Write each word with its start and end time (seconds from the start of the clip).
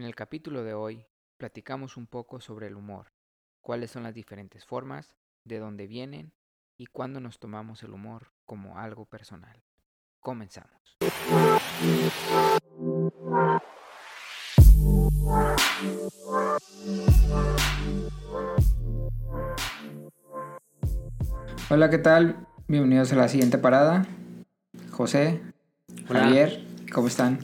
En 0.00 0.06
el 0.06 0.14
capítulo 0.14 0.64
de 0.64 0.72
hoy 0.72 1.04
platicamos 1.36 1.98
un 1.98 2.06
poco 2.06 2.40
sobre 2.40 2.68
el 2.68 2.74
humor, 2.74 3.12
cuáles 3.60 3.90
son 3.90 4.02
las 4.02 4.14
diferentes 4.14 4.64
formas, 4.64 5.14
de 5.44 5.58
dónde 5.58 5.86
vienen 5.86 6.32
y 6.78 6.86
cuándo 6.86 7.20
nos 7.20 7.38
tomamos 7.38 7.82
el 7.82 7.90
humor 7.90 8.32
como 8.46 8.78
algo 8.78 9.04
personal. 9.04 9.62
Comenzamos. 10.18 10.96
Hola, 21.68 21.90
¿qué 21.90 21.98
tal? 21.98 22.46
Bienvenidos 22.68 23.12
a 23.12 23.16
la 23.16 23.28
siguiente 23.28 23.58
parada. 23.58 24.06
José, 24.92 25.42
Hola. 26.08 26.20
Javier, 26.20 26.64
¿cómo 26.90 27.08
están? 27.08 27.40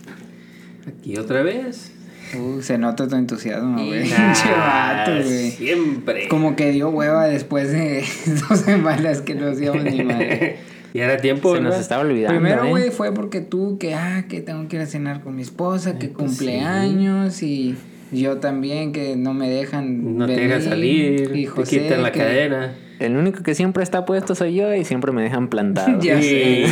Aquí 0.87 1.19
otra 1.19 1.43
vez. 1.43 1.96
Uh, 2.35 2.61
se 2.61 2.79
nota 2.79 3.07
tu 3.07 3.15
entusiasmo, 3.17 3.85
güey. 3.85 4.11
Ah, 4.13 4.33
Pinche 4.35 4.51
vato, 4.53 5.29
güey. 5.29 5.51
Siempre. 5.51 6.29
Como 6.29 6.57
que 6.57 6.73
dio 6.73 6.89
hueva 6.89 7.27
después 7.27 7.71
de 7.73 8.05
dos 8.49 8.61
semanas 8.61 9.21
que 9.21 9.35
no 9.35 9.49
hacíamos 9.49 9.85
ni 9.85 10.03
madre. 10.03 10.57
y 10.95 11.01
era 11.01 11.17
tiempo, 11.19 11.55
Se 11.55 11.61
nos 11.61 11.77
estaba 11.79 12.03
olvidando. 12.03 12.41
Primero, 12.41 12.65
¿eh? 12.65 12.71
güey, 12.71 12.91
fue 12.91 13.13
porque 13.13 13.41
tú, 13.41 13.79
que, 13.79 13.95
ah, 13.95 14.25
que 14.29 14.41
tengo 14.41 14.67
que 14.69 14.77
ir 14.77 14.83
a 14.83 14.87
cenar 14.87 15.21
con 15.21 15.37
mi 15.37 15.43
esposa, 15.43 15.99
que 15.99 16.09
pues 16.09 16.31
cumpleaños 16.31 17.43
y 17.43 17.77
yo 18.13 18.39
también, 18.39 18.93
que 18.93 19.17
no 19.17 19.35
me 19.35 19.49
dejan 19.49 20.17
No 20.17 20.27
te 20.27 20.37
dejan 20.37 20.63
salir, 20.63 21.31
y 21.35 21.43
te 21.45 21.47
José, 21.47 21.81
quitan 21.81 22.03
la 22.03 22.13
que- 22.13 22.19
cadena. 22.21 22.75
El 22.99 23.15
único 23.17 23.43
que 23.43 23.55
siempre 23.55 23.83
está 23.83 24.07
puesto 24.07 24.35
soy 24.35 24.55
yo 24.55 24.75
y 24.75 24.85
siempre 24.87 25.13
me 25.13 25.21
dejan 25.23 25.49
plantado. 25.49 26.01
Ya 26.01 26.19
Sí. 26.23 26.65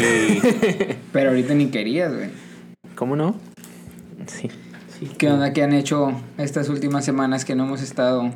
Pero 1.12 1.29
ahorita 1.30 1.52
ni 1.52 1.66
querías, 1.66 2.15
güey. 2.15 2.29
¿Cómo 2.95 3.15
no? 3.15 3.37
Sí. 4.27 4.48
Sí. 4.98 5.11
¿Qué 5.19 5.29
onda 5.29 5.53
que 5.53 5.62
han 5.62 5.73
hecho 5.73 6.12
estas 6.39 6.69
últimas 6.69 7.05
semanas 7.05 7.45
que 7.45 7.55
no 7.55 7.65
hemos 7.65 7.83
estado 7.83 8.30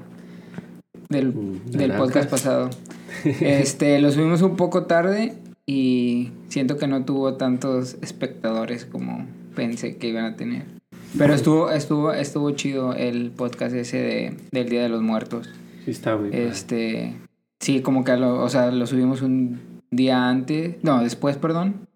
del, 1.08 1.32
Mm, 1.32 1.70
del 1.70 1.92
podcast 1.92 2.30
pasado? 2.30 2.70
Este, 3.40 3.98
lo 4.00 4.10
subimos 4.12 4.42
un 4.42 4.56
poco 4.56 4.84
tarde 4.84 5.34
y 5.66 6.30
siento 6.48 6.76
que 6.76 6.86
no 6.86 7.04
tuvo 7.04 7.34
tantos 7.34 7.96
espectadores 8.00 8.84
como 8.84 9.26
pensé 9.54 9.96
que 9.96 10.08
iban 10.08 10.24
a 10.24 10.36
tener. 10.36 10.66
Pero 11.16 11.34
estuvo, 11.34 11.70
estuvo, 11.70 12.12
estuvo 12.12 12.50
chido 12.52 12.94
el 12.94 13.30
podcast 13.30 13.74
ese 13.74 13.96
de, 13.96 14.36
del 14.52 14.68
Día 14.68 14.82
de 14.82 14.88
los 14.88 15.02
Muertos. 15.02 15.50
Sí, 15.84 15.90
está 15.90 16.16
muy 16.16 16.30
padre. 16.30 16.48
Este, 16.48 17.16
sí, 17.60 17.80
como 17.80 18.04
que 18.04 18.16
lo, 18.16 18.42
o 18.42 18.48
sea, 18.48 18.70
lo 18.70 18.86
subimos 18.86 19.22
un 19.22 19.60
día 19.90 20.28
antes, 20.28 20.76
no, 20.82 21.02
después, 21.02 21.36
perdón. 21.36 21.88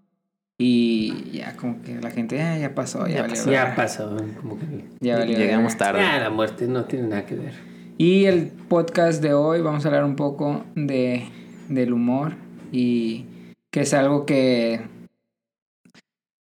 Y 0.65 1.31
ya 1.33 1.57
como 1.57 1.83
que 1.83 2.01
la 2.01 2.11
gente, 2.13 2.41
"Ah, 2.41 2.57
ya 2.57 2.73
pasó, 2.75 3.07
ya, 3.09 3.15
Ya 3.15 3.21
valió 3.23 3.35
pasó. 3.37 3.51
Ya 3.51 3.61
verga". 3.65 3.77
pasó. 3.77 4.17
Como 4.41 4.59
que... 4.61 4.67
Ya 5.01 5.19
valió 5.19 5.37
Llegamos 5.37 5.77
tarde. 5.77 6.01
Ya, 6.01 6.21
la 6.21 6.31
muerte 6.31 6.69
no 6.69 6.85
tiene 6.85 7.09
nada 7.09 7.27
que 7.27 7.35
ver. 7.35 7.53
Y 7.99 8.27
el 8.27 8.47
podcast 8.69 9.21
de 9.23 9.35
hoy 9.35 9.61
vamos 9.61 9.85
a 9.85 9.89
hablar 9.89 10.05
un 10.05 10.15
poco 10.15 10.65
de 10.77 11.25
del 11.69 11.93
humor 11.93 12.35
y 12.71 13.25
que 13.71 13.81
es 13.81 13.93
algo 13.95 14.25
que 14.25 14.83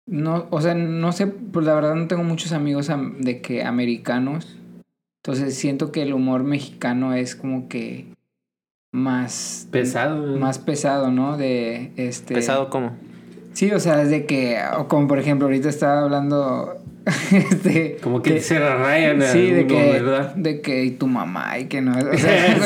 no, 0.07 0.47
o 0.51 0.61
sea, 0.61 0.75
no 0.75 1.13
sé, 1.13 1.27
pues 1.27 1.67
la 1.67 1.75
verdad 1.75 1.95
no 1.95 2.07
tengo 2.09 2.25
muchos 2.25 2.53
amigos 2.53 2.89
am- 2.91 3.19
de 3.21 3.41
que 3.43 3.63
americanos. 3.65 4.57
Entonces 5.23 5.55
siento 5.55 5.93
que 5.93 6.03
el 6.03 6.15
humor 6.15 6.43
mexicano 6.45 7.13
es 7.15 7.37
como 7.37 7.69
que 7.69 8.07
más 8.93 9.69
Pesado. 9.71 10.27
¿no? 10.27 10.39
más 10.39 10.59
pesado, 10.59 11.11
¿no? 11.11 11.37
De 11.37 11.93
este 11.97 12.35
¿Pesado 12.35 12.71
cómo? 12.71 12.93
Sí, 13.53 13.71
o 13.73 13.81
sea, 13.81 14.03
es 14.03 14.11
de 14.11 14.25
que 14.27 14.59
o 14.79 14.87
como 14.89 15.09
por 15.09 15.19
ejemplo 15.19 15.47
ahorita 15.47 15.69
estaba 15.69 16.03
hablando 16.03 16.77
este 17.33 17.97
Como 18.03 18.21
que 18.23 18.35
de- 18.35 18.41
se 18.41 18.59
rayan 18.59 19.23
a 19.23 19.27
Sí, 19.33 19.51
de 19.51 19.67
que, 19.67 19.93
¿verdad? 19.93 20.35
de 20.35 20.61
que 20.61 20.85
y 20.85 20.91
tu 20.93 21.07
mamá 21.07 21.59
y 21.59 21.65
que 21.67 21.81
no. 21.81 21.93
O 21.93 22.17
sea, 22.17 22.57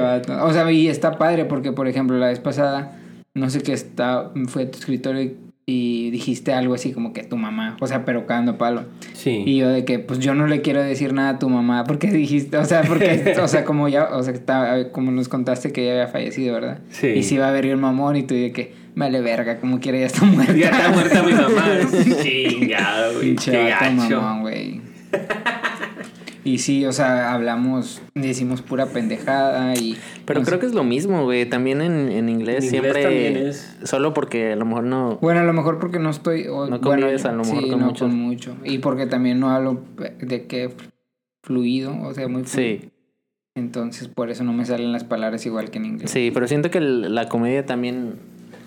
vato. 0.00 0.44
O 0.44 0.52
sea, 0.52 0.70
y 0.70 0.88
está 0.88 1.18
padre 1.18 1.44
porque, 1.44 1.72
por 1.72 1.88
ejemplo, 1.88 2.18
la 2.18 2.28
vez 2.28 2.40
pasada, 2.40 2.98
no 3.34 3.50
sé 3.50 3.60
qué 3.62 3.72
está, 3.72 4.30
fue 4.48 4.64
a 4.64 4.70
tu 4.70 4.78
escritorio 4.78 5.22
y, 5.22 5.36
y 5.68 6.10
dijiste 6.10 6.52
algo 6.52 6.74
así 6.74 6.92
como 6.92 7.12
que 7.12 7.24
tu 7.24 7.36
mamá, 7.36 7.76
o 7.80 7.88
sea, 7.88 8.04
pero 8.04 8.24
cagando 8.24 8.56
palo. 8.56 8.84
Sí. 9.14 9.42
Y 9.44 9.56
yo 9.56 9.68
de 9.68 9.84
que, 9.84 9.98
pues 9.98 10.20
yo 10.20 10.32
no 10.32 10.46
le 10.46 10.62
quiero 10.62 10.80
decir 10.80 11.12
nada 11.12 11.30
a 11.30 11.38
tu 11.40 11.48
mamá 11.48 11.82
porque 11.82 12.08
dijiste, 12.12 12.56
o 12.56 12.64
sea, 12.64 12.82
porque, 12.82 13.34
o 13.42 13.48
sea, 13.48 13.64
como 13.64 13.88
ya, 13.88 14.04
o 14.12 14.22
sea, 14.22 14.92
como 14.92 15.10
nos 15.10 15.28
contaste 15.28 15.72
que 15.72 15.82
ella 15.82 15.92
había 15.94 16.06
fallecido, 16.06 16.54
¿verdad? 16.54 16.78
Sí. 16.90 17.08
Y 17.08 17.24
si 17.24 17.34
iba 17.34 17.48
a 17.48 17.50
ver 17.50 17.66
el 17.66 17.78
mamón 17.78 18.14
y 18.14 18.22
tú 18.22 18.34
de 18.36 18.52
que, 18.52 18.74
vale 18.94 19.20
verga, 19.20 19.58
como 19.58 19.80
quiera, 19.80 19.98
ya 19.98 20.06
está 20.06 20.24
muerta. 20.24 20.54
Ya 20.54 20.68
está 20.70 20.90
muerta 20.90 21.22
mi 21.24 21.32
mamá. 21.32 21.80
Chingado, 22.22 23.14
güey. 23.14 23.34
Qué 23.34 23.68
gacho. 23.68 24.20
mamón, 24.22 24.42
güey. 24.42 24.80
Y 26.46 26.58
sí, 26.58 26.84
o 26.86 26.92
sea, 26.92 27.32
hablamos, 27.34 28.00
decimos 28.14 28.62
pura 28.62 28.86
pendejada 28.86 29.74
y... 29.74 29.96
Pero 30.24 30.40
no 30.40 30.46
creo 30.46 30.56
sé. 30.58 30.60
que 30.60 30.66
es 30.66 30.74
lo 30.74 30.84
mismo, 30.84 31.24
güey. 31.24 31.44
También 31.48 31.80
en, 31.80 32.08
en 32.10 32.28
inglés 32.28 32.64
En 32.72 32.74
inglés 32.76 32.92
siempre... 32.94 33.48
es. 33.48 33.76
Solo 33.82 34.14
porque 34.14 34.52
a 34.52 34.56
lo 34.56 34.64
mejor 34.64 34.84
no... 34.84 35.18
Bueno, 35.20 35.40
a 35.40 35.44
lo 35.44 35.52
mejor 35.52 35.78
porque 35.80 35.98
no 35.98 36.10
estoy... 36.10 36.46
o- 36.46 36.66
No 36.68 36.78
bueno, 36.78 36.80
convives 36.80 37.24
a 37.24 37.32
lo 37.32 37.42
mejor 37.42 37.62
sí, 37.64 37.70
con 37.70 37.80
no 37.80 37.86
muchos. 37.86 38.08
con 38.08 38.16
mucho. 38.16 38.56
Y 38.64 38.78
porque 38.78 39.06
también 39.06 39.40
no 39.40 39.50
hablo 39.50 39.82
de 40.20 40.46
que 40.46 40.70
fluido, 41.42 41.94
o 42.02 42.14
sea, 42.14 42.28
muy 42.28 42.44
fluido. 42.44 42.80
Sí, 42.82 42.90
Entonces, 43.56 44.06
por 44.08 44.30
eso 44.30 44.44
no 44.44 44.52
me 44.52 44.64
salen 44.64 44.92
las 44.92 45.02
palabras 45.04 45.44
igual 45.46 45.70
que 45.70 45.78
en 45.78 45.84
inglés. 45.86 46.10
sí, 46.12 46.30
pero 46.32 46.46
siento 46.46 46.70
que 46.70 46.80
la 46.80 47.28
comedia 47.28 47.66
también 47.66 48.14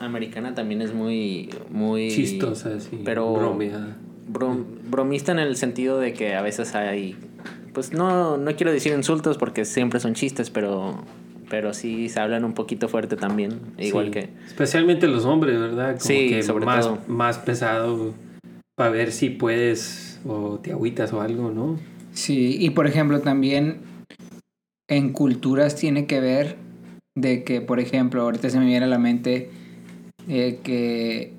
americana 0.02 0.54
también 0.54 0.82
es 0.82 0.94
muy... 0.94 1.50
muy 1.70 2.10
Chistosa, 2.10 2.80
sí. 2.82 3.02
Pero- 3.06 3.34
Bromeada. 3.34 3.96
brom- 4.30 4.66
bromista 4.90 5.32
en 5.32 5.40
el 5.40 5.56
sentido 5.56 5.98
de 6.00 6.12
que 6.14 6.36
a 6.36 6.42
veces 6.42 6.76
hay... 6.76 7.16
Pues 7.80 7.94
no, 7.94 8.36
no 8.36 8.54
quiero 8.58 8.74
decir 8.74 8.92
insultos 8.92 9.38
porque 9.38 9.64
siempre 9.64 10.02
son 10.02 10.14
chistes, 10.14 10.50
pero... 10.50 10.98
Pero 11.50 11.74
sí 11.74 12.10
se 12.10 12.20
hablan 12.20 12.44
un 12.44 12.54
poquito 12.54 12.90
fuerte 12.90 13.16
también. 13.16 13.62
Igual 13.78 14.08
Sí. 14.08 14.12
que... 14.12 14.30
Especialmente 14.46 15.08
los 15.08 15.24
hombres, 15.24 15.58
¿verdad? 15.58 15.92
Como 15.92 16.00
Sí, 16.02 16.28
que 16.28 16.44
sobre 16.44 16.66
más, 16.66 16.86
todo. 16.86 16.98
más 17.08 17.38
pesado 17.38 18.14
para 18.76 18.90
ver 18.90 19.14
si 19.14 19.30
puedes 19.30 20.20
o 20.26 20.60
te 20.62 20.74
agüitas 20.74 21.14
o 21.14 21.22
algo, 21.22 21.52
¿no? 21.52 21.80
Sí, 22.12 22.58
y 22.60 22.72
por 22.72 22.86
ejemplo 22.86 23.22
también 23.22 23.78
en 24.90 25.14
culturas 25.14 25.78
tiene 25.78 26.06
que 26.06 26.20
ver 26.20 26.58
de 27.16 27.46
que, 27.46 27.62
por 27.62 27.80
ejemplo, 27.80 28.24
ahorita 28.24 28.50
se 28.50 28.60
me 28.60 28.66
viene 28.66 28.86
a 28.88 28.90
la 28.90 29.00
mente 29.00 29.50
eh, 30.28 30.60
que, 30.64 31.34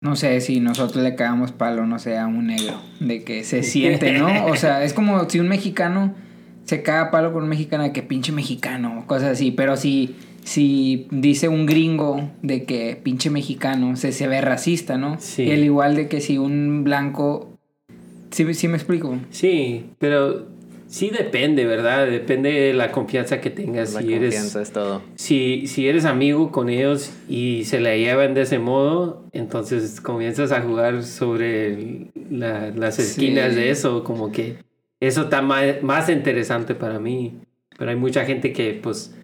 no 0.00 0.16
sé, 0.16 0.40
si 0.40 0.60
nosotros 0.60 1.02
le 1.02 1.14
cagamos 1.14 1.52
palo, 1.52 1.86
no 1.86 1.98
sé, 1.98 2.18
a 2.18 2.26
un 2.26 2.48
negro, 2.48 2.80
de 3.00 3.24
que 3.24 3.44
se 3.44 3.62
siente, 3.62 4.12
¿no? 4.12 4.46
O 4.46 4.56
sea, 4.56 4.84
es 4.84 4.92
como 4.92 5.28
si 5.28 5.40
un 5.40 5.48
mexicano 5.48 6.14
se 6.64 6.82
caga 6.82 7.10
palo 7.10 7.32
con 7.32 7.44
un 7.44 7.48
mexicano 7.48 7.84
de 7.84 7.92
que 7.92 8.02
pinche 8.02 8.32
mexicano, 8.32 9.04
cosas 9.06 9.30
así, 9.30 9.50
pero 9.50 9.76
si... 9.76 10.16
Si 10.46 11.08
dice 11.10 11.48
un 11.48 11.66
gringo 11.66 12.30
de 12.40 12.62
que 12.62 13.00
pinche 13.02 13.30
mexicano, 13.30 13.96
se, 13.96 14.12
se 14.12 14.28
ve 14.28 14.40
racista, 14.40 14.96
¿no? 14.96 15.16
Sí. 15.18 15.50
El 15.50 15.64
igual 15.64 15.96
de 15.96 16.06
que 16.06 16.20
si 16.20 16.38
un 16.38 16.84
blanco... 16.84 17.58
¿Sí, 18.30 18.54
sí 18.54 18.68
me 18.68 18.76
explico? 18.76 19.18
Sí, 19.30 19.86
pero 19.98 20.46
sí 20.88 21.10
depende, 21.10 21.64
¿verdad? 21.66 22.06
Depende 22.06 22.50
de 22.52 22.74
la 22.74 22.92
confianza 22.92 23.40
que 23.40 23.50
tengas. 23.50 23.94
La 23.94 24.00
si 24.02 24.12
eres, 24.14 24.34
confianza 24.34 24.62
es 24.62 24.72
todo. 24.72 25.02
si, 25.16 25.66
si 25.66 25.88
eres 25.88 26.04
amigo 26.04 26.50
con 26.52 26.68
ellos 26.68 27.12
y 27.28 27.64
se 27.64 27.80
la 27.80 27.96
llevan 27.96 28.34
de 28.34 28.42
ese 28.42 28.58
modo, 28.58 29.24
entonces 29.32 30.00
comienzas 30.00 30.52
a 30.52 30.60
jugar 30.62 31.02
sobre 31.02 32.08
la- 32.30 32.70
las 32.70 32.98
esquinas 32.98 33.50
Sí. 33.54 33.56
de 33.60 33.70
eso, 33.70 34.04
como 34.04 34.30
que 34.32 34.56
eso 35.00 35.22
está 35.22 35.42
más, 35.42 35.82
más 35.82 36.08
interesante 36.08 36.74
para 36.74 36.98
mí. 36.98 37.34
Pero 37.78 37.90
hay 37.90 37.96
mucha 37.96 38.24
gente 38.24 38.52
que 38.52 38.72
pues 38.82 39.14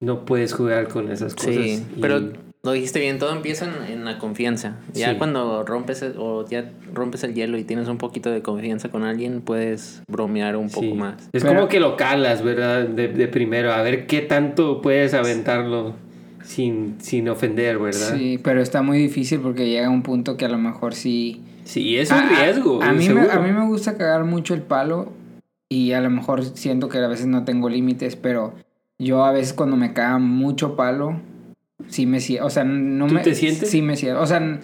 no 0.00 0.24
puedes 0.24 0.52
jugar 0.52 0.88
con 0.88 1.10
esas 1.12 1.34
cosas. 1.34 1.54
Sí, 1.54 1.84
y- 1.96 2.00
pero 2.00 2.32
lo 2.66 2.72
dijiste 2.72 3.00
bien, 3.00 3.18
todo 3.18 3.32
empieza 3.34 3.64
en, 3.64 3.92
en 3.92 4.04
la 4.04 4.18
confianza. 4.18 4.76
Ya 4.92 5.10
Sí. 5.12 5.16
cuando 5.16 5.62
rompes 5.64 6.02
el- 6.02 6.14
o 6.18 6.46
ya 6.46 6.70
rompes 6.92 7.24
el 7.24 7.32
hielo 7.34 7.56
y 7.56 7.64
tienes 7.64 7.88
un 7.88 7.96
poquito 7.98 8.30
de 8.30 8.42
confianza 8.42 8.90
con 8.90 9.02
alguien, 9.04 9.40
puedes 9.40 10.02
bromear 10.08 10.56
un 10.56 10.68
poco 10.68 10.80
Sí. 10.86 10.92
más. 10.92 11.14
Es 11.32 11.42
Pero- 11.42 11.54
como 11.54 11.68
que 11.68 11.80
lo 11.80 11.96
calas, 11.96 12.42
¿verdad? 12.42 12.86
De, 12.86 13.08
de 13.08 13.28
primero, 13.28 13.72
a 13.72 13.80
ver 13.82 14.06
qué 14.06 14.20
tanto 14.20 14.82
puedes 14.82 15.14
aventarlo 15.14 15.94
sin, 16.44 16.96
sin 17.00 17.28
ofender, 17.28 17.78
¿verdad? 17.78 18.14
Sí, 18.14 18.38
pero 18.42 18.60
está 18.60 18.82
muy 18.82 18.98
difícil 18.98 19.40
porque 19.40 19.68
llega 19.68 19.88
un 19.90 20.02
punto 20.02 20.36
que 20.36 20.44
a 20.44 20.48
lo 20.48 20.58
mejor 20.58 20.94
sí... 20.94 21.42
Sí, 21.64 21.96
es 21.96 22.10
un 22.12 22.18
A- 22.18 22.28
riesgo. 22.44 22.80
A, 22.82 22.92
mí 22.92 23.08
me, 23.08 23.22
a 23.30 23.38
mí 23.40 23.50
me 23.50 23.66
gusta 23.66 23.96
cagar 23.96 24.24
mucho 24.24 24.54
el 24.54 24.62
palo 24.62 25.12
y 25.68 25.92
a 25.92 26.00
lo 26.00 26.10
mejor 26.10 26.44
siento 26.44 26.88
que 26.88 26.98
a 26.98 27.08
veces 27.08 27.26
no 27.26 27.44
tengo 27.44 27.68
límites, 27.68 28.14
pero 28.14 28.54
yo 29.00 29.24
a 29.24 29.32
veces 29.32 29.52
cuando 29.52 29.76
me 29.76 29.92
caga 29.92 30.18
mucho 30.18 30.76
palo, 30.76 31.20
sí 31.88 32.06
me 32.06 32.20
siento... 32.20 32.46
O 32.46 32.50
sea, 32.50 32.64
no 32.64 33.06
¿Tú 33.06 33.14
me... 33.14 33.20
te 33.22 33.34
sientes? 33.34 33.70
Sí 33.70 33.82
me 33.82 33.96
siento. 33.96 34.20
O 34.20 34.26
sea, 34.26 34.60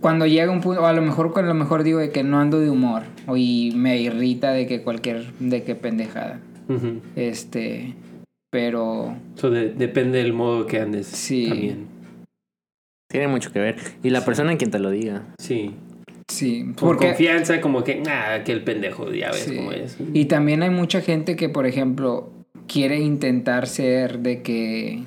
cuando 0.00 0.26
llega 0.26 0.50
un 0.52 0.60
punto, 0.60 0.82
o 0.82 0.86
a 0.86 0.92
lo 0.92 1.02
mejor 1.02 1.32
cuando 1.32 1.50
a 1.50 1.54
lo 1.54 1.58
mejor 1.58 1.82
digo 1.82 1.98
de 1.98 2.10
que 2.10 2.22
no 2.22 2.38
ando 2.40 2.60
de 2.60 2.70
humor 2.70 3.02
o 3.26 3.36
y 3.36 3.72
me 3.74 4.00
irrita 4.00 4.52
de 4.52 4.66
que 4.66 4.82
cualquier... 4.82 5.32
de 5.38 5.62
que 5.62 5.74
pendejada. 5.74 6.40
Este... 7.16 7.94
Pero... 8.50 9.14
So, 9.34 9.50
de- 9.50 9.72
depende 9.74 10.18
del 10.18 10.32
modo 10.32 10.66
que 10.66 10.80
andes. 10.80 11.06
Sí. 11.06 11.48
También. 11.48 11.86
Tiene 13.10 13.28
mucho 13.28 13.52
que 13.52 13.58
ver. 13.58 13.76
Y 14.02 14.10
la 14.10 14.24
persona 14.24 14.52
en 14.52 14.58
quien 14.58 14.70
te 14.70 14.78
lo 14.78 14.90
diga. 14.90 15.22
Sí. 15.38 15.72
Sí, 16.30 16.64
Por 16.76 16.88
porque 16.96 17.06
confianza, 17.08 17.60
como 17.62 17.84
que, 17.84 18.02
ah, 18.06 18.42
que 18.44 18.52
el 18.52 18.62
pendejo, 18.62 19.10
ya 19.12 19.30
ves 19.30 19.44
Sí. 19.44 19.56
cómo 19.56 19.72
es. 19.72 19.96
Y 20.12 20.26
también 20.26 20.62
hay 20.62 20.68
mucha 20.70 21.00
gente 21.00 21.34
que, 21.36 21.48
por 21.48 21.64
ejemplo, 21.66 22.30
quiere 22.66 22.98
intentar 23.00 23.66
ser 23.66 24.18
de 24.18 24.42
que 24.42 25.04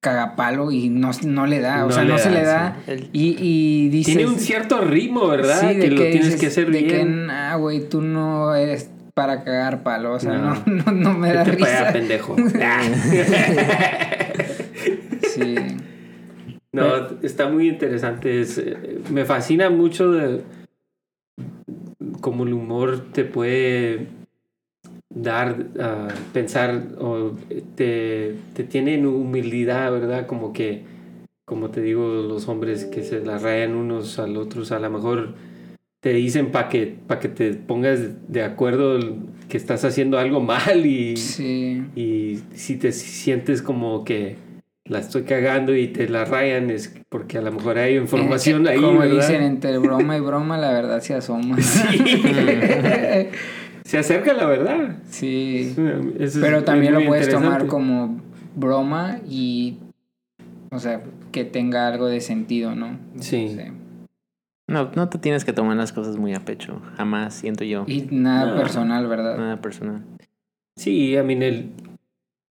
cagapalo 0.00 0.70
y 0.72 0.88
no, 0.88 1.10
no 1.24 1.46
le 1.46 1.60
da, 1.60 1.84
o 1.84 1.88
No 1.88 1.94
sea, 1.94 2.04
no 2.04 2.16
se 2.18 2.30
le 2.30 2.42
da. 2.42 2.76
Y, 3.12 3.36
y 3.38 3.88
dices... 3.90 4.16
Tiene 4.16 4.30
un 4.30 4.38
cierto 4.38 4.80
ritmo, 4.80 5.28
¿verdad? 5.28 5.60
Sí, 5.60 5.66
de 5.76 5.80
que, 5.80 5.90
lo 5.90 5.96
tienes 6.02 6.24
dices- 6.26 6.40
que 6.40 6.46
hacer 6.46 6.70
de 6.70 6.82
bien. 6.82 7.26
que, 7.26 7.32
ah, 7.32 7.56
güey, 7.56 7.86
tú 7.88 8.00
no 8.00 8.54
eres 8.54 8.90
para 9.14 9.44
cagar 9.44 9.82
palo, 9.82 10.14
o 10.14 10.20
sea, 10.20 10.32
no, 10.38 10.54
No. 10.66 10.84
no, 10.86 10.92
no, 10.92 11.12
me 11.18 11.32
da 11.32 11.44
para 11.44 11.54
allá, 11.56 11.90
risa. 11.90 11.92
pendejo. 11.92 12.36
Sí, 15.34 15.54
no, 16.72 16.84
está 17.22 17.48
muy 17.48 17.68
interesante. 17.68 18.40
es, 18.40 18.58
eh, 18.58 19.00
me 19.10 19.24
fascina 19.24 19.70
mucho 19.70 20.10
de 20.10 20.42
cómo 22.20 22.44
el 22.44 22.52
humor 22.52 23.12
te 23.12 23.24
puede 23.24 24.08
dar 25.12 25.66
a 25.80 26.08
pensar 26.32 26.82
o 26.98 27.32
te, 27.74 28.36
te 28.54 28.64
tiene 28.64 28.94
en 28.94 29.06
humildad, 29.06 29.90
¿verdad? 29.92 30.26
Como 30.26 30.52
que, 30.52 30.82
como 31.44 31.70
te 31.70 31.82
digo, 31.82 32.06
los 32.06 32.48
hombres 32.48 32.84
que 32.84 33.02
se 33.02 33.20
la 33.20 33.38
rayan 33.38 33.74
unos 33.74 34.18
al 34.18 34.36
otros, 34.36 34.70
a 34.72 34.78
lo 34.78 34.88
mejor 34.88 35.34
te 36.00 36.12
dicen 36.14 36.50
para 36.52 36.68
que, 36.68 36.96
pa 37.06 37.18
que 37.18 37.28
te 37.28 37.52
pongas 37.54 38.32
de 38.32 38.44
acuerdo 38.44 38.98
que 39.48 39.56
estás 39.56 39.84
haciendo 39.84 40.16
algo 40.18 40.40
mal 40.40 40.86
y, 40.86 41.16
sí. 41.16 41.82
y 41.96 42.38
si 42.54 42.76
te 42.76 42.92
sientes 42.92 43.62
como 43.62 44.04
que 44.04 44.36
la 44.84 45.00
estoy 45.00 45.24
cagando 45.24 45.76
y 45.76 45.88
te 45.88 46.08
la 46.08 46.24
rayan 46.24 46.70
es 46.70 46.94
porque 47.08 47.38
a 47.38 47.42
lo 47.42 47.52
mejor 47.52 47.78
hay 47.78 47.96
información 47.96 48.66
Eh, 48.66 48.70
ahí, 48.70 48.80
Como 48.80 49.00
¿verdad? 49.00 49.16
dicen, 49.16 49.42
entre 49.42 49.76
broma 49.78 50.16
y 50.16 50.20
broma, 50.20 50.56
la 50.56 50.72
verdad 50.72 51.00
se 51.00 51.14
asoma. 51.14 51.56
Se 53.90 53.98
acerca 53.98 54.32
la 54.34 54.46
verdad. 54.46 54.96
sí. 55.08 55.72
Eso 55.72 55.82
es- 56.18 56.38
Pero 56.40 56.58
es 56.58 56.64
también 56.64 56.94
lo 56.94 57.04
puedes 57.06 57.28
tomar 57.28 57.66
como 57.66 58.20
broma 58.54 59.18
y, 59.28 59.78
o 60.70 60.78
sea, 60.78 61.02
que 61.32 61.44
tenga 61.44 61.88
algo 61.88 62.06
de 62.06 62.20
sentido, 62.20 62.74
¿no? 62.76 62.98
Sí. 63.18 63.56
No, 64.68 64.90
no 64.94 65.08
te 65.08 65.18
tienes 65.18 65.44
que 65.44 65.52
tomar 65.52 65.76
las 65.76 65.92
cosas 65.92 66.16
muy 66.16 66.34
a 66.34 66.44
pecho. 66.44 66.80
Jamás, 66.96 67.34
siento 67.34 67.64
yo. 67.64 67.84
Y 67.88 68.02
nada 68.12 68.52
No. 68.52 68.56
personal, 68.56 69.08
¿verdad? 69.08 69.36
Nada 69.36 69.60
personal. 69.60 70.02
Sí, 70.76 71.16
a 71.16 71.24
mí 71.24 71.34
el, 71.34 71.70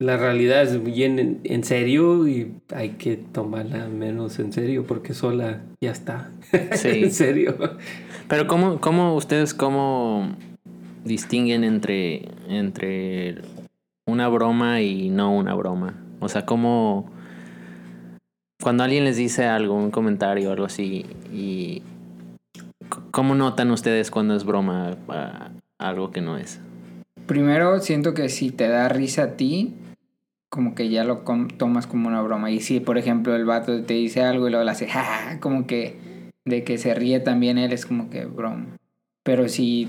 la 0.00 0.16
realidad 0.16 0.62
es 0.62 0.82
bien 0.82 1.20
en, 1.20 1.40
en 1.44 1.62
serio 1.62 2.26
y 2.26 2.52
hay 2.74 2.90
que 2.90 3.16
tomarla 3.16 3.86
menos 3.86 4.40
en 4.40 4.52
serio 4.52 4.84
porque 4.88 5.14
sola 5.14 5.60
ya 5.80 5.92
está. 5.92 6.30
Sí. 6.72 7.04
en 7.04 7.12
serio. 7.12 7.56
Pero 8.28 8.48
¿cómo, 8.48 8.80
cómo 8.80 9.14
ustedes 9.14 9.54
cómo 9.54 10.34
distinguen 11.04 11.64
entre, 11.64 12.28
entre 12.48 13.42
una 14.06 14.28
broma 14.28 14.80
y 14.80 15.10
no 15.10 15.34
una 15.34 15.54
broma? 15.54 15.94
O 16.20 16.28
sea, 16.28 16.44
¿cómo... 16.46 17.10
Cuando 18.62 18.82
alguien 18.82 19.04
les 19.04 19.16
dice 19.16 19.46
algo, 19.46 19.74
un 19.74 19.90
comentario 19.90 20.50
o 20.50 20.52
algo 20.52 20.66
así, 20.66 21.06
y 21.32 21.82
¿cómo 23.12 23.34
notan 23.34 23.70
ustedes 23.70 24.10
cuando 24.10 24.34
es 24.34 24.44
broma 24.44 24.96
algo 25.78 26.10
que 26.10 26.20
no 26.20 26.36
es? 26.36 26.60
Primero, 27.26 27.78
siento 27.80 28.14
que 28.14 28.28
si 28.28 28.50
te 28.50 28.68
da 28.68 28.88
risa 28.88 29.22
a 29.22 29.36
ti, 29.36 29.74
como 30.50 30.74
que 30.74 30.88
ya 30.88 31.04
lo 31.04 31.18
tomas 31.56 31.86
como 31.86 32.08
una 32.08 32.22
broma. 32.22 32.50
Y 32.50 32.60
si, 32.60 32.80
por 32.80 32.98
ejemplo, 32.98 33.36
el 33.36 33.44
vato 33.44 33.84
te 33.84 33.94
dice 33.94 34.22
algo 34.22 34.48
y 34.48 34.50
luego 34.50 34.64
le 34.64 34.70
hace, 34.70 34.88
"Ja, 34.88 35.04
ja, 35.04 35.30
ja", 35.30 35.40
como 35.40 35.66
que 35.66 35.98
de 36.44 36.64
que 36.64 36.78
se 36.78 36.94
ríe 36.94 37.20
también 37.20 37.58
él, 37.58 37.72
es 37.72 37.86
como 37.86 38.10
que 38.10 38.24
broma. 38.24 38.66
Pero 39.22 39.48
si, 39.48 39.88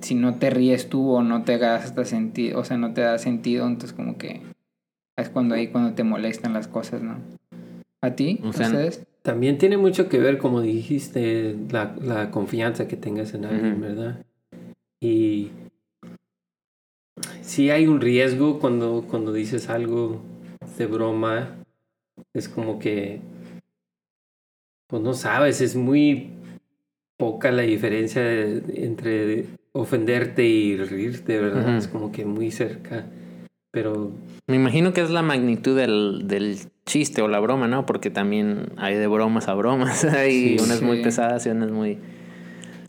si 0.00 0.14
no 0.14 0.36
te 0.36 0.50
ríes 0.50 0.88
tú 0.88 1.10
o 1.12 1.22
no 1.22 1.44
te 1.44 1.58
das 1.58 1.84
hasta 1.84 2.04
sentido, 2.04 2.60
o 2.60 2.64
sea, 2.64 2.76
no 2.76 2.92
te 2.94 3.00
da 3.02 3.18
sentido, 3.18 3.66
entonces 3.66 3.92
como 3.96 4.16
que 4.18 4.42
es 5.16 5.28
cuando 5.30 5.54
ahí 5.54 5.68
cuando 5.68 5.94
te 5.94 6.04
molestan 6.04 6.52
las 6.52 6.68
cosas, 6.68 7.02
¿no? 7.02 7.16
¿A 8.02 8.10
ti? 8.14 8.40
O 8.44 8.52
sea, 8.52 8.66
¿Ustedes? 8.66 9.04
También 9.22 9.58
tiene 9.58 9.76
mucho 9.76 10.08
que 10.08 10.18
ver, 10.18 10.38
como 10.38 10.60
dijiste, 10.60 11.56
la, 11.70 11.94
la 12.00 12.30
confianza 12.30 12.86
que 12.88 12.96
tengas 12.96 13.34
en 13.34 13.44
alguien. 13.44 13.80
¿verdad? 13.80 14.24
Y 15.00 15.50
sí 17.42 17.70
hay 17.70 17.86
un 17.86 18.00
riesgo 18.00 18.58
cuando, 18.60 19.04
cuando 19.08 19.32
dices 19.32 19.68
algo 19.68 20.22
de 20.78 20.86
broma. 20.86 21.56
Es 22.34 22.48
como 22.48 22.78
que, 22.78 23.20
pues 24.88 25.02
no 25.02 25.14
sabes, 25.14 25.60
es 25.60 25.76
muy 25.76 26.30
poca 27.16 27.50
la 27.50 27.62
diferencia 27.62 28.22
de- 28.22 28.62
entre 28.84 29.46
ofenderte 29.72 30.46
y 30.46 30.76
reírte, 30.76 31.38
¿verdad? 31.40 31.76
Es 31.76 31.88
como 31.88 32.10
que 32.12 32.24
muy 32.24 32.50
cerca. 32.50 33.06
Pero 33.70 34.12
Me 34.46 34.56
imagino 34.56 34.92
que 34.92 35.02
es 35.02 35.10
la 35.10 35.22
magnitud 35.22 35.76
del, 35.76 36.26
del 36.26 36.56
chiste 36.86 37.20
o 37.22 37.28
la 37.28 37.38
broma, 37.38 37.68
¿no? 37.68 37.84
Porque 37.86 38.10
también 38.10 38.70
hay 38.76 38.96
de 38.96 39.06
bromas 39.06 39.46
a 39.48 39.54
bromas. 39.54 40.04
Hay 40.04 40.58
Sí, 40.58 40.64
unas 40.64 40.80
muy 40.82 41.02
pesadas 41.02 41.46
y 41.46 41.50
unas 41.50 41.70
muy... 41.70 41.98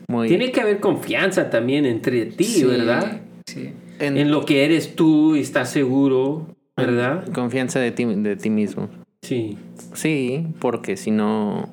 muy 0.08 0.28
tiene 0.28 0.50
que 0.52 0.60
haber 0.62 0.80
confianza 0.80 1.50
también 1.50 1.84
entre 1.84 2.24
ti, 2.26 2.44
Sí, 2.44 2.64
¿verdad? 2.64 3.20
Sí. 3.46 3.72
en- 3.98 4.16
en 4.16 4.30
lo 4.30 4.44
que 4.46 4.64
eres 4.64 4.96
tú 4.96 5.36
y 5.36 5.40
estás 5.40 5.70
seguro, 5.70 6.46
¿verdad? 6.76 7.28
Confianza 7.32 7.78
de 7.78 7.90
ti, 7.92 8.06
de 8.06 8.36
ti 8.36 8.48
mismo. 8.48 8.88
Sí. 9.22 9.58
Sí, 9.92 10.46
porque 10.60 10.96
si 10.96 11.10
no, 11.10 11.68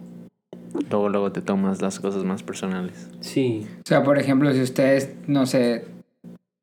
luego, 0.90 1.10
luego 1.10 1.32
te 1.32 1.42
tomas 1.42 1.82
las 1.82 2.00
cosas 2.00 2.24
más 2.24 2.44
personales. 2.44 3.10
Sí. 3.20 3.68
O 3.80 3.88
sea, 3.88 4.04
por 4.04 4.18
ejemplo, 4.20 4.52
si 4.54 4.62
ustedes, 4.62 5.14
no 5.28 5.46
sé, 5.46 5.86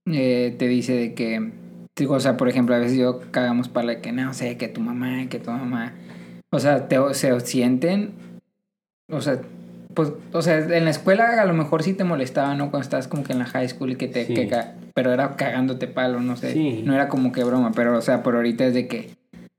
eh, 0.07 0.55
te 0.59 0.69
dice 0.69 0.95
de 0.95 1.15
que, 1.15 1.53
digo, 1.97 2.15
o 2.15 2.21
sea, 2.21 2.37
por 2.37 2.49
ejemplo, 2.49 2.75
a 2.75 2.79
veces 2.79 2.99
yo 2.99 3.21
cagamos 3.31 3.69
para 3.69 3.87
la 3.87 4.01
que 4.01 4.13
no 4.13 4.35
sé, 4.35 4.57
que 4.57 4.69
tu 4.69 4.81
mamá, 4.81 5.27
que 5.29 5.39
tu 5.39 5.51
mamá, 5.51 5.93
o 6.51 6.59
sea, 6.59 6.89
te, 6.89 6.97
se 7.15 7.39
sienten, 7.41 8.13
o 9.11 9.21
sea, 9.21 9.41
pues, 9.95 10.13
o 10.33 10.43
sea, 10.43 10.59
en 10.59 10.85
la 10.85 10.91
escuela 10.91 11.41
a 11.41 11.47
lo 11.47 11.55
mejor 11.55 11.83
sí 11.83 11.95
te 11.95 12.03
molestaba, 12.05 12.55
¿no? 12.55 12.71
Cuando 12.71 12.83
estabas 12.85 13.07
como 13.09 13.23
que 13.25 13.33
en 13.33 13.39
la 13.39 13.45
high 13.47 13.69
school 13.69 13.93
y 13.93 13.97
que 13.97 14.09
te, 14.09 14.27
Sí. 14.27 14.35
que 14.35 14.51
pero 14.95 15.13
era 15.13 15.35
cagándote 15.37 15.87
palo, 15.89 16.21
no 16.21 16.37
sé, 16.37 16.53
Sí. 16.53 16.83
no 16.85 16.95
era 16.95 17.09
como 17.09 17.33
que 17.33 17.43
broma, 17.45 17.73
pero, 17.75 17.97
o 17.97 18.01
sea, 18.01 18.23
por 18.23 18.37
ahorita 18.37 18.67
es 18.67 18.75
de 18.75 18.87
que, 18.89 19.11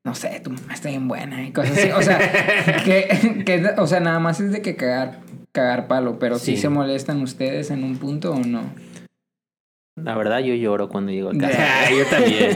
no 0.05 0.15
sé, 0.15 0.39
tu 0.43 0.51
mamá 0.51 0.73
está 0.73 0.87
bien 0.89 1.07
buena 1.09 1.45
y 1.45 1.51
cosas 1.51 1.77
así, 1.77 1.89
o 1.91 2.01
sea, 2.01 2.19
que, 2.85 3.43
que, 3.45 3.65
o 3.77 3.87
sea, 3.87 3.99
nada 3.99 4.19
más 4.19 4.39
es 4.39 4.51
de 4.53 4.61
que 4.61 4.75
cagar, 4.77 5.19
cagar 5.51 5.87
palo, 5.87 6.19
pero 6.19 6.39
si 6.39 6.55
Sí. 6.55 6.61
se 6.61 6.69
molestan 6.69 7.21
ustedes 7.21 7.71
en 7.71 7.83
un 7.83 7.97
punto 7.97 8.31
o 8.31 8.39
no. 8.39 8.61
La 10.01 10.15
verdad, 10.15 10.39
yo 10.39 10.53
lloro 10.53 10.89
cuando 10.89 11.11
llego 11.11 11.29
a 11.29 11.33
casa. 11.37 11.57
Yo 11.89 12.05
también. 12.05 12.55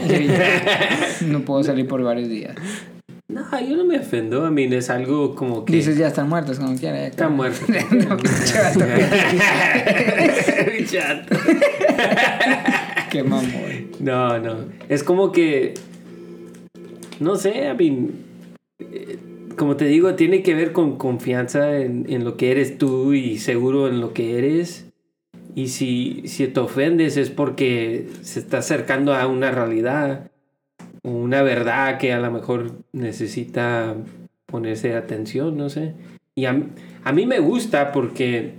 No 1.32 1.40
puedo 1.40 1.64
salir 1.64 1.88
por 1.88 2.02
varios 2.02 2.28
días. 2.28 2.54
no, 3.28 3.42
yo 3.60 3.76
no 3.76 3.84
me 3.84 3.98
ofendo. 3.98 4.44
A 4.44 4.50
mí 4.50 4.64
es 4.64 4.90
algo 4.90 5.34
como 5.34 5.64
que. 5.64 5.72
Dices, 5.72 5.96
ya 5.96 6.08
están 6.08 6.28
muertos, 6.28 6.58
como 6.58 6.76
quiera. 6.76 6.98
ya 6.98 7.06
Está 7.06 7.24
acá. 7.26 7.34
muerto. 7.34 7.60
No, 7.68 8.16
pinche 8.18 8.58
vato. 8.58 8.80
Chato. 10.90 11.36
Qué 13.10 13.22
mamón. 13.22 13.90
No, 14.00 14.38
no. 14.38 14.56
Es 14.88 15.02
como 15.02 15.32
que. 15.32 15.74
No 17.20 17.36
sé, 17.36 17.68
a 17.68 17.74
mí. 17.74 18.10
eh, 18.80 19.18
Como 19.56 19.76
te 19.76 19.84
digo, 19.86 20.14
tiene 20.14 20.42
que 20.42 20.54
ver 20.54 20.72
con 20.72 20.96
confianza 20.96 21.78
en, 21.78 22.06
en 22.08 22.24
lo 22.24 22.36
que 22.36 22.50
eres 22.50 22.78
tú 22.78 23.12
y 23.12 23.38
seguro 23.38 23.88
en 23.88 24.00
lo 24.00 24.12
que 24.14 24.38
eres. 24.38 24.86
Y 25.54 25.68
si, 25.68 26.22
si 26.26 26.46
te 26.48 26.60
ofendes 26.60 27.16
es 27.16 27.30
porque 27.30 28.08
se 28.22 28.38
está 28.40 28.58
acercando 28.58 29.14
a 29.14 29.26
una 29.26 29.50
realidad, 29.50 30.30
una 31.02 31.42
verdad 31.42 31.98
que 31.98 32.12
a 32.12 32.20
lo 32.20 32.30
mejor 32.30 32.72
necesita 32.92 33.96
ponerse 34.46 34.94
atención, 34.94 35.56
no 35.56 35.68
sé. 35.68 35.94
Y 36.34 36.44
a, 36.46 36.52
mí- 36.52 36.66
a 37.04 37.12
mí 37.12 37.26
me 37.26 37.40
gusta 37.40 37.92
porque 37.92 38.54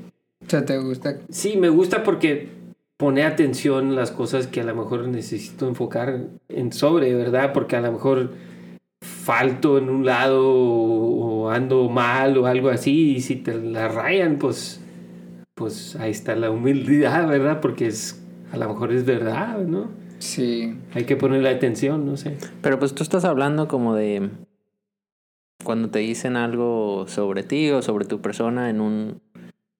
sea, 0.48 0.66
¿te 0.66 0.78
gusta? 0.78 1.18
Sí, 1.30 1.56
me 1.58 1.70
gusta 1.70 2.04
porque 2.04 2.50
pone 2.98 3.24
atención 3.24 3.96
las 3.96 4.12
cosas 4.12 4.48
que 4.48 4.62
a 4.62 4.66
lo 4.66 4.76
mejor 4.76 5.08
necesito 5.08 5.68
enfocar 5.68 6.28
en 6.50 6.74
sobre, 6.74 7.16
¿verdad? 7.16 7.54
Porque 7.54 7.76
a 7.76 7.82
lo 7.82 7.92
mejor 7.92 8.32
falto 9.22 9.78
en 9.78 9.90
un 9.90 10.06
lado 10.06 10.50
o, 10.50 11.44
o 11.44 11.50
ando 11.50 11.88
mal 11.90 12.38
o 12.38 12.48
algo 12.48 12.70
así 12.70 13.12
y 13.18 13.22
si 13.22 13.36
te 13.36 13.54
la 13.60 13.88
rayan, 13.88 14.38
pues 14.38 14.82
pues 15.54 15.96
ahí 15.98 16.10
está 16.10 16.36
la 16.36 16.50
humildad, 16.50 17.28
¿verdad? 17.28 17.62
Porque 17.62 17.88
es 17.88 18.20
a 18.52 18.58
lo 18.58 18.68
mejor 18.68 18.92
es 18.92 19.06
verdad, 19.06 19.60
¿no? 19.60 19.90
Sí. 20.18 20.76
Hay 20.94 21.06
que 21.06 21.16
ponerle 21.16 21.50
atención, 21.50 22.06
no 22.06 22.18
sé. 22.18 22.38
Pero 22.62 22.80
pues 22.80 22.94
tú 22.94 23.04
estás 23.04 23.26
hablando 23.26 23.68
como 23.68 23.96
de 23.96 24.30
cuando 25.64 25.90
te 25.90 26.00
dicen 26.00 26.36
algo 26.36 27.06
sobre 27.08 27.44
ti 27.44 27.70
o 27.70 27.82
sobre 27.82 28.06
tu 28.06 28.22
persona 28.22 28.70
en 28.70 28.82
un 28.82 29.22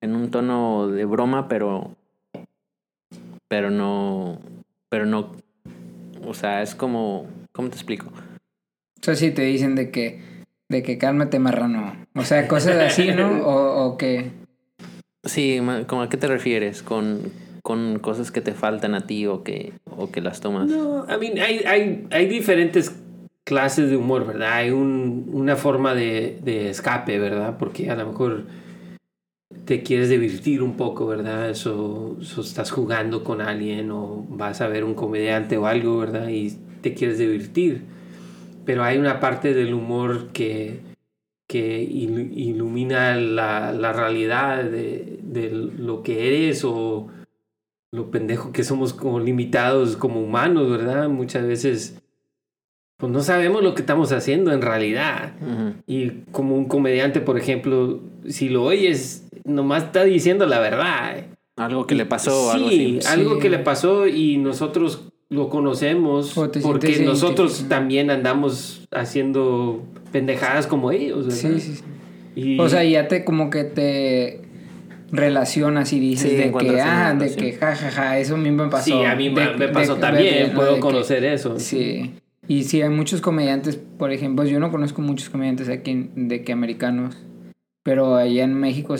en 0.00 0.14
un 0.14 0.30
tono 0.30 0.88
de 0.88 1.04
broma, 1.04 1.48
pero 1.48 1.96
pero 3.48 3.70
no 3.70 4.38
pero 4.88 5.06
no 5.06 5.32
o 6.24 6.34
sea, 6.34 6.62
es 6.62 6.76
como 6.76 7.26
¿cómo 7.52 7.68
te 7.68 7.74
explico? 7.74 8.06
O 9.02 9.04
sea, 9.04 9.16
si 9.16 9.32
te 9.32 9.42
dicen 9.42 9.74
de 9.74 9.90
que, 9.90 10.20
de 10.68 10.82
que 10.82 10.96
cálmate 10.96 11.38
marrano. 11.38 12.06
O 12.14 12.24
sea, 12.24 12.46
cosas 12.48 12.76
así, 12.76 13.10
¿no? 13.12 13.42
O, 13.44 13.86
o 13.86 13.98
que, 13.98 14.30
Sí, 15.24 15.60
¿cómo 15.86 16.02
a 16.02 16.08
qué 16.08 16.16
te 16.16 16.26
refieres? 16.26 16.82
¿Con, 16.82 17.20
con 17.62 18.00
cosas 18.00 18.32
que 18.32 18.40
te 18.40 18.54
faltan 18.54 18.94
a 18.94 19.06
ti 19.06 19.26
o 19.26 19.44
que, 19.44 19.72
o 19.96 20.10
que 20.10 20.20
las 20.20 20.40
tomas? 20.40 20.68
No, 20.68 21.04
I 21.04 21.18
mean, 21.18 21.38
hay, 21.38 21.58
hay, 21.60 22.08
hay 22.10 22.26
diferentes 22.26 22.96
clases 23.44 23.88
de 23.88 23.96
humor, 23.96 24.26
¿verdad? 24.26 24.54
Hay 24.54 24.70
un, 24.70 25.30
una 25.32 25.54
forma 25.54 25.94
de, 25.94 26.40
de 26.42 26.70
escape, 26.70 27.20
¿verdad? 27.20 27.56
Porque 27.56 27.88
a 27.88 27.94
lo 27.94 28.06
mejor 28.06 28.46
te 29.64 29.84
quieres 29.84 30.08
divertir 30.08 30.60
un 30.60 30.76
poco, 30.76 31.06
¿verdad? 31.06 31.50
Eso, 31.50 32.16
eso, 32.20 32.40
estás 32.40 32.72
jugando 32.72 33.22
con 33.22 33.40
alguien 33.40 33.92
o 33.92 34.26
vas 34.28 34.60
a 34.60 34.66
ver 34.66 34.82
un 34.82 34.94
comediante 34.94 35.56
o 35.56 35.66
algo, 35.66 35.98
¿verdad? 35.98 36.28
Y 36.30 36.58
te 36.80 36.94
quieres 36.94 37.18
divertir. 37.18 37.82
Pero 38.64 38.84
hay 38.84 38.98
una 38.98 39.20
parte 39.20 39.54
del 39.54 39.74
humor 39.74 40.28
que, 40.32 40.80
que 41.48 41.82
ilumina 41.82 43.16
la, 43.16 43.72
la 43.72 43.92
realidad 43.92 44.64
de, 44.64 45.18
de, 45.22 45.50
lo 45.50 46.02
que 46.02 46.28
eres 46.28 46.64
o 46.64 47.08
lo 47.90 48.10
pendejo 48.10 48.52
que 48.52 48.64
somos 48.64 48.94
como 48.94 49.20
limitados 49.20 49.96
como 49.96 50.22
humanos, 50.22 50.70
¿verdad? 50.70 51.08
Muchas 51.08 51.46
veces 51.46 52.02
pues 53.02 53.10
no 53.10 53.20
sabemos 53.20 53.64
lo 53.64 53.74
que 53.74 53.80
estamos 53.80 54.12
haciendo 54.12 54.52
en 54.52 54.62
realidad. 54.62 55.32
Y 55.88 56.22
como 56.30 56.54
un 56.54 56.66
comediante, 56.66 57.20
por 57.20 57.36
ejemplo, 57.36 57.98
si 58.28 58.48
lo 58.48 58.62
oyes, 58.62 59.26
nomás 59.44 59.82
está 59.82 60.04
diciendo 60.04 60.46
la 60.46 60.60
verdad. 60.60 61.26
Algo 61.56 61.84
que 61.88 61.96
le 61.96 62.06
pasó, 62.06 62.52
algo 62.52 62.68
así. 62.68 63.00
algo 63.08 63.40
que 63.40 63.50
le 63.50 63.58
pasó 63.58 64.06
y 64.06 64.36
nosotros 64.36 65.11
lo 65.32 65.48
conocemos 65.48 66.34
porque 66.34 67.00
nosotros 67.04 67.64
también 67.66 68.10
andamos 68.10 68.86
haciendo 68.90 69.82
pendejadas 70.12 70.66
como 70.66 70.92
ellos, 70.92 71.26
¿verdad? 71.26 71.58
Sí, 71.58 71.82
sí, 72.34 72.58
O 72.60 72.68
sea, 72.68 72.84
ya 72.84 73.08
te 73.08 73.24
como 73.24 73.48
que 73.48 73.64
te 73.64 74.42
relacionas 75.10 75.92
y 75.94 76.00
dices 76.00 76.36
de 76.36 76.52
que, 76.52 76.80
ah, 76.82 77.14
de 77.14 77.34
que, 77.34 77.52
jajaja, 77.54 78.18
eso 78.18 78.34
a 78.34 78.38
mí 78.38 78.50
me 78.50 78.68
pasó. 78.68 78.84
Sí, 78.84 79.04
a 79.04 79.16
mí 79.16 79.30
me, 79.30 79.68
pasó 79.68 79.96
también, 79.96 80.52
puedo 80.52 80.78
conocer 80.80 81.24
eso. 81.24 81.58
Sí. 81.58 82.14
Y 82.46 82.64
sí, 82.64 82.82
hay 82.82 82.90
muchos 82.90 83.22
comediantes, 83.22 83.76
por 83.76 84.12
ejemplo, 84.12 84.44
yo 84.44 84.60
no 84.60 84.70
conozco 84.70 85.00
muchos 85.00 85.30
comediantes 85.30 85.70
aquí 85.70 86.10
de 86.14 86.44
que 86.44 86.52
americanos, 86.52 87.16
pero 87.82 88.16
allá 88.16 88.44
en 88.44 88.52
México, 88.52 88.96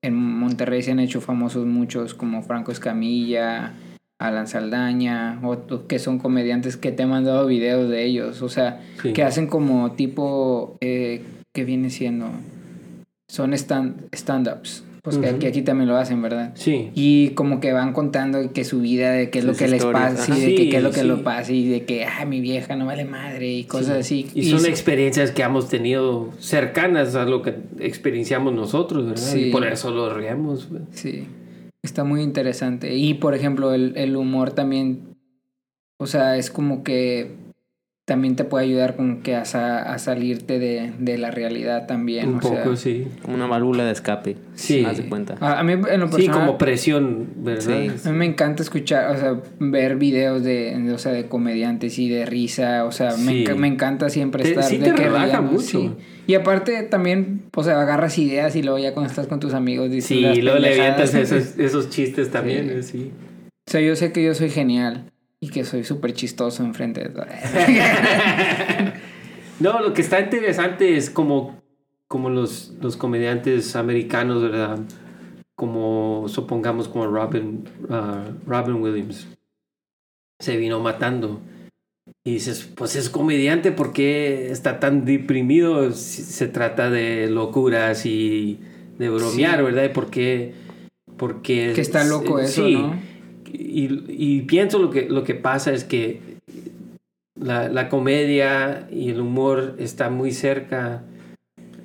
en 0.00 0.14
Monterrey 0.14 0.80
se 0.80 0.92
han 0.92 1.00
hecho 1.00 1.20
famosos 1.20 1.66
muchos 1.66 2.14
como 2.14 2.42
Franco 2.42 2.72
Escamilla, 2.72 3.74
Alan 4.18 4.46
Saldaña, 4.46 5.40
o, 5.42 5.86
que 5.86 5.98
son 5.98 6.18
comediantes 6.18 6.76
que 6.76 6.92
te 6.92 7.02
han 7.02 7.10
mandado 7.10 7.46
videos 7.46 7.90
de 7.90 8.04
ellos, 8.04 8.42
o 8.42 8.48
sea, 8.48 8.80
que 9.02 9.22
hacen 9.22 9.46
como 9.46 9.92
tipo, 9.92 10.76
eh, 10.80 11.22
que 11.52 11.64
viene 11.64 11.90
siendo? 11.90 12.30
Son 13.28 13.52
stand-ups. 13.52 14.84
Pues 15.04 15.18
que, 15.18 15.46
aquí 15.46 15.60
también 15.60 15.86
lo 15.90 15.98
hacen, 15.98 16.22
¿verdad? 16.22 16.52
Sí. 16.54 16.90
Y 16.94 17.30
como 17.30 17.60
que 17.60 17.74
van 17.74 17.92
contando 17.92 18.54
que 18.54 18.64
su 18.64 18.80
vida, 18.80 19.10
de 19.10 19.28
qué 19.28 19.40
es 19.40 19.44
lo 19.44 19.52
que 19.52 19.68
les 19.68 19.84
pasa, 19.84 20.34
sí, 20.34 20.54
de 20.56 20.70
qué 20.70 20.78
es 20.78 20.82
lo 20.82 20.92
que 20.92 21.04
lo 21.04 21.22
pasa 21.22 21.52
y 21.52 21.68
de 21.68 21.84
que, 21.84 22.06
ah, 22.06 22.24
mi 22.24 22.40
vieja 22.40 22.74
no 22.74 22.86
vale 22.86 23.04
madre 23.04 23.52
y 23.52 23.64
cosas 23.64 23.98
así. 23.98 24.30
Y, 24.34 24.48
son 24.48 24.64
experiencias 24.64 25.30
que 25.30 25.42
hemos 25.42 25.68
tenido 25.68 26.30
cercanas 26.38 27.16
a 27.16 27.26
lo 27.26 27.42
que 27.42 27.54
experienciamos 27.80 28.54
nosotros, 28.54 29.04
¿verdad? 29.04 29.34
Y 29.34 29.50
por 29.50 29.66
eso 29.66 29.90
lo 29.90 30.14
reamos. 30.14 30.68
Sí. 30.92 31.26
Está 31.84 32.02
muy 32.02 32.22
interesante. 32.22 32.94
Y 32.94 33.12
por 33.12 33.34
ejemplo, 33.34 33.74
el, 33.74 33.92
el 33.96 34.16
humor 34.16 34.52
también, 34.52 35.18
o 35.98 36.06
sea, 36.06 36.38
es 36.38 36.50
como 36.50 36.82
que 36.82 37.36
también 38.04 38.36
te 38.36 38.44
puede 38.44 38.66
ayudar 38.66 38.96
con 38.96 39.22
que 39.22 39.34
a, 39.34 39.42
a 39.42 39.98
salirte 39.98 40.58
de, 40.58 40.92
de, 40.98 41.16
la 41.16 41.30
realidad 41.30 41.86
también. 41.86 42.34
Un 42.34 42.40
poco, 42.40 42.76
sí. 42.76 43.08
Como 43.22 43.34
una 43.34 43.46
válvula 43.46 43.86
de 43.86 43.92
escape. 43.92 44.36
Sí. 44.54 44.84
De 44.84 45.08
cuenta. 45.08 45.36
A, 45.40 45.62
mí, 45.62 45.72
en 45.72 46.00
lo 46.00 46.12
sí, 46.12 46.28
como 46.28 46.58
presión, 46.58 47.28
¿verdad? 47.36 47.94
A 48.04 48.10
mí 48.10 48.18
me 48.18 48.26
encanta 48.26 48.62
escuchar, 48.62 49.10
o 49.10 49.18
sea, 49.18 49.40
ver 49.58 49.96
videos 49.96 50.44
de, 50.44 50.92
o 50.92 50.98
sea, 50.98 51.12
de 51.12 51.28
comediantes 51.28 51.98
y 51.98 52.10
de 52.10 52.26
risa. 52.26 52.84
O 52.84 52.92
sea, 52.92 53.16
me, 53.16 53.46
me, 53.54 53.68
encanta 53.68 54.10
siempre 54.10 54.44
estar. 54.44 54.64
Sí, 54.64 54.78
te 54.78 54.92
relaja 54.92 55.40
mucho. 55.40 55.96
Y 56.26 56.34
aparte 56.34 56.82
también, 56.82 57.44
o 57.54 57.64
sea, 57.64 57.80
agarras 57.80 58.18
ideas 58.18 58.54
y 58.54 58.62
luego 58.62 58.78
ya 58.78 58.92
cuando 58.92 59.08
estás 59.08 59.28
con 59.28 59.40
tus 59.40 59.54
amigos 59.54 59.90
dices. 59.90 60.08
Sí, 60.08 60.18
y 60.18 60.42
luego 60.42 60.58
le 60.58 60.74
avientas 60.74 61.14
esos, 61.14 61.58
esos 61.58 61.88
chistes 61.88 62.30
también, 62.30 62.82
sí. 62.82 63.12
O 63.66 63.70
sea, 63.70 63.80
yo 63.80 63.96
sé 63.96 64.12
que 64.12 64.22
yo 64.22 64.34
soy 64.34 64.50
genial. 64.50 65.10
Y 65.44 65.50
que 65.50 65.62
soy 65.62 65.84
súper 65.84 66.14
chistoso 66.14 66.64
enfrente 66.64 67.02
de 67.02 67.10
todo. 67.10 67.26
no, 69.60 69.82
lo 69.82 69.92
que 69.92 70.00
está 70.00 70.18
interesante 70.18 70.96
es 70.96 71.10
como, 71.10 71.60
como 72.08 72.30
los, 72.30 72.72
los 72.80 72.96
comediantes 72.96 73.76
americanos, 73.76 74.42
¿verdad? 74.42 74.78
Como 75.54 76.24
supongamos 76.28 76.88
como 76.88 77.08
Robin, 77.08 77.68
uh, 77.90 78.48
Robin 78.48 78.76
Williams. 78.76 79.28
Se 80.40 80.56
vino 80.56 80.80
matando. 80.80 81.42
Y 82.24 82.32
dices, 82.32 82.66
pues 82.74 82.96
es 82.96 83.10
comediante, 83.10 83.70
porque 83.70 84.50
está 84.50 84.80
tan 84.80 85.04
deprimido? 85.04 85.92
Se 85.92 86.48
trata 86.48 86.88
de 86.88 87.28
locuras 87.28 88.06
y 88.06 88.60
de 88.96 89.10
bromear, 89.10 89.62
¿verdad? 89.62 89.90
Porque, 89.92 90.54
porque... 91.18 91.72
Que 91.74 91.82
está 91.82 92.02
loco 92.04 92.38
eso, 92.38 92.66
¿no? 92.66 93.13
Y, 93.74 94.42
pienso 94.42 94.78
lo 94.78 94.90
que, 94.90 95.08
lo 95.08 95.24
que 95.24 95.34
pasa 95.34 95.72
es 95.72 95.84
que 95.84 96.20
la, 97.34 97.88
comedia 97.88 98.88
y 98.90 99.10
el 99.10 99.20
humor 99.20 99.74
está 99.78 100.10
muy 100.10 100.32
cerca 100.32 101.02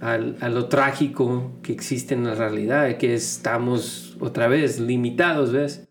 a 0.01 0.17
lo 0.17 0.67
trágico 0.67 1.51
que 1.61 1.73
existe 1.73 2.13
en 2.13 2.23
la 2.23 2.35
realidad, 2.35 2.95
que 2.97 3.13
estamos 3.13 4.15
otra 4.19 4.47
vez 4.47 4.79
limitados, 4.79 5.51
¿ves? 5.51 5.87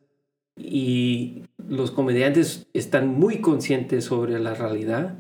Y 0.57 1.43
los 1.69 1.91
comediantes 1.91 2.67
están 2.73 3.09
muy 3.09 3.41
conscientes 3.41 4.05
sobre 4.05 4.39
la 4.39 4.55
realidad 4.55 5.17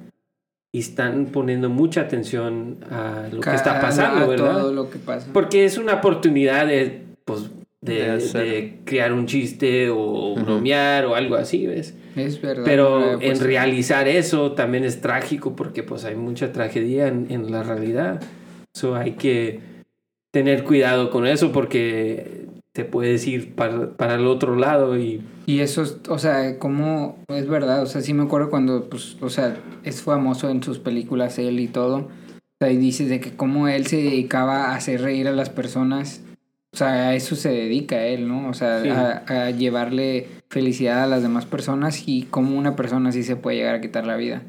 y 0.72 0.80
están 0.80 1.26
poniendo 1.26 1.68
mucha 1.68 2.02
atención 2.02 2.78
a 2.90 3.28
lo 3.30 3.40
que 3.40 3.54
está 3.54 3.80
pasando, 3.80 4.28
¿verdad? 4.28 4.72
lo 4.72 4.90
que 4.90 4.98
pasa. 4.98 5.30
Porque 5.32 5.64
es 5.64 5.76
una 5.78 5.94
oportunidad 5.94 6.66
de 6.66 7.04
pues, 7.24 7.50
de, 7.80 8.80
crear 8.84 9.12
un 9.12 9.26
chiste 9.26 9.90
o 9.90 10.34
bromear 10.34 11.06
o 11.06 11.14
algo 11.14 11.36
así, 11.36 11.66
¿ves? 11.66 11.94
Es 12.16 12.40
verdad. 12.40 12.64
Pero 12.64 13.20
en 13.20 13.38
realizar 13.40 14.08
eso 14.08 14.52
también 14.52 14.84
es 14.84 15.00
trágico 15.00 15.54
porque 15.54 15.82
pues 15.82 16.04
hay 16.04 16.16
mucha 16.16 16.52
tragedia 16.52 17.08
en, 17.08 17.50
la 17.50 17.62
realidad. 17.62 18.20
So 18.74 18.96
hay 18.96 19.12
que 19.12 19.60
tener 20.32 20.64
cuidado 20.64 21.10
con 21.10 21.26
eso 21.26 21.52
porque 21.52 22.46
te 22.72 22.84
puedes 22.84 23.26
ir 23.26 23.54
para, 23.54 23.90
para 23.92 24.16
el 24.16 24.26
otro 24.26 24.56
lado 24.56 24.98
y... 24.98 25.22
Y 25.46 25.60
eso, 25.60 25.82
es, 25.82 25.96
o 26.08 26.18
sea, 26.18 26.58
como 26.58 27.24
es 27.28 27.48
verdad, 27.48 27.82
o 27.82 27.86
sea, 27.86 28.02
sí 28.02 28.12
me 28.12 28.24
acuerdo 28.24 28.50
cuando, 28.50 28.90
pues, 28.90 29.16
o 29.20 29.30
sea, 29.30 29.56
es 29.82 30.02
famoso 30.02 30.50
en 30.50 30.62
sus 30.62 30.78
películas 30.78 31.38
él 31.38 31.58
y 31.58 31.68
todo. 31.68 31.96
O 31.96 32.64
sea, 32.64 32.70
y 32.70 32.76
dices 32.76 33.08
de 33.08 33.18
que 33.20 33.34
como 33.34 33.66
él 33.66 33.86
se 33.86 33.96
dedicaba 33.96 34.66
a 34.66 34.76
hacer 34.76 35.00
reír 35.00 35.26
a 35.26 35.32
las 35.32 35.48
personas 35.48 36.22
o 36.72 36.76
sea, 36.76 37.08
a 37.08 37.14
eso 37.14 37.34
se 37.34 37.50
dedica 37.50 38.06
él, 38.06 38.28
¿no? 38.28 38.48
O 38.48 38.54
sea, 38.54 39.24
a, 39.26 39.50
llevarle 39.50 40.26
felicidad 40.48 41.02
a 41.02 41.06
las 41.06 41.22
demás 41.22 41.46
personas 41.46 42.06
y 42.06 42.26
cómo 42.30 42.58
una 42.58 42.76
persona 42.76 43.08
así 43.08 43.22
se 43.22 43.36
puede 43.36 43.56
llegar 43.56 43.76
a 43.76 43.80
quitar 43.80 44.06
la 44.06 44.16
vida. 44.16 44.42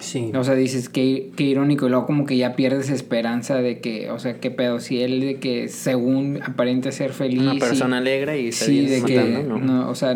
Sí. 0.00 0.30
O 0.34 0.44
sea, 0.44 0.54
dices, 0.54 0.88
qué, 0.88 1.30
qué 1.36 1.44
irónico. 1.44 1.86
Y 1.86 1.90
luego 1.90 2.06
como 2.06 2.26
que 2.26 2.36
ya 2.36 2.54
pierdes 2.54 2.90
esperanza 2.90 3.56
de 3.56 3.80
que, 3.80 4.10
o 4.10 4.18
sea, 4.18 4.40
qué 4.40 4.50
pedo. 4.50 4.80
Si 4.80 5.00
él 5.02 5.20
de 5.20 5.38
que 5.38 5.68
según 5.68 6.40
aparente 6.42 6.92
ser 6.92 7.12
feliz. 7.12 7.40
Una 7.40 7.54
persona 7.54 7.98
alegre 7.98 8.40
y 8.40 8.52
sí, 8.52 8.86
de 8.86 9.02
que, 9.02 9.44
¿no? 9.44 9.88
O 9.90 9.94
sea, 9.94 10.14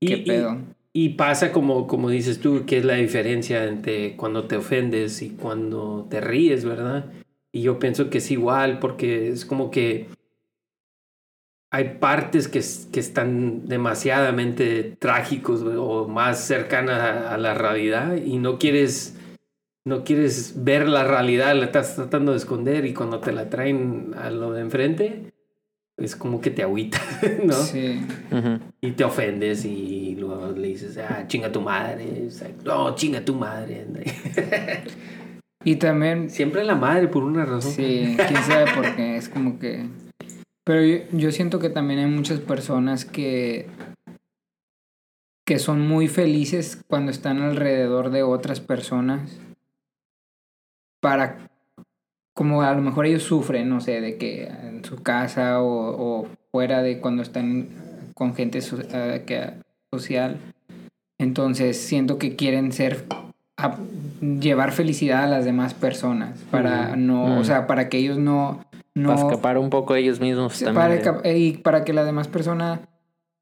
qué 0.00 0.18
pedo. 0.18 0.58
Y 0.92 1.10
pasa 1.10 1.52
como, 1.52 1.86
como 1.86 2.10
dices 2.10 2.40
tú, 2.40 2.64
que 2.66 2.78
es 2.78 2.84
la 2.84 2.94
diferencia 2.94 3.64
entre 3.64 4.14
cuando 4.16 4.44
te 4.44 4.56
ofendes 4.56 5.22
y 5.22 5.30
cuando 5.30 6.06
te 6.10 6.20
ríes, 6.20 6.64
¿verdad? 6.64 7.06
Y 7.50 7.62
yo 7.62 7.78
pienso 7.78 8.10
que 8.10 8.18
es 8.18 8.30
igual 8.30 8.78
porque 8.78 9.28
es 9.28 9.46
como 9.46 9.70
que 9.70 10.06
hay 11.72 11.96
partes 11.98 12.48
que, 12.48 12.60
que 12.92 13.00
están 13.00 13.66
demasiadamente 13.66 14.94
trágicos 14.98 15.62
o 15.62 16.06
más 16.06 16.44
cercanas 16.44 17.00
a, 17.00 17.38
la 17.38 17.54
realidad 17.54 18.16
y 18.16 18.36
no 18.36 18.58
quieres 18.58 19.18
no 19.84 20.04
quieres 20.04 20.62
ver 20.62 20.86
la 20.86 21.02
realidad, 21.02 21.56
la 21.56 21.64
estás 21.64 21.96
tratando 21.96 22.32
de 22.32 22.38
esconder 22.38 22.84
y 22.84 22.92
cuando 22.92 23.20
te 23.20 23.32
la 23.32 23.48
traen 23.48 24.14
a 24.16 24.30
lo 24.30 24.52
de 24.52 24.60
enfrente 24.60 25.32
es 25.96 26.14
como 26.14 26.42
que 26.42 26.50
te 26.50 26.62
agüita, 26.62 27.00
¿no? 27.44 27.54
Sí. 27.54 28.00
Y 28.82 28.90
te 28.92 29.04
ofendes 29.04 29.64
y 29.64 30.14
luego 30.16 30.52
le 30.52 30.68
dices, 30.68 30.98
ah, 30.98 31.24
chinga 31.26 31.50
tu 31.50 31.62
madre, 31.62 32.28
no, 32.64 32.94
chinga 32.94 33.24
tu 33.24 33.34
madre. 33.34 33.86
y 35.64 35.76
también... 35.76 36.28
Siempre 36.28 36.64
la 36.64 36.76
madre 36.76 37.08
por 37.08 37.24
una 37.24 37.44
razón. 37.44 37.72
Sí, 37.72 38.14
quién 38.16 38.42
sabe 38.42 38.70
por 38.72 38.94
qué, 38.94 39.16
es 39.16 39.28
como 39.28 39.58
que 39.58 39.86
pero 40.64 41.06
yo, 41.12 41.32
siento 41.32 41.58
que 41.58 41.70
también 41.70 42.00
hay 42.00 42.06
muchas 42.06 42.40
personas 42.40 43.04
que, 43.04 43.66
que 45.46 45.58
son 45.58 45.86
muy 45.86 46.08
felices 46.08 46.82
cuando 46.88 47.10
están 47.10 47.42
alrededor 47.42 48.10
de 48.10 48.22
otras 48.22 48.60
personas 48.60 49.38
para 51.00 51.48
como 52.34 52.62
a 52.62 52.72
lo 52.72 52.80
mejor 52.80 53.06
ellos 53.06 53.24
sufren, 53.24 53.68
no 53.68 53.80
sé, 53.80 54.00
de 54.00 54.16
que 54.16 54.44
en 54.44 54.84
su 54.84 54.96
casa 55.02 55.60
o, 55.60 56.22
o 56.22 56.28
fuera 56.50 56.82
de 56.82 57.00
cuando 57.00 57.22
están 57.22 57.68
con 58.14 58.34
gente 58.34 58.60
eh, 58.60 59.24
que, 59.26 59.54
social. 59.90 60.38
Entonces 61.18 61.78
siento 61.78 62.18
que 62.18 62.36
quieren 62.36 62.72
ser 62.72 63.04
a 63.56 63.76
llevar 64.20 64.72
felicidad 64.72 65.24
a 65.24 65.26
las 65.26 65.44
demás 65.44 65.74
personas 65.74 66.38
para 66.50 66.96
no, 66.96 67.38
o 67.38 67.44
sea, 67.44 67.66
para 67.66 67.88
que 67.88 67.98
ellos 67.98 68.18
no, 68.18 68.64
no 68.94 69.08
para 69.08 69.20
escapar 69.20 69.58
un 69.58 69.70
poco 69.70 69.94
ellos 69.94 70.20
mismos 70.20 70.58
también. 70.58 71.02
Para 71.02 71.36
y 71.36 71.58
para 71.58 71.84
que 71.84 71.92
la 71.92 72.04
demás 72.04 72.28
persona 72.28 72.88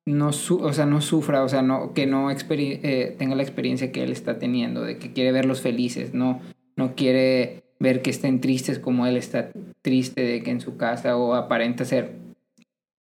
no 0.07 0.29
o 0.29 0.73
sea, 0.73 0.87
no 0.87 1.01
sufra, 1.01 1.43
o 1.43 1.49
sea, 1.49 1.63
no 1.63 1.93
que 1.93 2.07
no 2.07 2.31
eh, 2.31 3.15
tenga 3.19 3.35
la 3.35 3.43
experiencia 3.43 3.93
que 3.93 4.03
él 4.03 4.13
está 4.13 4.39
teniendo 4.39 4.83
de 4.83 4.99
que 4.99 5.13
quiere 5.13 5.33
verlos 5.33 5.61
felices, 5.61 6.15
no 6.15 6.41
no 6.77 6.95
quiere 6.95 7.65
ver 7.79 8.03
que 8.03 8.11
estén 8.11 8.41
tristes 8.41 8.79
como 8.79 9.07
él 9.07 9.17
está 9.17 9.51
triste 9.83 10.23
de 10.23 10.43
que 10.43 10.51
en 10.51 10.61
su 10.61 10.77
casa 10.77 11.17
o 11.17 11.35
aparenta 11.35 11.85
ser 11.85 12.21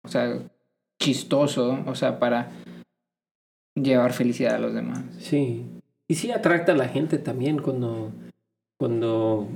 o 0.07 0.09
sea, 0.09 0.39
chistoso, 1.01 1.83
o 1.85 1.95
sea, 1.97 2.19
para 2.21 2.53
llevar 3.75 4.13
felicidad 4.13 4.55
a 4.55 4.59
los 4.59 4.73
demás. 4.73 5.03
Sí. 5.19 5.67
Y 6.09 6.15
sí 6.15 6.31
atracta 6.31 6.73
a 6.73 6.77
la 6.77 6.89
gente 6.89 7.19
también 7.19 7.59
cuando, 7.59 8.13
cuando 8.79 9.49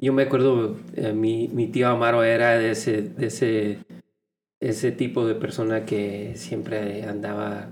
yo 0.00 0.12
me 0.12 0.22
acuerdo, 0.22 0.76
eh, 0.94 1.12
mi, 1.12 1.48
mi 1.48 1.66
tío 1.66 1.88
Amaro 1.88 2.22
era 2.22 2.58
de 2.58 2.70
ese, 2.70 3.02
de 3.02 3.26
ese, 3.26 3.78
ese 4.60 4.92
tipo 4.92 5.26
de 5.26 5.34
persona 5.34 5.84
que 5.84 6.32
siempre 6.36 7.04
andaba 7.04 7.70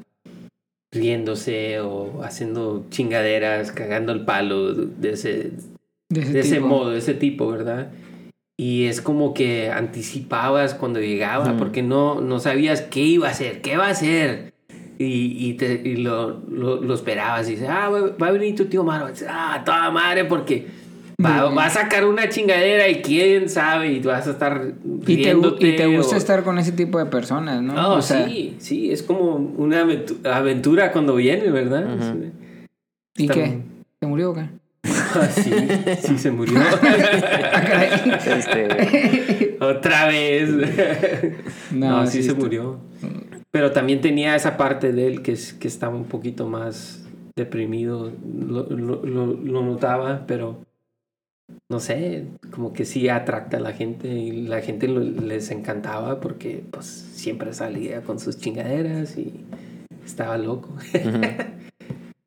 riéndose 0.93 1.81
o 1.81 2.23
haciendo 2.23 2.87
chingaderas, 2.91 3.73
cagando 3.73 4.13
el 4.13 4.25
palo 4.25 4.73
de 4.75 5.11
ese, 5.11 5.53
de 6.09 6.41
ese, 6.41 6.61
modo, 6.61 6.91
de 6.91 6.99
ese 6.99 7.15
tipo, 7.15 7.49
¿verdad? 7.49 7.93
Y 8.59 8.87
es 8.87 9.03
como 9.03 9.35
que 9.35 9.71
anticipabas 9.71 10.75
cuando 10.75 11.01
llegaba, 11.01 11.57
porque 11.59 11.83
no, 11.83 12.21
no 12.21 12.41
sabías 12.41 12.81
qué 12.81 13.01
iba 13.01 13.29
a 13.29 13.33
hacer, 13.33 13.61
qué 13.61 13.77
va 13.77 13.89
a 13.89 13.91
hacer. 13.91 14.55
Y, 14.99 15.47
y, 15.47 15.55
te, 15.55 15.83
y 15.85 15.97
lo, 15.97 16.41
lo, 16.49 16.81
lo, 16.81 16.95
esperabas 16.95 17.47
y 17.49 17.53
dices, 17.53 17.69
ah, 17.71 17.91
va 17.91 18.29
a 18.29 18.31
venir 18.31 18.57
tu 18.57 18.65
tío 18.65 18.83
Maro. 18.83 19.09
Ah, 19.29 19.63
toda 19.63 19.91
madre, 19.91 20.25
porque 20.25 20.67
va, 21.25 21.51
va, 21.51 21.67
a 21.67 21.71
sacar 21.71 22.05
una 22.07 22.29
chingadera 22.29 22.89
y 22.89 23.03
quién 23.03 23.49
sabe, 23.49 23.93
y 23.93 24.01
tú 24.01 24.09
vas 24.09 24.27
a 24.27 24.31
estar 24.31 24.75
riéndote. 25.05 25.67
Y 25.67 25.77
te, 25.77 25.87
gusta 25.97 26.17
estar 26.17 26.43
con 26.45 26.59
ese 26.59 26.73
tipo 26.73 26.99
de 26.99 27.07
personas, 27.07 27.63
¿no? 27.63 27.75
No, 27.75 28.03
sí, 28.03 28.57
sí, 28.59 28.91
es 28.91 29.03
como 29.03 29.35
una 29.35 29.87
aventura 30.25 30.93
cuando 30.93 31.17
viene, 31.17 31.51
¿verdad? 31.51 31.87
¿Y 33.17 33.29
qué? 33.29 33.61
¿Se 34.01 34.07
murió 34.07 34.31
o 34.31 34.35
qué? 34.35 34.49
sí, 35.31 35.51
sí 36.01 36.19
se 36.19 36.31
murió. 36.31 36.61
este, 38.27 39.57
otra 39.61 40.09
vez. 40.09 40.51
No, 41.73 42.07
sí, 42.07 42.23
se 42.23 42.35
murió. 42.35 42.79
Pero 43.51 43.73
también 43.73 44.01
tenía 44.01 44.37
esa 44.37 44.57
parte 44.57 44.93
de 44.93 45.07
él 45.07 45.23
que, 45.23 45.37
que 45.59 45.69
estaba 45.69 45.97
un 45.97 46.05
poquito 46.05 46.47
más 46.47 47.05
deprimido. 47.35 48.13
Lo, 48.25 48.65
lo, 48.69 49.63
notaba, 49.63 50.25
pero 50.27 50.66
no 51.69 51.81
sé, 51.81 52.27
como 52.51 52.73
que 52.73 52.85
sí 52.85 53.09
atracta 53.09 53.57
a 53.57 53.61
la 53.61 53.73
gente 53.73 54.09
y 54.09 54.47
la 54.47 54.61
gente 54.61 54.89
les 54.89 55.51
encantaba 55.51 56.21
porque 56.21 56.65
pues 56.71 56.87
siempre 56.87 57.53
salía 57.53 58.03
con 58.03 58.19
sus 58.19 58.39
chingaderas 58.39 59.17
y 59.19 59.45
estaba 60.05 60.39
loco. 60.39 60.75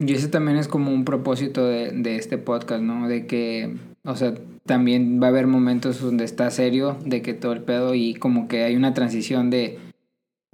Y 0.01 0.13
ese 0.13 0.29
también 0.29 0.57
es 0.57 0.69
como 0.69 0.93
un 0.93 1.03
propósito 1.03 1.65
de, 1.65 1.91
de, 1.91 2.15
este 2.15 2.37
podcast, 2.37 2.81
¿no? 2.81 3.09
De 3.09 3.27
que, 3.27 3.75
o 4.05 4.15
sea, 4.15 4.33
también 4.65 5.21
va 5.21 5.27
a 5.27 5.29
haber 5.29 5.45
momentos 5.45 5.99
donde 5.99 6.23
está 6.23 6.49
serio, 6.51 6.97
de 7.03 7.21
que 7.21 7.33
todo 7.33 7.51
el 7.51 7.61
pedo 7.63 7.95
y 7.95 8.13
como 8.13 8.47
que 8.47 8.63
hay 8.63 8.77
una 8.77 8.93
transición 8.93 9.49
de 9.49 9.77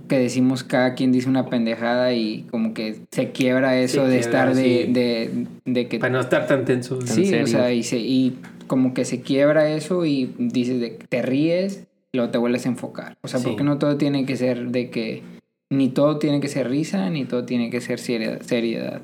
que 0.07 0.19
decimos 0.19 0.63
cada 0.63 0.95
quien 0.95 1.11
dice 1.11 1.29
una 1.29 1.45
pendejada 1.45 2.13
y 2.13 2.47
como 2.51 2.73
que 2.73 3.01
se 3.11 3.31
quiebra 3.31 3.77
eso 3.79 4.07
de 4.07 4.19
estar 4.19 4.55
de, 4.55 4.87
de, 4.89 5.47
de, 5.65 5.87
que... 5.87 5.99
Para 5.99 6.13
no 6.13 6.19
estar 6.19 6.47
tan 6.47 6.65
tenso. 6.65 6.99
Sí, 7.01 7.33
o 7.35 7.47
sea, 7.47 7.71
y, 7.71 7.83
se, 7.83 7.99
y 7.99 8.37
como 8.67 8.93
que 8.93 9.05
se 9.05 9.21
quiebra 9.21 9.69
eso 9.69 10.05
y 10.05 10.33
dices 10.37 10.79
de 10.79 10.91
te 10.91 11.21
ríes 11.21 11.87
y 12.11 12.17
luego 12.17 12.31
te 12.31 12.37
vuelves 12.37 12.65
a 12.65 12.69
enfocar. 12.69 13.17
O 13.21 13.27
sea, 13.27 13.39
porque 13.39 13.63
no 13.63 13.77
todo 13.77 13.97
tiene 13.97 14.25
que 14.25 14.37
ser 14.37 14.69
de 14.69 14.89
que... 14.89 15.23
Ni 15.71 15.89
todo 15.89 16.19
tiene 16.19 16.39
que 16.41 16.47
ser 16.47 16.69
risa, 16.69 17.09
ni 17.09 17.25
todo 17.25 17.43
tiene 17.43 17.71
que 17.71 17.81
ser 17.81 17.99
seriedad 17.99 19.01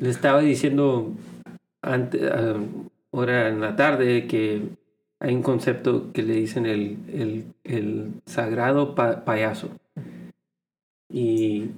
le 0.00 0.08
estaba 0.08 0.40
diciendo 0.40 1.12
antes, 1.82 2.22
ahora 3.12 3.48
en 3.48 3.60
la 3.60 3.76
tarde 3.76 4.26
que 4.26 4.62
hay 5.20 5.34
un 5.34 5.42
concepto 5.42 6.10
que 6.12 6.22
le 6.22 6.34
dicen 6.34 6.66
el, 6.66 6.96
el, 7.12 7.44
el 7.64 8.12
sagrado 8.24 8.94
payaso. 8.94 9.70
Y 11.12 11.70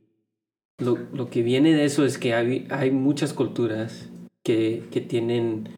lo, 0.79 0.99
lo, 1.13 1.29
que 1.31 1.43
viene 1.43 1.75
de 1.75 1.85
eso 1.85 2.05
es 2.05 2.19
que 2.19 2.35
hay, 2.35 2.67
hay 2.71 2.91
muchas 2.93 3.33
culturas 3.33 4.09
que, 4.45 4.85
que 4.93 5.01
tienen, 5.01 5.77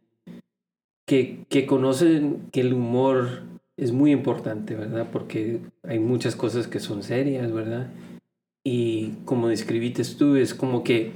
que, 1.06 1.44
que 1.48 1.66
conocen 1.66 2.48
que 2.52 2.60
el 2.60 2.72
humor 2.72 3.42
es 3.76 3.92
muy 3.92 4.12
importante, 4.12 4.74
¿verdad? 4.74 5.08
Porque 5.12 5.60
hay 5.82 5.98
muchas 5.98 6.36
cosas 6.36 6.66
que 6.66 6.80
son 6.80 7.02
serias, 7.02 7.52
¿verdad? 7.52 7.88
Y 8.64 9.10
como 9.24 9.48
describiste 9.48 10.02
tú, 10.16 10.36
es 10.36 10.54
como 10.54 10.84
que 10.84 11.12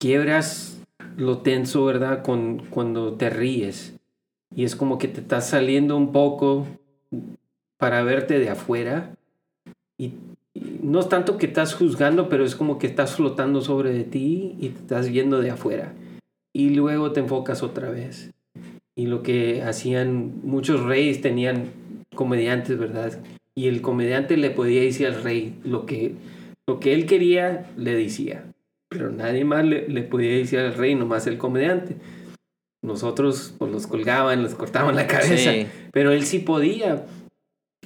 quiebras 0.00 0.80
lo 1.16 1.38
tenso, 1.38 1.84
¿verdad? 1.84 2.22
Con, 2.22 2.66
cuando 2.70 3.14
te 3.14 3.30
ríes. 3.30 3.94
Y 4.54 4.64
es 4.64 4.76
como 4.76 4.98
que 4.98 5.08
te 5.08 5.20
estás 5.20 5.48
saliendo 5.48 5.96
un 5.96 6.12
poco 6.12 6.66
para 7.76 8.02
verte 8.02 8.38
de 8.38 8.50
afuera. 8.50 9.14
Y, 9.98 10.14
no 10.82 11.00
es 11.00 11.08
tanto 11.10 11.36
que 11.36 11.46
estás 11.46 11.74
juzgando, 11.74 12.30
pero 12.30 12.44
es 12.44 12.56
como 12.56 12.78
que 12.78 12.86
estás 12.86 13.14
flotando 13.16 13.60
sobre 13.60 13.92
de 13.92 14.04
ti 14.04 14.56
y 14.58 14.70
te 14.70 14.78
estás 14.78 15.10
viendo 15.10 15.40
de 15.40 15.50
afuera. 15.50 15.92
Y 16.52 16.70
luego 16.70 17.12
te 17.12 17.20
enfocas 17.20 17.62
otra 17.62 17.90
vez. 17.90 18.32
Y 18.96 19.06
lo 19.06 19.22
que 19.22 19.62
hacían 19.62 20.40
muchos 20.42 20.82
reyes 20.82 21.20
tenían 21.20 21.70
comediantes, 22.14 22.78
¿verdad? 22.78 23.20
Y 23.54 23.68
el 23.68 23.82
comediante 23.82 24.36
le 24.36 24.50
podía 24.50 24.80
decir 24.80 25.06
al 25.06 25.22
rey 25.22 25.58
lo 25.64 25.86
que, 25.86 26.14
lo 26.66 26.80
que 26.80 26.94
él 26.94 27.06
quería, 27.06 27.70
le 27.76 27.94
decía 27.94 28.44
pero 28.88 29.10
nadie 29.10 29.44
más 29.44 29.64
le, 29.64 29.88
le 29.88 30.02
podía 30.02 30.36
decir 30.36 30.58
al 30.58 30.74
rey, 30.74 30.94
nomás 30.94 31.26
el 31.26 31.38
comediante. 31.38 31.96
Nosotros 32.82 33.54
pues 33.58 33.70
los 33.72 33.86
colgaban, 33.86 34.42
les 34.42 34.54
cortaban 34.54 34.94
la 34.94 35.06
cabeza, 35.06 35.52
pero 35.92 36.12
él 36.12 36.24
sí 36.24 36.38
podía. 36.38 37.04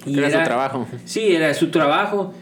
Y 0.05 0.17
era, 0.19 0.29
su 0.29 0.43
trabajo. 0.43 0.87
Sí, 1.05 1.35
era 1.35 1.53
su 1.53 1.69
trabajo. 1.71 2.33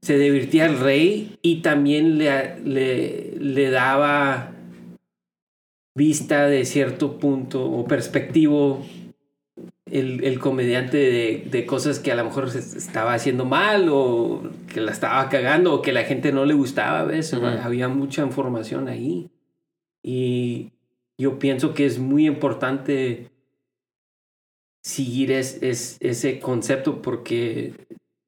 Se 0.00 0.18
divertía 0.18 0.64
al 0.66 0.80
rey 0.80 1.38
y 1.42 1.62
también 1.62 2.18
le, 2.18 2.58
le, 2.60 3.34
le 3.38 3.70
daba 3.70 4.52
vista 5.94 6.46
de 6.46 6.64
cierto 6.64 7.18
punto 7.18 7.64
o 7.64 7.84
perspectivo 7.86 8.84
el, 9.86 10.24
el 10.24 10.40
comediante 10.40 10.96
de, 10.96 11.46
de, 11.50 11.66
cosas 11.66 12.00
que 12.00 12.10
a 12.10 12.16
lo 12.16 12.24
mejor 12.24 12.50
se 12.50 12.58
estaba 12.58 13.14
haciendo 13.14 13.44
mal 13.44 13.88
o 13.90 14.42
que 14.72 14.80
la 14.80 14.90
estaba 14.90 15.28
cagando 15.28 15.74
o 15.74 15.82
que 15.82 15.92
la 15.92 16.04
gente 16.04 16.32
no 16.32 16.44
le 16.44 16.54
gustaba, 16.54 17.04
¿ves? 17.04 17.32
Había 17.34 17.88
mucha 17.88 18.22
información 18.22 18.88
ahí. 18.88 19.30
Y 20.02 20.72
yo 21.16 21.38
pienso 21.38 21.74
que 21.74 21.86
es 21.86 21.98
muy 21.98 22.26
importante 22.26 23.30
seguir 24.82 25.32
es, 25.32 25.62
es, 25.62 25.96
ese 26.00 26.40
concepto 26.40 27.00
porque 27.00 27.72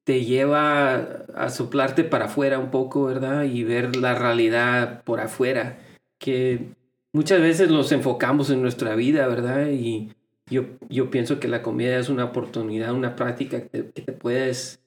te 0.03 0.23
lleva 0.23 0.95
a 1.35 1.49
soplarte 1.49 2.03
para 2.03 2.25
afuera 2.25 2.59
un 2.59 2.71
poco, 2.71 3.05
¿verdad? 3.05 3.43
Y 3.43 3.63
ver 3.63 3.95
la 3.95 4.15
realidad 4.15 5.03
por 5.03 5.19
afuera, 5.19 5.79
que 6.17 6.69
muchas 7.13 7.41
veces 7.41 7.69
nos 7.69 7.91
enfocamos 7.91 8.49
en 8.49 8.61
nuestra 8.61 8.95
vida, 8.95 9.27
¿verdad? 9.27 9.69
Y 9.69 10.09
yo, 10.49 10.65
yo 10.89 11.09
pienso 11.09 11.39
que 11.39 11.47
la 11.47 11.61
comedia 11.61 11.99
es 11.99 12.09
una 12.09 12.25
oportunidad, 12.25 12.93
una 12.93 13.15
práctica 13.15 13.67
que 13.67 13.83
te, 13.83 14.11
puedes 14.11 14.81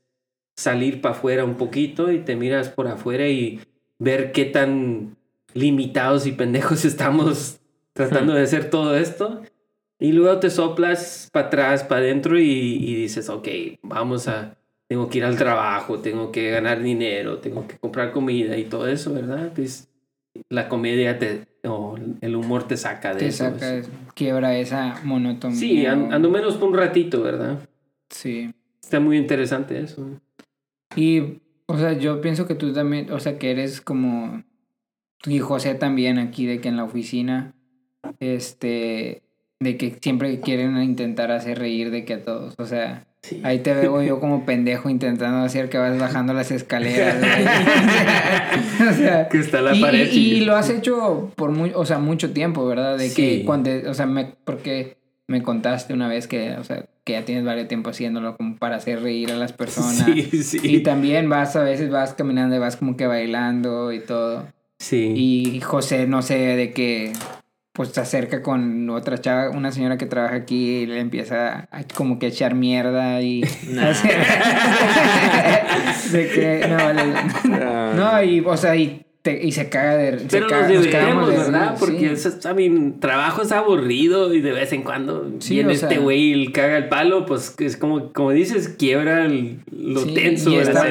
salir 0.56 1.00
para 1.00 1.14
afuera 1.14 1.44
un 1.44 1.56
poquito 1.56 2.10
y 2.10 2.20
te 2.20 2.36
miras 2.36 2.68
por 2.68 2.88
afuera 2.88 3.28
y 3.28 3.60
ver 3.98 4.32
qué 4.32 4.44
tan 4.44 5.16
limitados 5.54 6.26
y 6.26 6.32
pendejos 6.32 6.84
estamos 6.84 7.60
tratando 7.92 8.34
de 8.34 8.42
hacer 8.42 8.70
todo 8.70 8.96
esto. 8.96 9.42
Y 9.98 10.12
luego 10.12 10.40
te 10.40 10.48
soplas 10.48 11.28
para 11.30 11.48
atrás, 11.48 11.84
para 11.84 12.00
adentro 12.00 12.38
y, 12.38 12.44
y, 12.44 12.94
dices, 12.94 13.28
ok, 13.28 13.48
vamos 13.82 14.28
a, 14.28 14.56
tengo 14.86 15.10
que 15.10 15.18
ir 15.18 15.24
al 15.24 15.36
trabajo, 15.36 15.98
tengo 15.98 16.32
que 16.32 16.50
ganar 16.50 16.82
dinero, 16.82 17.38
tengo 17.38 17.68
que 17.68 17.76
comprar 17.76 18.10
comida 18.10 18.56
y 18.56 18.64
todo 18.64 18.88
eso, 18.88 19.12
¿verdad? 19.12 19.52
Pues 19.54 19.90
la 20.48 20.70
comedia 20.70 21.18
te, 21.18 21.49
o 21.64 21.96
el 22.20 22.36
humor 22.36 22.64
te 22.64 22.76
saca 22.76 23.14
de 23.14 23.28
eso. 23.28 23.44
Saca, 23.44 23.82
quiebra 24.14 24.56
esa 24.56 25.00
monotonía. 25.04 25.58
Sí, 25.58 25.86
ando 25.86 26.30
menos 26.30 26.56
por 26.56 26.68
un 26.68 26.76
ratito, 26.76 27.22
¿verdad? 27.22 27.58
Sí. 28.08 28.52
Está 28.82 29.00
muy 29.00 29.16
interesante 29.18 29.78
eso. 29.80 30.20
Y, 30.96 31.40
o 31.66 31.78
sea, 31.78 31.92
yo 31.92 32.20
pienso 32.20 32.46
que 32.46 32.54
tú 32.54 32.72
también, 32.72 33.12
o 33.12 33.20
sea, 33.20 33.38
que 33.38 33.50
eres 33.50 33.80
como, 33.80 34.42
y 35.26 35.38
José 35.38 35.74
también 35.74 36.18
aquí, 36.18 36.46
de 36.46 36.60
que 36.60 36.68
en 36.68 36.76
la 36.76 36.84
oficina, 36.84 37.54
este, 38.18 39.22
de 39.60 39.76
que 39.76 39.96
siempre 40.00 40.40
quieren 40.40 40.76
intentar 40.82 41.30
hacer 41.30 41.58
reír 41.58 41.90
de 41.90 42.04
que 42.04 42.14
a 42.14 42.22
todos, 42.22 42.54
o 42.58 42.64
sea, 42.64 43.06
ahí 43.42 43.58
te 43.60 43.74
veo 43.74 44.02
yo 44.02 44.18
como 44.20 44.44
pendejo 44.46 44.88
intentando 44.90 45.38
hacer 45.44 45.68
que 45.68 45.78
vas 45.78 45.98
bajando 45.98 46.32
las 46.32 46.50
escaleras. 46.50 47.16
o 48.90 48.94
sea, 48.94 49.28
que 49.28 49.38
está 49.38 49.60
la 49.60 49.74
y, 49.74 49.80
pared. 49.80 50.10
y- 50.12 50.34
y 50.34 50.40
lo 50.40 50.56
has 50.56 50.70
hecho 50.70 51.32
por 51.36 51.50
muy, 51.50 51.72
o 51.74 51.84
sea, 51.86 51.98
mucho 51.98 52.32
tiempo, 52.32 52.66
¿verdad? 52.66 52.98
De 52.98 53.12
que 53.12 53.38
Sí. 53.38 53.42
cuando, 53.44 53.70
o 53.88 53.94
sea, 53.94 54.06
me, 54.06 54.34
porque 54.44 54.96
me 55.28 55.42
contaste 55.42 55.92
una 55.94 56.08
vez 56.08 56.26
que, 56.26 56.52
o 56.58 56.64
sea, 56.64 56.86
que 57.04 57.12
ya 57.12 57.24
tienes 57.24 57.44
varios 57.44 57.68
tiempo 57.68 57.90
haciéndolo 57.90 58.36
como 58.36 58.56
para 58.56 58.76
hacer 58.76 59.00
reír 59.02 59.30
a 59.32 59.36
las 59.36 59.52
personas. 59.52 60.04
Sí, 60.04 60.42
sí. 60.42 60.58
Y 60.62 60.80
también 60.82 61.28
vas, 61.28 61.54
a 61.56 61.62
veces 61.62 61.90
vas 61.90 62.14
caminando 62.14 62.56
y 62.56 62.58
vas 62.58 62.76
como 62.76 62.96
que 62.96 63.06
bailando 63.06 63.92
y 63.92 64.00
todo. 64.00 64.46
sí. 64.78 65.12
Y 65.16 65.60
José, 65.60 66.06
no 66.06 66.22
sé, 66.22 66.34
de 66.36 66.72
que 66.72 67.12
pues 67.72 67.90
se 67.90 68.00
acerca 68.00 68.42
con 68.42 68.90
otra 68.90 69.18
chava, 69.18 69.50
una 69.50 69.70
señora 69.70 69.96
que 69.96 70.06
trabaja 70.06 70.34
aquí 70.34 70.78
y 70.78 70.86
le 70.86 70.98
empieza 71.00 71.68
a 71.70 71.84
como 71.94 72.18
que 72.18 72.26
echar 72.28 72.54
mierda 72.54 73.20
y 73.22 73.40
de 76.12 76.30
que 76.34 76.66
no. 76.68 77.94
No, 78.00 78.22
y 78.22 78.40
o 78.40 78.56
sea, 78.56 78.76
y, 78.76 79.06
te- 79.22 79.44
y 79.44 79.52
se 79.52 79.68
caga 79.68 79.96
de 79.96 80.18
se 80.20 80.26
Pero 80.28 80.46
caga- 80.48 80.68
nos 80.68 80.76
nos 80.76 80.84
deberíamos, 80.86 81.28
de 81.30 81.36
¿verdad? 81.36 81.76
Porque 81.78 82.16
sí. 82.16 82.28
eso 82.28 82.48
a 82.48 82.54
mi 82.54 82.92
trabajo 83.00 83.42
es 83.42 83.52
aburrido 83.52 84.32
y 84.32 84.40
de 84.40 84.52
vez 84.52 84.72
en 84.72 84.82
cuando 84.82 85.30
Sí, 85.40 85.54
viene 85.56 85.74
o 85.74 85.76
sea- 85.76 85.88
este 85.88 86.00
güey 86.00 86.32
y 86.42 86.52
caga 86.52 86.78
el 86.78 86.88
palo, 86.88 87.26
pues 87.26 87.54
es 87.58 87.76
como, 87.76 88.12
como 88.12 88.30
dices, 88.30 88.68
quiebra 88.78 89.26
el- 89.26 89.58
lo 89.70 90.02
Sí, 90.04 90.14
tenso 90.14 90.50
y 90.50 90.58
o 90.58 90.64
sea, 90.64 90.90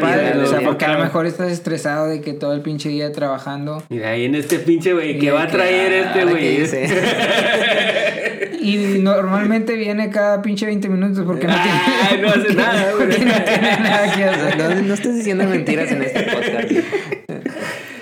porque 0.63 0.85
a 0.85 0.93
lo 0.93 0.99
mejor 1.03 1.25
estás 1.25 1.51
estresado 1.51 2.07
de 2.07 2.21
que 2.21 2.33
todo 2.33 2.53
el 2.53 2.61
pinche 2.61 2.89
día 2.89 3.11
trabajando 3.11 3.83
Mira, 3.89 4.09
ahí 4.11 4.25
en 4.25 4.35
este 4.35 4.59
pinche 4.59 4.93
güey, 4.93 5.17
Y 5.17 5.19
¿qué 5.19 5.31
va 5.31 5.43
a 5.43 5.47
traer 5.47 5.93
ah, 5.93 6.07
este 6.07 6.19
¿Ahora 6.21 6.31
güey? 6.31 6.59
y 8.61 8.99
normalmente 8.99 9.75
viene 9.75 10.09
cada 10.09 10.41
pinche 10.41 10.65
20 10.65 10.89
minutos 10.89 11.23
porque 11.25 11.47
no 11.47 11.53
tiene, 11.53 11.79
Ay, 12.09 12.19
no 12.21 12.29
hace 12.29 12.53
nada, 12.55 12.91
no 12.99 13.05
tiene 13.07 13.25
nada 13.25 14.15
que 14.15 14.23
hacer. 14.23 14.57
No, 14.57 14.81
no 14.81 14.93
estés 14.93 15.15
diciendo 15.15 15.45
mentiras 15.45 15.91
en 15.91 16.03
este 16.03 16.23
podcast. 16.23 16.71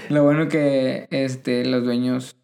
Lo 0.10 0.24
bueno 0.24 0.48
que 0.48 1.08
este 1.12 1.65
los 1.65 1.84
dueños 1.84 2.36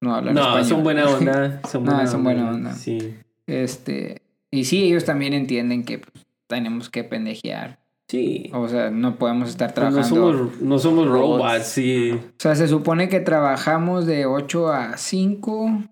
no 0.00 0.14
hablan 0.14 0.34
No, 0.34 0.42
español. 0.42 0.64
son 0.66 0.82
buena 0.84 1.06
onda. 1.08 1.60
Son 1.68 1.84
No, 1.84 1.92
buena 1.92 2.06
son 2.06 2.24
buena 2.24 2.50
onda. 2.50 2.74
Sí. 2.74 3.16
Este, 3.46 4.22
y 4.50 4.64
sí, 4.64 4.84
ellos 4.84 5.04
también 5.04 5.32
entienden 5.34 5.84
que 5.84 5.98
pues, 5.98 6.26
tenemos 6.46 6.88
que 6.90 7.04
pendejear. 7.04 7.78
Sí. 8.08 8.50
O 8.54 8.68
sea, 8.68 8.90
no 8.90 9.16
podemos 9.16 9.48
estar 9.50 9.74
Pues 9.74 9.84
no 9.86 9.90
trabajando. 10.02 10.32
somos, 10.38 10.60
no 10.62 10.78
somos 10.78 11.08
Robots. 11.08 11.42
robots, 11.42 11.66
sí. 11.66 12.12
O 12.12 12.20
sea, 12.38 12.54
se 12.54 12.66
supone 12.68 13.08
que 13.08 13.20
trabajamos 13.20 14.06
de 14.06 14.24
8 14.26 14.68
a 14.72 14.96
5. 14.96 15.82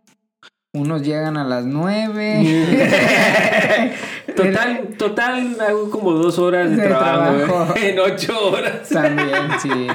Unos 0.72 1.02
llegan 1.02 1.36
a 1.36 1.44
las 1.44 1.66
9. 1.66 2.42
Total, 4.36 4.88
total, 4.98 5.56
hago 5.66 5.90
como 5.90 6.12
dos 6.12 6.38
horas 6.38 6.68
de, 6.70 6.76
De 6.76 6.88
trabajo, 6.88 7.44
trabajo. 7.46 7.74
en 7.82 7.98
ocho 7.98 8.50
horas. 8.50 8.86
También, 8.88 9.30
sí. 9.62 9.86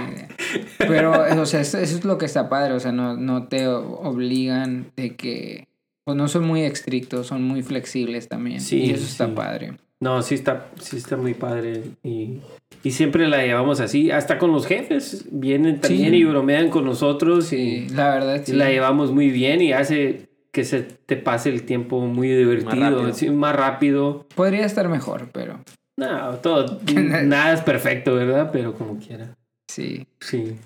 Pero, 0.78 1.12
o 1.42 1.46
sea, 1.46 1.62
eso, 1.62 1.78
eso 1.78 1.98
es 1.98 2.06
lo 2.06 2.18
que 2.18 2.26
está 2.26 2.50
padre. 2.50 2.74
O 2.74 2.80
sea, 2.80 2.92
no, 2.92 3.16
no 3.18 3.48
te 3.48 3.68
obligan 3.68 4.92
de 4.96 5.16
que. 5.16 5.68
Pues 6.04 6.18
no 6.18 6.28
son 6.28 6.46
muy 6.46 6.64
estrictos, 6.64 7.28
son 7.28 7.44
muy 7.44 7.62
flexibles 7.62 8.28
también. 8.28 8.60
Sí, 8.60 8.84
y 8.86 8.92
eso 8.92 9.06
está 9.06 9.28
sí. 9.28 9.34
padre. 9.36 9.74
No, 10.00 10.22
sí 10.24 10.34
está, 10.34 10.68
sí 10.80 10.98
está 10.98 11.16
muy 11.16 11.36
padre. 11.36 11.84
Y, 12.04 12.40
y 12.84 12.92
siempre 12.92 13.28
la 13.28 13.44
llevamos 13.46 13.80
así. 13.80 14.10
Hasta 14.10 14.40
con 14.40 14.52
los 14.52 14.66
jefes. 14.66 15.26
Vienen 15.32 15.80
también 15.80 16.10
Sí. 16.12 16.18
y 16.18 16.24
bromean 16.24 16.70
con 16.70 16.86
nosotros. 16.86 17.46
Sí, 17.46 17.86
Y, 17.88 17.90
la 17.90 18.10
verdad, 18.16 18.42
sí. 18.44 18.54
la 18.54 18.70
llevamos 18.72 19.12
muy 19.12 19.30
bien 19.30 19.62
y 19.62 19.74
hace 19.74 20.28
que 20.52 20.66
se 20.66 20.82
te 20.82 21.18
pase 21.18 21.50
el 21.50 21.64
tiempo 21.64 22.02
muy 22.02 22.30
divertido. 22.30 22.72
rápido. 22.82 23.14
sí, 23.14 23.30
más 23.30 23.56
rápido. 23.56 24.26
Podría 24.36 24.66
estar 24.66 24.90
mejor, 24.90 25.30
pero 25.32 25.64
No, 25.98 26.32
todo. 26.38 26.80
nada 26.96 27.54
es 27.54 27.62
perfecto, 27.62 28.16
¿verdad? 28.16 28.50
Pero 28.52 28.74
como 28.74 28.98
quiera. 28.98 29.36
Sí. 29.72 30.08
Sí. 30.20 30.58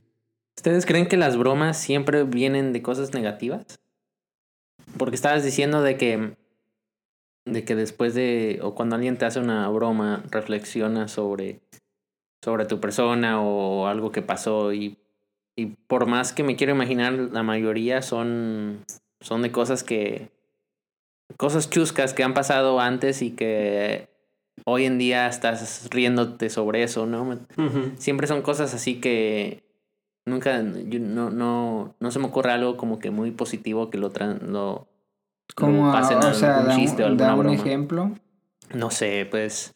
¿Ustedes 0.57 0.85
creen 0.85 1.07
que 1.07 1.17
las 1.17 1.37
bromas 1.37 1.77
siempre 1.77 2.23
vienen 2.23 2.73
de 2.73 2.81
cosas 2.81 3.13
negativas? 3.13 3.79
Porque 4.97 5.15
estabas 5.15 5.43
diciendo 5.43 5.81
de 5.81 5.97
que 5.97 6.35
de 7.45 7.63
que 7.63 7.75
después 7.75 8.15
de 8.15 8.59
o 8.63 8.73
cuando 8.73 8.95
alguien 8.95 9.17
te 9.17 9.25
hace 9.25 9.39
una 9.39 9.69
broma 9.69 10.23
reflexiona 10.31 11.07
sobre 11.07 11.59
sobre 12.43 12.65
tu 12.65 12.79
persona 12.79 13.41
o 13.41 13.87
algo 13.87 14.11
que 14.11 14.21
pasó 14.21 14.73
y 14.73 14.97
y 15.55 15.67
por 15.87 16.05
más 16.07 16.33
que 16.33 16.43
me 16.43 16.55
quiero 16.55 16.73
imaginar 16.73 17.13
la 17.13 17.43
mayoría 17.43 18.01
son 18.01 18.83
son 19.21 19.41
de 19.41 19.51
cosas 19.51 19.83
que 19.83 20.31
cosas 21.37 21.69
chuscas 21.69 22.13
que 22.13 22.23
han 22.23 22.33
pasado 22.33 22.79
antes 22.79 23.21
y 23.21 23.31
que 23.31 24.09
hoy 24.65 24.85
en 24.85 24.97
día 24.97 25.27
estás 25.27 25.87
riéndote 25.91 26.49
sobre 26.49 26.83
eso, 26.83 27.05
¿no? 27.05 27.39
Siempre 27.97 28.27
son 28.27 28.41
cosas 28.41 28.73
así 28.73 28.99
que 28.99 29.63
nunca 30.25 30.61
yo 30.87 30.99
no 30.99 31.29
no 31.29 31.95
no 31.99 32.11
se 32.11 32.19
me 32.19 32.25
ocurre 32.25 32.51
algo 32.51 32.75
como 32.75 32.99
que 32.99 33.11
muy 33.11 33.31
positivo 33.31 33.89
que 33.89 33.97
lo 33.97 34.11
lo, 34.41 34.87
Como, 35.55 35.91
pasen 35.91 36.17
o 36.17 36.21
a 36.27 36.33
sea, 36.33 36.55
algún 36.57 36.69
da, 36.69 36.75
chiste 36.75 37.03
o 37.03 37.05
un, 37.05 37.11
alguna 37.11 37.27
da 37.27 37.33
un 37.35 37.39
broma. 37.41 37.55
ejemplo. 37.55 38.11
no 38.73 38.89
sé 38.89 39.27
pues 39.29 39.75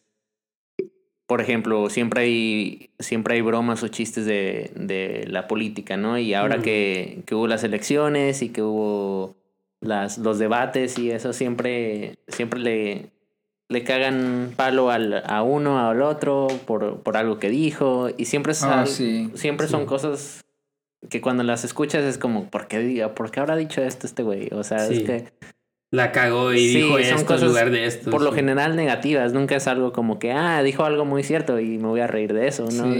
por 1.26 1.40
ejemplo 1.40 1.88
siempre 1.88 2.22
hay 2.22 2.90
siempre 2.98 3.36
hay 3.36 3.42
bromas 3.42 3.84
o 3.84 3.88
chistes 3.88 4.26
de, 4.26 4.72
de 4.74 5.24
la 5.28 5.46
política 5.46 5.96
no 5.96 6.18
y 6.18 6.34
ahora 6.34 6.60
que, 6.60 7.22
que 7.26 7.36
hubo 7.36 7.46
las 7.46 7.62
elecciones 7.62 8.42
y 8.42 8.48
que 8.48 8.62
hubo 8.62 9.36
las 9.80 10.18
los 10.18 10.40
debates 10.40 10.98
y 10.98 11.12
eso 11.12 11.32
siempre 11.32 12.16
siempre 12.26 12.58
le 12.58 13.10
le 13.70 13.82
cagan 13.84 14.52
palo 14.56 14.90
al, 14.90 15.22
a 15.26 15.42
uno 15.42 15.88
al 15.88 16.02
otro 16.02 16.48
por, 16.66 16.98
por 17.02 17.16
algo 17.16 17.38
que 17.38 17.48
dijo 17.48 18.08
y 18.16 18.26
siempre 18.26 18.52
Ah, 18.62 18.84
sí. 18.86 19.30
siempre 19.34 19.66
Sí. 19.66 19.70
son 19.72 19.86
cosas 19.86 20.42
que 21.08 21.20
cuando 21.22 21.42
las 21.44 21.64
escuchas 21.64 22.04
es 22.04 22.18
como, 22.18 22.50
¿por 22.50 22.66
qué, 22.66 22.80
diga, 22.80 23.14
¿por 23.14 23.30
qué 23.30 23.40
habrá 23.40 23.56
dicho 23.56 23.80
esto 23.80 24.06
este 24.06 24.22
güey? 24.22 24.48
O 24.52 24.64
sea, 24.64 24.80
Sí. 24.80 24.94
es 24.94 25.02
que 25.04 25.32
La 25.92 26.12
cagó 26.12 26.52
y 26.52 26.66
dijo 26.66 26.98
esto 26.98 27.34
en 27.36 27.44
lugar 27.46 27.70
de 27.70 27.86
esto. 27.86 28.10
por 28.10 28.22
lo 28.22 28.32
general 28.32 28.76
negativas, 28.76 29.32
nunca 29.32 29.56
es 29.56 29.66
algo 29.66 29.92
como 29.92 30.18
que, 30.18 30.30
ah, 30.32 30.62
dijo 30.62 30.84
algo 30.84 31.04
muy 31.04 31.22
cierto 31.22 31.58
y 31.58 31.78
me 31.78 31.86
voy 31.88 32.00
a 32.00 32.06
reír 32.06 32.32
de 32.32 32.48
eso, 32.48 32.66
¿no? 32.72 32.94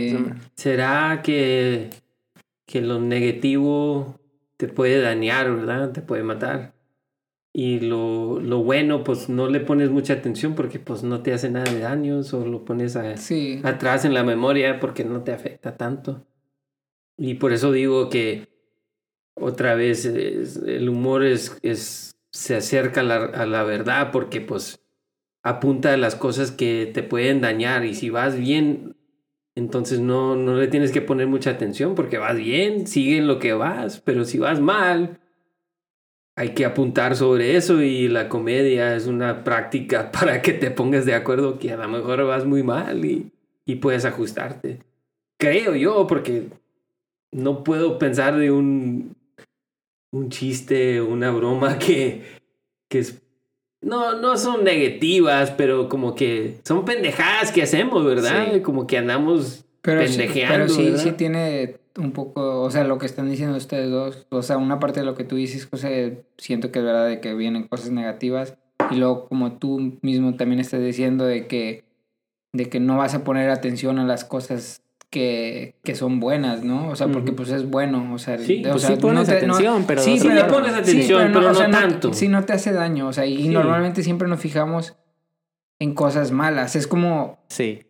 ¿Será 0.56 1.20
que, 1.22 1.90
que 2.66 2.80
lo 2.80 3.00
negativo 3.00 4.16
te 4.56 4.66
puede 4.68 5.00
dañar, 5.00 5.54
verdad? 5.54 5.90
Te 5.92 6.00
puede 6.00 6.22
matar. 6.22 6.72
Y 7.52 7.80
lo, 7.80 8.38
lo 8.40 8.62
bueno, 8.62 9.02
pues 9.02 9.28
no 9.28 9.48
le 9.48 9.58
pones 9.60 9.90
mucha 9.90 10.14
atención 10.14 10.54
porque 10.54 10.78
pues 10.78 11.02
no 11.02 11.22
te 11.22 11.32
hace 11.32 11.50
nada 11.50 11.70
de 11.72 11.80
daño, 11.80 12.22
solo 12.22 12.46
lo 12.46 12.64
pones 12.64 12.94
a- 12.96 13.16
Sí. 13.16 13.60
atrás 13.64 14.04
en 14.04 14.14
la 14.14 14.22
memoria 14.22 14.78
porque 14.78 15.04
no 15.04 15.22
te 15.24 15.32
afecta 15.32 15.76
tanto. 15.76 16.26
Y 17.18 17.34
por 17.34 17.52
eso 17.52 17.72
digo 17.72 18.08
que 18.08 18.48
otra 19.34 19.74
vez 19.74 20.04
es- 20.04 20.56
el 20.58 20.88
humor 20.88 21.24
es, 21.24 21.58
es 21.62 22.12
se 22.32 22.54
acerca 22.56 23.00
a 23.00 23.04
la, 23.04 23.16
a 23.24 23.46
la 23.46 23.64
verdad 23.64 24.10
porque 24.12 24.40
pues 24.40 24.80
apunta 25.42 25.92
a 25.94 25.96
las 25.96 26.14
cosas 26.14 26.52
que 26.52 26.88
te 26.92 27.02
pueden 27.02 27.40
dañar 27.40 27.84
y 27.84 27.94
si 27.94 28.10
vas 28.10 28.38
bien 28.38 28.96
entonces 29.56 29.98
no, 30.00 30.36
no 30.36 30.54
le 30.54 30.68
tienes 30.68 30.92
que 30.92 31.02
poner 31.02 31.26
mucha 31.26 31.50
atención 31.50 31.94
porque 31.96 32.18
vas 32.18 32.36
bien, 32.36 32.86
sigue 32.86 33.18
en 33.18 33.26
lo 33.26 33.38
que 33.40 33.52
vas, 33.52 34.00
pero 34.00 34.24
si 34.24 34.38
vas 34.38 34.60
mal, 34.60 35.18
hay 36.40 36.54
que 36.54 36.64
apuntar 36.64 37.16
sobre 37.16 37.54
eso 37.54 37.82
y 37.82 38.08
la 38.08 38.30
comedia 38.30 38.96
es 38.96 39.06
una 39.06 39.44
práctica 39.44 40.10
para 40.18 40.40
que 40.40 40.54
te 40.54 40.70
pongas 40.70 41.04
de 41.04 41.14
acuerdo 41.14 41.58
que 41.58 41.70
a 41.72 41.76
lo 41.76 41.86
mejor 41.86 42.24
vas 42.24 42.46
muy 42.46 42.62
mal 42.62 43.04
y, 43.04 43.30
y 43.66 43.74
puedes 43.74 44.06
ajustarte. 44.06 44.78
Creo 45.38 45.74
yo, 45.74 46.06
porque 46.06 46.44
no 47.30 47.62
puedo 47.62 47.98
pensar 47.98 48.38
de 48.38 48.50
un, 48.50 49.14
un 50.12 50.30
chiste, 50.30 51.02
una 51.02 51.30
broma 51.30 51.78
que, 51.78 52.22
que 52.88 53.00
es... 53.00 53.20
No, 53.82 54.18
no 54.18 54.38
son 54.38 54.64
negativas, 54.64 55.50
pero 55.50 55.90
como 55.90 56.14
que 56.14 56.56
son 56.64 56.86
pendejadas 56.86 57.52
que 57.52 57.62
hacemos, 57.62 58.02
¿verdad? 58.02 58.54
Sí. 58.54 58.60
Como 58.62 58.86
que 58.86 58.96
andamos 58.96 59.66
Pero 59.82 60.06
sí, 60.06 60.18
pendejeando, 60.18 60.54
pero 60.54 60.68
sí, 60.68 60.98
sí 60.98 61.12
tiene 61.12 61.76
un 61.96 62.12
poco, 62.12 62.62
o 62.62 62.70
sea, 62.70 62.84
lo 62.84 62.98
que 62.98 63.06
están 63.06 63.30
diciendo 63.30 63.56
ustedes 63.56 63.90
dos, 63.90 64.26
o 64.30 64.42
sea, 64.42 64.58
una 64.58 64.78
parte 64.78 65.00
de 65.00 65.06
lo 65.06 65.14
que 65.14 65.24
tú 65.24 65.36
dices, 65.36 65.66
José, 65.66 66.24
siento 66.38 66.70
que 66.70 66.78
es 66.80 66.84
verdad 66.84 67.06
de 67.08 67.20
que 67.20 67.34
vienen 67.34 67.66
cosas 67.66 67.90
negativas 67.90 68.54
y 68.90 68.96
luego 68.96 69.26
como 69.28 69.52
tú 69.58 69.98
mismo 70.02 70.34
también 70.36 70.60
estás 70.60 70.80
diciendo 70.80 71.24
de 71.24 71.46
que 71.46 71.84
de 72.52 72.68
que 72.68 72.80
no 72.80 72.96
vas 72.96 73.14
a 73.14 73.22
poner 73.24 73.48
atención 73.50 73.98
a 74.00 74.04
las 74.04 74.24
cosas 74.24 74.82
que, 75.08 75.76
que 75.84 75.94
son 75.94 76.20
buenas, 76.20 76.62
¿no? 76.64 76.88
O 76.88 76.96
sea, 76.96 77.08
porque 77.08 77.32
pues 77.32 77.48
es 77.50 77.68
bueno, 77.68 78.12
o 78.12 78.18
sea, 78.18 78.38
Sí, 78.38 78.62
o 78.66 78.70
pues 78.70 78.82
sea, 78.82 78.96
sí 78.96 79.00
pones 79.02 79.28
atención, 79.28 79.84
pero 79.86 80.00
sí, 80.02 80.18
de 80.18 80.20
otra 80.20 80.30
pero 80.34 80.40
forma. 80.48 80.56
pones 80.68 80.74
atención, 80.74 81.30
pero 81.32 81.40
no 81.48 81.54
sea, 81.54 81.70
tanto. 81.70 82.12
sí, 82.12 82.28
no 82.28 82.44
te 82.44 82.52
hace 82.52 82.72
daño, 82.72 83.08
o 83.08 83.12
sea, 83.12 83.24
y 83.26 83.36
Sí. 83.44 83.48
normalmente 83.48 84.02
siempre 84.02 84.28
nos 84.28 84.40
fijamos 84.40 84.96
en 85.80 85.94
cosas 85.94 86.30
malas, 86.32 86.76
es 86.76 86.86
como 86.86 87.38
Sí. 87.48 87.82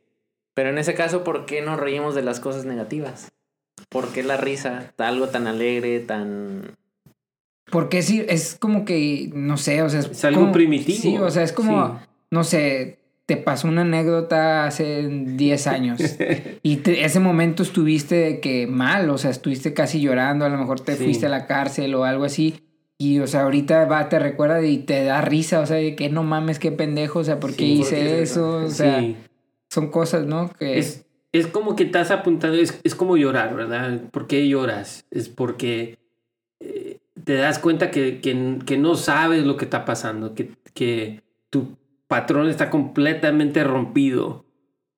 Pero 0.60 0.68
en 0.68 0.76
ese 0.76 0.92
caso, 0.92 1.24
¿por 1.24 1.46
qué 1.46 1.62
nos 1.62 1.80
reímos 1.80 2.14
de 2.14 2.20
las 2.20 2.38
cosas 2.38 2.66
negativas? 2.66 3.32
¿Por 3.88 4.08
qué 4.08 4.22
la 4.22 4.36
risa? 4.36 4.92
Algo 4.98 5.28
tan 5.28 5.46
alegre, 5.46 6.00
tan... 6.00 6.76
Porque 7.70 7.96
es, 7.96 8.10
es 8.10 8.58
como 8.60 8.84
que, 8.84 9.30
no 9.32 9.56
sé, 9.56 9.80
o 9.80 9.88
sea... 9.88 10.00
Es, 10.00 10.22
algo 10.22 10.52
primitivo. 10.52 10.98
Sí, 10.98 11.16
o 11.16 11.30
sea, 11.30 11.44
es 11.44 11.52
como, 11.52 11.98
no 12.30 12.44
sé, 12.44 12.98
te 13.24 13.38
pasó 13.38 13.68
una 13.68 13.80
anécdota 13.80 14.66
hace 14.66 15.08
10 15.08 15.66
años 15.66 15.98
y 16.62 16.82
ese 16.90 17.20
momento 17.20 17.62
estuviste 17.62 18.16
de 18.16 18.40
que 18.40 18.66
mal, 18.66 19.08
o 19.08 19.16
sea, 19.16 19.30
estuviste 19.30 19.72
casi 19.72 20.02
llorando, 20.02 20.44
a 20.44 20.50
lo 20.50 20.58
mejor 20.58 20.80
te 20.80 20.94
fuiste 20.94 21.24
a 21.24 21.30
la 21.30 21.46
cárcel 21.46 21.94
o 21.94 22.04
algo 22.04 22.24
así. 22.24 22.60
Y, 22.98 23.20
o 23.20 23.26
sea, 23.26 23.44
ahorita 23.44 23.86
va, 23.86 24.10
te 24.10 24.18
recuerda 24.18 24.62
y 24.62 24.76
te 24.76 25.04
da 25.04 25.22
risa, 25.22 25.60
o 25.60 25.64
sea, 25.64 25.76
de 25.76 25.96
que 25.96 26.10
no 26.10 26.22
mames, 26.22 26.58
qué 26.58 26.70
pendejo, 26.70 27.20
o 27.20 27.24
sea, 27.24 27.40
¿por 27.40 27.56
qué 27.56 27.64
hice 27.64 28.20
eso? 28.20 28.58
O 28.58 28.68
sea, 28.68 29.02
son 29.70 29.90
cosas, 29.90 30.26
¿no? 30.26 30.50
Que... 30.58 30.78
Es, 30.78 31.06
es 31.32 31.46
como 31.46 31.76
que 31.76 31.84
estás 31.84 32.10
apuntando, 32.10 32.56
es, 32.58 32.80
es 32.82 32.94
como 32.94 33.16
llorar, 33.16 33.54
¿verdad? 33.54 34.00
¿Por 34.10 34.26
qué 34.26 34.48
lloras? 34.48 35.06
Es 35.10 35.28
porque 35.28 35.98
eh, 36.58 36.98
te 37.24 37.34
das 37.34 37.58
cuenta 37.58 37.90
que, 37.90 38.20
que, 38.20 38.58
que, 38.66 38.76
no 38.76 38.96
sabes 38.96 39.44
lo 39.44 39.56
que 39.56 39.64
está 39.64 39.84
pasando, 39.84 40.34
que, 40.34 40.50
que 40.74 41.22
tu 41.50 41.76
patrón 42.08 42.48
está 42.48 42.68
completamente 42.68 43.62
rompido 43.62 44.44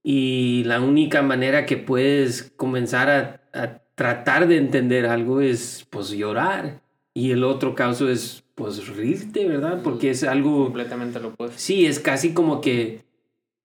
y 0.02 0.64
la 0.64 0.80
única 0.80 1.22
manera 1.22 1.66
que 1.66 1.76
puedes 1.76 2.50
comenzar 2.56 3.10
a, 3.10 3.40
a 3.52 3.82
tratar 3.94 4.48
de 4.48 4.56
entender 4.56 5.06
algo 5.06 5.42
es 5.42 5.86
pues 5.90 6.10
llorar 6.10 6.80
y 7.14 7.32
el 7.32 7.44
otro 7.44 7.74
caso 7.74 8.08
es 8.08 8.42
pues 8.54 8.88
rirte, 8.88 9.46
¿verdad? 9.46 9.80
Porque 9.82 10.10
es 10.10 10.24
algo... 10.24 10.64
Completamente 10.64 11.20
lo 11.20 11.34
puedes. 11.34 11.56
Sí, 11.56 11.86
es 11.86 12.00
casi 12.00 12.32
como 12.32 12.60
que 12.60 13.04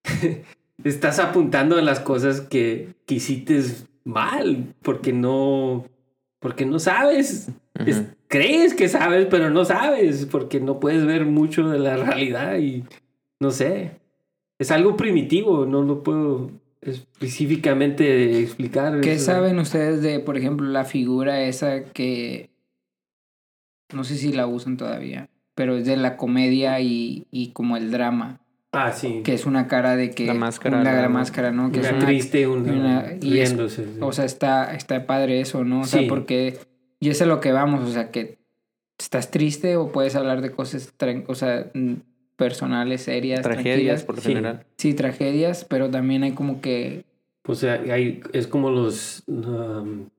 estás 0.84 1.20
apuntando 1.20 1.78
a 1.78 1.82
las 1.82 2.00
cosas 2.00 2.42
que, 2.42 2.96
que 3.06 3.16
hiciste 3.16 3.62
mal 4.04 4.74
porque 4.82 5.14
no, 5.14 5.86
porque 6.40 6.66
no 6.66 6.80
sabes. 6.80 7.50
crees 8.28 8.74
que 8.74 8.88
sabes, 8.90 9.28
pero 9.30 9.50
no 9.50 9.66
sabes 9.66 10.26
porque 10.26 10.60
no 10.60 10.80
puedes 10.80 11.06
ver 11.06 11.26
mucho 11.26 11.70
de 11.70 11.80
la 11.80 11.98
realidad 11.98 12.58
y 12.58 12.84
no 13.40 13.52
sé, 13.52 13.92
es 14.60 14.72
algo 14.72 14.98
primitivo, 14.98 15.66
no 15.66 15.84
lo 15.84 16.04
puedo 16.04 16.52
específicamente 16.82 18.40
explicar. 18.40 19.02
¿Qué 19.02 19.20
saben 19.20 19.60
ustedes 19.60 20.02
de, 20.02 20.20
por 20.20 20.38
ejemplo, 20.38 20.68
la 20.68 20.86
figura 20.86 21.42
esa 21.42 21.84
que 21.84 22.50
no 23.94 24.04
sé 24.04 24.16
si 24.18 24.34
la 24.34 24.48
usan 24.48 24.78
todavía, 24.78 25.30
pero 25.56 25.78
es 25.78 25.86
de 25.86 25.98
la 25.98 26.18
comedia 26.18 26.80
y, 26.82 27.26
y 27.32 27.52
como 27.52 27.78
el 27.78 27.92
drama? 27.92 28.42
Ah, 28.72 28.92
sí. 28.92 29.22
Que 29.24 29.34
es 29.34 29.46
una 29.46 29.68
cara 29.68 29.96
de 29.96 30.12
que... 30.12 30.26
La 30.26 30.34
máscara. 30.34 30.84
La, 30.84 31.10
máscara, 31.10 31.52
¿no? 31.52 31.72
Que 31.72 31.80
una 31.80 31.88
es 31.88 31.96
una, 31.96 32.06
triste, 32.06 32.48
una, 32.48 33.02
riéndose. 33.20 33.86
o 34.02 34.12
sea, 34.12 34.26
está, 34.26 34.76
está 34.76 35.06
padre 35.06 35.40
eso, 35.40 35.64
¿no? 35.64 35.82
O 35.82 35.86
sea, 35.86 36.02
porque... 36.08 36.60
Y 37.00 37.10
eso 37.10 37.24
es 37.24 37.28
lo 37.28 37.40
que 37.40 37.52
vamos, 37.52 37.88
o 37.88 37.92
sea, 37.92 38.12
que 38.12 38.40
estás 38.98 39.32
triste 39.32 39.76
o 39.78 39.92
puedes 39.92 40.16
hablar 40.16 40.42
de 40.42 40.52
cosas, 40.52 40.94
o 41.28 41.36
sea, 41.36 41.72
personales, 42.36 43.04
serias. 43.04 43.42
Tragedias, 43.42 44.04
por 44.04 44.16
lo 44.16 44.22
general. 44.22 44.66
Sí, 44.78 44.94
tragedias, 44.94 45.64
pero 45.66 45.90
también 45.90 46.24
hay 46.24 46.32
como 46.32 46.60
que... 46.62 47.06
Pues 47.44 47.64
hay, 47.64 48.22
es 48.34 48.48
como 48.48 48.70
los... 48.72 49.24
Um, 49.28 50.10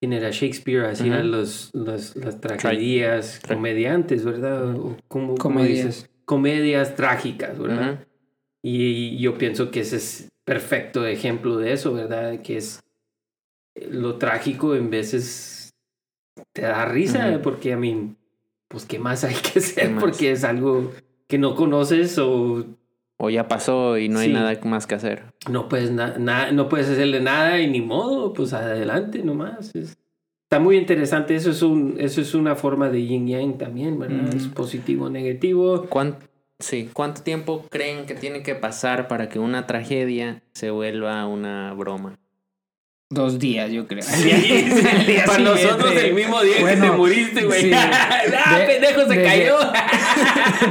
¿Quién 0.00 0.12
era 0.12 0.30
Shakespeare? 0.30 0.86
Hacían 0.86 1.32
los, 1.32 1.70
las 1.74 2.14
tragedias, 2.40 3.40
comediantes, 3.46 4.24
¿verdad? 4.24 4.76
¿Cómo, 5.08 5.34
Comedias. 5.34 6.08
Comedias 6.28 6.94
trágicas, 6.94 7.58
¿verdad? 7.58 8.06
Y 8.62 9.16
yo 9.16 9.38
pienso 9.38 9.70
que 9.70 9.80
ese 9.80 9.96
es 9.96 10.28
perfecto 10.44 11.06
ejemplo 11.06 11.56
de 11.56 11.72
eso, 11.72 11.94
¿verdad? 11.94 12.42
Que 12.42 12.58
es 12.58 12.82
lo 13.90 14.16
trágico 14.16 14.74
en 14.74 14.90
veces 14.90 15.70
te 16.52 16.62
da 16.62 16.84
risa, 16.84 17.40
porque 17.42 17.72
a 17.72 17.78
mí, 17.78 18.14
pues, 18.68 18.84
¿qué 18.84 18.98
más 18.98 19.24
hay 19.24 19.36
que 19.36 19.58
hacer? 19.58 19.96
Porque 19.98 20.32
es 20.32 20.44
algo 20.44 20.92
que 21.26 21.38
no 21.38 21.54
conoces 21.54 22.18
o... 22.18 22.66
O 23.16 23.30
ya 23.30 23.48
pasó 23.48 23.96
y 23.96 24.10
no 24.10 24.18
hay 24.18 24.30
nada 24.30 24.60
más 24.64 24.86
que 24.86 24.96
hacer. 24.96 25.32
No 25.50 25.66
puedes, 25.70 25.90
nada 25.90 26.52
no 26.52 26.68
puedes 26.68 26.90
hacerle 26.90 27.20
nada 27.20 27.58
y 27.58 27.70
ni 27.70 27.80
modo, 27.80 28.34
pues 28.34 28.52
adelante 28.52 29.22
nomás. 29.24 29.72
Está 30.48 30.60
muy 30.60 30.78
interesante, 30.78 31.34
eso 31.34 31.50
es, 31.50 31.60
un, 31.60 31.96
eso 32.00 32.22
es 32.22 32.32
una 32.32 32.56
forma 32.56 32.88
de 32.88 33.04
yin 33.04 33.28
yang 33.28 33.58
también, 33.58 33.98
¿verdad? 33.98 34.34
Es 34.34 34.46
positivo, 34.46 35.10
negativo. 35.10 35.84
¿Cuánto, 35.90 36.26
sí, 36.58 36.88
¿cuánto 36.90 37.22
tiempo 37.22 37.66
creen 37.68 38.06
que 38.06 38.14
tiene 38.14 38.42
que 38.42 38.54
pasar 38.54 39.08
para 39.08 39.28
que 39.28 39.38
una 39.38 39.66
tragedia 39.66 40.42
se 40.54 40.70
vuelva 40.70 41.26
una 41.26 41.74
broma? 41.74 42.18
Dos 43.10 43.38
días, 43.38 43.70
yo 43.70 43.86
creo. 43.86 44.02
Para 45.26 45.38
nosotros 45.38 45.92
el 45.96 46.14
mismo 46.14 46.40
día 46.42 46.56
que 46.56 46.76
te 46.76 46.90
muriste, 46.92 47.44
güey. 47.44 47.70
¡Ah, 47.74 48.58
pendejo, 48.66 49.06
se 49.06 49.22
cayó! 49.22 49.58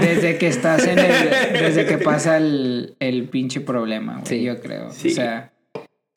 desde 0.01 0.39
que 0.39 0.47
estás 0.47 0.87
en 0.87 0.97
el... 0.97 1.29
Desde 1.53 1.85
que 1.85 1.99
pasa 1.99 2.37
el, 2.37 2.95
el 2.99 3.29
pinche 3.29 3.61
problema, 3.61 4.21
güey, 4.25 4.41
yo 4.41 4.59
creo. 4.59 4.87
O 4.87 4.91
sea, 4.91 5.51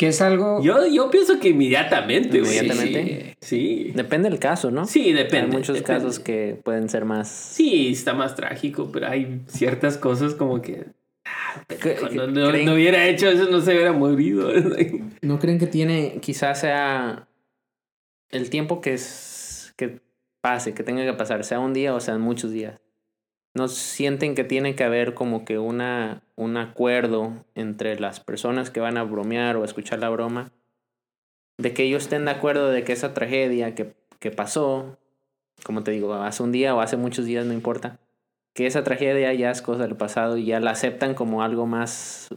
que 0.00 0.08
es 0.08 0.22
algo... 0.22 0.62
Yo, 0.62 0.86
yo 0.86 1.10
pienso 1.10 1.38
que 1.38 1.50
inmediatamente, 1.50 2.40
güey. 2.40 2.56
¿Inmediatamente? 2.56 3.36
Sí. 3.42 3.92
Depende 3.94 4.30
del 4.30 4.38
caso, 4.38 4.70
¿no? 4.70 4.86
Sí, 4.86 5.12
depende. 5.12 5.50
Hay 5.50 5.58
muchos 5.58 5.82
casos 5.82 6.18
que 6.18 6.58
pueden 6.64 6.88
ser 6.88 7.04
más... 7.04 7.28
Sí, 7.28 7.90
está 7.92 8.14
más 8.14 8.34
trágico, 8.34 8.88
pero 8.90 9.08
hay 9.08 9.42
ciertas 9.46 9.98
cosas 9.98 10.32
como 10.32 10.62
que... 10.62 10.86
Cuando 12.00 12.28
no, 12.28 12.72
hubiera 12.72 13.06
hecho 13.08 13.28
eso, 13.28 13.50
no 13.50 13.60
se 13.60 13.72
hubiera 13.72 13.92
morido. 13.92 14.50
¿No 15.20 15.38
creen 15.38 15.58
que 15.58 15.66
tiene, 15.66 16.16
quizás 16.22 16.60
sea 16.60 17.28
el 18.30 18.48
tiempo 18.48 18.80
que, 18.80 18.94
es, 18.94 19.74
que 19.76 20.00
pase, 20.40 20.72
que 20.72 20.82
tenga 20.82 21.04
que 21.04 21.12
pasar, 21.12 21.44
sea 21.44 21.60
un 21.60 21.74
día 21.74 21.94
o 21.94 22.00
sean 22.00 22.22
muchos 22.22 22.52
días? 22.52 22.80
¿No 23.54 23.66
sienten 23.68 24.34
que 24.34 24.44
tiene 24.44 24.76
que 24.76 24.84
haber 24.84 25.14
como 25.14 25.44
que 25.44 25.58
una, 25.58 26.22
un 26.36 26.56
acuerdo 26.56 27.32
entre 27.54 27.98
las 27.98 28.20
personas 28.20 28.70
que 28.70 28.80
van 28.80 28.96
a 28.96 29.02
bromear 29.02 29.56
o 29.56 29.62
a 29.62 29.64
escuchar 29.64 29.98
la 29.98 30.08
broma? 30.08 30.52
De 31.58 31.74
que 31.74 31.82
ellos 31.82 32.04
estén 32.04 32.24
de 32.24 32.30
acuerdo 32.30 32.70
de 32.70 32.84
que 32.84 32.92
esa 32.92 33.12
tragedia 33.12 33.74
que, 33.74 33.94
que 34.20 34.30
pasó, 34.30 34.98
como 35.64 35.82
te 35.82 35.90
digo, 35.90 36.14
hace 36.14 36.42
un 36.42 36.52
día 36.52 36.74
o 36.74 36.80
hace 36.80 36.96
muchos 36.96 37.24
días, 37.24 37.44
no 37.44 37.52
importa, 37.52 37.98
que 38.54 38.66
esa 38.66 38.84
tragedia 38.84 39.34
ya 39.34 39.50
es 39.50 39.62
cosa 39.62 39.82
del 39.82 39.96
pasado 39.96 40.36
y 40.36 40.46
ya 40.46 40.60
la 40.60 40.70
aceptan 40.70 41.14
como 41.14 41.42
algo 41.42 41.66
más 41.66 42.28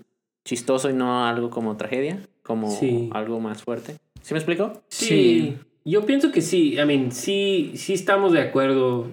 chistoso 0.45 0.89
y 0.89 0.93
no 0.93 1.25
algo 1.25 1.51
como 1.51 1.77
tragedia, 1.77 2.19
como 2.41 2.75
algo 3.11 3.39
más 3.39 3.63
fuerte. 3.63 3.97
¿Sí 4.21 4.33
me 4.33 4.39
explico? 4.39 4.81
Sí. 4.87 5.57
Yo 5.85 6.05
pienso 6.05 6.31
que 6.31 6.41
sí, 6.41 6.75
I 6.79 6.85
mean, 6.85 7.11
sí, 7.11 7.73
sí 7.75 7.93
estamos 7.93 8.31
de 8.31 8.41
acuerdo 8.41 9.09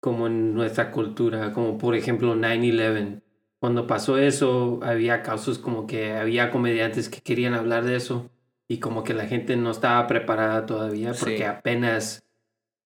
como 0.00 0.26
en 0.26 0.54
nuestra 0.54 0.90
cultura, 0.90 1.52
como 1.52 1.78
por 1.78 1.94
ejemplo 1.94 2.34
9-11. 2.34 3.22
Cuando 3.60 3.86
pasó 3.86 4.18
eso, 4.18 4.78
había 4.82 5.22
casos 5.22 5.58
como 5.58 5.86
que 5.86 6.12
había 6.12 6.50
comediantes 6.50 7.08
que 7.08 7.20
querían 7.20 7.54
hablar 7.54 7.84
de 7.84 7.96
eso 7.96 8.30
y 8.68 8.78
como 8.78 9.02
que 9.02 9.14
la 9.14 9.26
gente 9.26 9.56
no 9.56 9.70
estaba 9.70 10.06
preparada 10.06 10.66
todavía 10.66 11.12
porque 11.18 11.44
apenas 11.44 12.22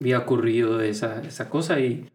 había 0.00 0.18
ocurrido 0.18 0.80
esa, 0.80 1.20
esa 1.22 1.50
cosa 1.50 1.78
y 1.80 2.08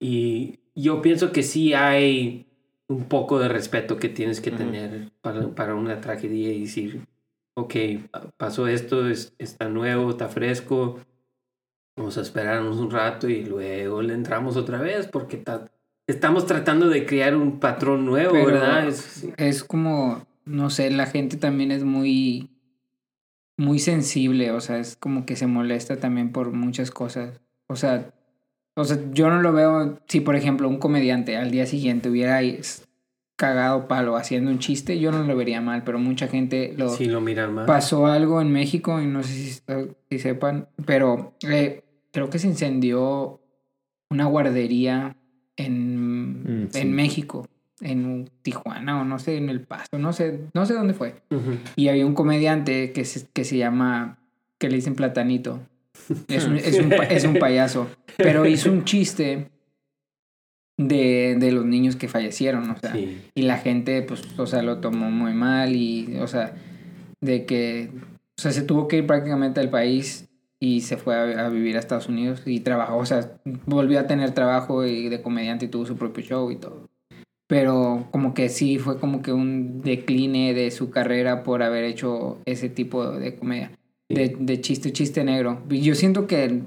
y 0.00 0.60
yo 0.74 1.02
pienso 1.02 1.32
que 1.32 1.42
sí 1.42 1.74
hay 1.74 2.46
un 2.86 3.04
poco 3.08 3.38
de 3.38 3.48
respeto 3.48 3.96
que 3.98 4.08
tienes 4.08 4.40
que 4.40 4.50
tener 4.50 5.10
para, 5.20 5.54
para, 5.54 5.74
una 5.74 6.00
tragedia 6.00 6.52
y 6.52 6.62
decir, 6.62 7.06
ok, 7.54 7.74
pasó 8.36 8.66
esto, 8.68 9.08
es, 9.08 9.34
está 9.38 9.68
nuevo, 9.68 10.10
está 10.10 10.28
fresco, 10.28 11.00
vamos 11.98 12.16
a 12.16 12.22
esperarnos 12.22 12.78
un 12.78 12.90
rato 12.90 13.28
y 13.28 13.44
luego 13.44 14.00
le 14.00 14.14
entramos 14.14 14.56
otra 14.56 14.80
vez 14.80 15.06
porque 15.08 15.42
estamos 16.06 16.46
tratando 16.46 16.88
de 16.88 17.04
crear 17.04 17.36
un 17.36 17.58
patrón 17.58 18.06
nuevo, 18.06 18.32
¿verdad? 18.32 18.86
Es, 18.86 19.26
es 19.36 19.64
como, 19.64 20.26
no 20.44 20.70
sé, 20.70 20.90
la 20.90 21.06
gente 21.06 21.36
también 21.36 21.72
es 21.72 21.84
muy, 21.84 22.50
muy 23.56 23.80
sensible, 23.80 24.52
o 24.52 24.60
sea, 24.60 24.78
es 24.78 24.96
como 24.96 25.26
que 25.26 25.36
se 25.36 25.46
molesta 25.46 25.98
también 25.98 26.32
por 26.32 26.52
muchas 26.52 26.90
cosas. 26.90 27.40
O 27.66 27.76
sea, 27.76 28.14
o 28.76 28.84
sea, 28.84 28.98
yo 29.12 29.28
no 29.28 29.42
lo 29.42 29.52
veo, 29.52 29.98
si 30.06 30.20
por 30.20 30.36
ejemplo 30.36 30.68
un 30.68 30.78
comediante 30.78 31.36
al 31.36 31.50
día 31.50 31.66
siguiente 31.66 32.08
hubiera 32.08 32.40
cagado 33.36 33.88
palo 33.88 34.16
haciendo 34.16 34.50
un 34.50 34.60
chiste, 34.60 34.98
yo 35.00 35.10
no 35.10 35.24
lo 35.24 35.36
vería 35.36 35.60
mal, 35.60 35.82
pero 35.84 35.98
mucha 35.98 36.28
gente 36.28 36.74
lo... 36.76 36.88
Sí, 36.88 37.06
lo 37.06 37.20
miran 37.20 37.54
mal. 37.54 37.66
Pasó 37.66 38.06
algo 38.06 38.40
en 38.40 38.52
México, 38.52 39.00
y 39.00 39.06
no 39.06 39.22
sé 39.22 39.32
si, 39.32 39.62
si 40.10 40.18
sepan, 40.18 40.68
pero 40.86 41.34
eh, 41.48 41.82
creo 42.18 42.30
que 42.30 42.40
se 42.40 42.48
incendió 42.48 43.40
una 44.10 44.26
guardería 44.26 45.16
en, 45.56 46.64
mm, 46.64 46.68
en 46.74 46.92
México, 46.92 47.46
en 47.80 48.28
Tijuana 48.42 49.00
o 49.00 49.04
no 49.04 49.20
sé, 49.20 49.36
en 49.36 49.48
El 49.48 49.60
Paso, 49.60 49.98
no 50.00 50.12
sé, 50.12 50.40
no 50.52 50.66
sé 50.66 50.74
dónde 50.74 50.94
fue. 50.94 51.22
Y 51.76 51.86
había 51.86 52.04
un 52.04 52.14
comediante 52.14 52.90
que 52.90 53.04
se, 53.04 53.28
que 53.32 53.44
se 53.44 53.56
llama, 53.56 54.18
que 54.58 54.68
le 54.68 54.76
dicen 54.76 54.96
Platanito. 54.96 55.60
Es 56.28 56.46
un, 56.46 56.56
es 56.56 56.78
un, 56.80 56.92
es 56.92 57.24
un 57.24 57.34
payaso. 57.34 57.88
Pero 58.16 58.46
hizo 58.46 58.72
un 58.72 58.84
chiste 58.84 59.50
de, 60.76 61.36
de 61.38 61.52
los 61.52 61.66
niños 61.66 61.94
que 61.94 62.08
fallecieron, 62.08 62.68
o 62.70 62.78
sea. 62.78 62.96
Y 62.96 63.42
la 63.42 63.58
gente, 63.58 64.02
pues, 64.02 64.22
o 64.38 64.46
sea, 64.46 64.62
lo 64.62 64.78
tomó 64.78 65.10
muy 65.10 65.34
mal 65.34 65.76
y, 65.76 66.16
o 66.18 66.26
sea, 66.26 66.54
de 67.20 67.46
que, 67.46 67.90
o 68.38 68.40
sea, 68.40 68.50
se 68.50 68.62
tuvo 68.62 68.88
que 68.88 68.98
ir 68.98 69.06
prácticamente 69.06 69.60
al 69.60 69.70
país 69.70 70.27
y 70.60 70.80
se 70.80 70.96
fue 70.96 71.14
a, 71.14 71.46
a 71.46 71.48
vivir 71.48 71.76
a 71.76 71.80
Estados 71.80 72.08
Unidos 72.08 72.42
y 72.46 72.60
trabajó, 72.60 72.96
o 72.96 73.06
sea, 73.06 73.38
volvió 73.66 74.00
a 74.00 74.06
tener 74.06 74.32
trabajo 74.32 74.84
y 74.84 75.08
de 75.08 75.22
comediante 75.22 75.66
y 75.66 75.68
tuvo 75.68 75.86
su 75.86 75.96
propio 75.96 76.24
show 76.24 76.50
y 76.50 76.56
todo. 76.56 76.88
Pero 77.46 78.06
como 78.10 78.34
que 78.34 78.48
sí 78.48 78.78
fue 78.78 78.98
como 78.98 79.22
que 79.22 79.32
un 79.32 79.80
decline 79.80 80.52
de 80.52 80.70
su 80.70 80.90
carrera 80.90 81.42
por 81.42 81.62
haber 81.62 81.84
hecho 81.84 82.38
ese 82.44 82.68
tipo 82.68 83.10
de 83.10 83.36
comedia. 83.36 83.72
De, 84.10 84.36
de 84.38 84.60
chiste, 84.60 84.92
chiste 84.92 85.24
negro. 85.24 85.62
Yo 85.68 85.94
siento 85.94 86.26
que, 86.26 86.62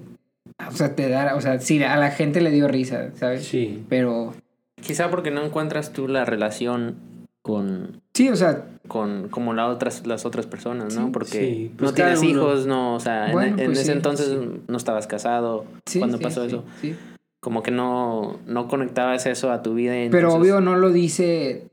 o 0.67 0.71
sea, 0.71 0.95
te 0.95 1.09
da, 1.09 1.35
o 1.35 1.41
sea, 1.41 1.59
sí, 1.59 1.83
a 1.83 1.97
la 1.97 2.11
gente 2.11 2.41
le 2.41 2.51
dio 2.51 2.67
risa, 2.67 3.11
¿sabes? 3.15 3.45
Sí. 3.45 3.83
Pero 3.89 4.33
Quizá 4.81 5.11
porque 5.11 5.31
no 5.31 5.43
encuentras 5.43 5.93
tú 5.93 6.07
la 6.07 6.25
relación 6.25 6.95
con, 7.41 8.01
sí, 8.13 8.29
o 8.29 8.35
sea, 8.35 8.67
con 8.87 9.29
como 9.29 9.53
la 9.53 9.67
otras, 9.67 10.05
las 10.05 10.25
otras 10.25 10.45
personas, 10.45 10.95
¿no? 10.95 11.05
Sí, 11.05 11.09
Porque 11.11 11.39
sí, 11.39 11.71
pues 11.77 11.91
no 11.91 11.95
tienes 11.95 12.19
uno- 12.19 12.29
hijos, 12.29 12.67
no, 12.67 12.95
o 12.95 12.99
sea, 12.99 13.27
en- 13.27 13.31
Bueno, 13.31 13.57
en, 13.59 13.65
pues 13.67 13.79
ese 13.79 13.85
sí, 13.91 13.97
entonces 13.97 14.27
sí. 14.27 14.61
no 14.67 14.77
estabas 14.77 15.07
casado. 15.07 15.65
sí. 15.85 15.99
cuando 15.99 16.17
sí, 16.17 16.23
pasó 16.23 16.41
sí, 16.41 16.47
eso, 16.47 16.63
sí. 16.81 16.95
como 17.39 17.63
que 17.63 17.71
no, 17.71 18.37
no 18.45 18.67
conectabas 18.67 19.25
eso 19.25 19.51
a 19.51 19.63
tu 19.63 19.73
vida. 19.73 19.93
Pero 20.11 20.33
obvio 20.35 20.61
no 20.61 20.75
lo 20.75 20.91
dice, 20.91 21.67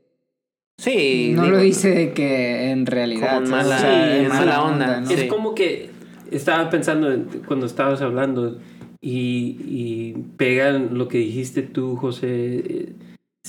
Sí, 0.79 1.33
no 1.35 1.43
digo, 1.43 1.55
lo 1.57 1.61
dice 1.61 1.89
de 1.89 2.13
que 2.13 2.71
en 2.71 2.85
realidad. 2.85 3.35
Como 3.39 3.47
mala- 3.51 4.25
mala 4.29 4.63
onda, 4.63 5.01
¿no? 5.01 5.07
Sí. 5.07 5.13
Es 5.13 5.23
como 5.25 5.53
que 5.53 5.89
estaba 6.31 6.69
pensando 6.69 7.11
en- 7.11 7.25
cuando 7.45 7.65
estabas 7.65 8.01
hablando 8.01 8.57
y, 9.01 9.57
y 9.67 10.13
pegan 10.37 10.97
lo 10.97 11.07
que 11.09 11.17
dijiste 11.19 11.61
tú, 11.63 11.95
José. 11.97 12.93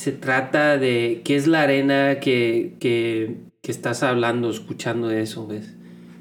Se 0.01 0.13
trata 0.13 0.79
de 0.79 1.21
qué 1.25 1.37
es 1.37 1.47
la 1.47 1.61
arena 1.61 2.21
que, 2.21 2.75
que, 2.81 3.37
que 3.61 3.71
estás 3.71 4.03
hablando, 4.03 4.49
escuchando 4.49 5.11
eso, 5.11 5.47
¿ves? 5.47 5.77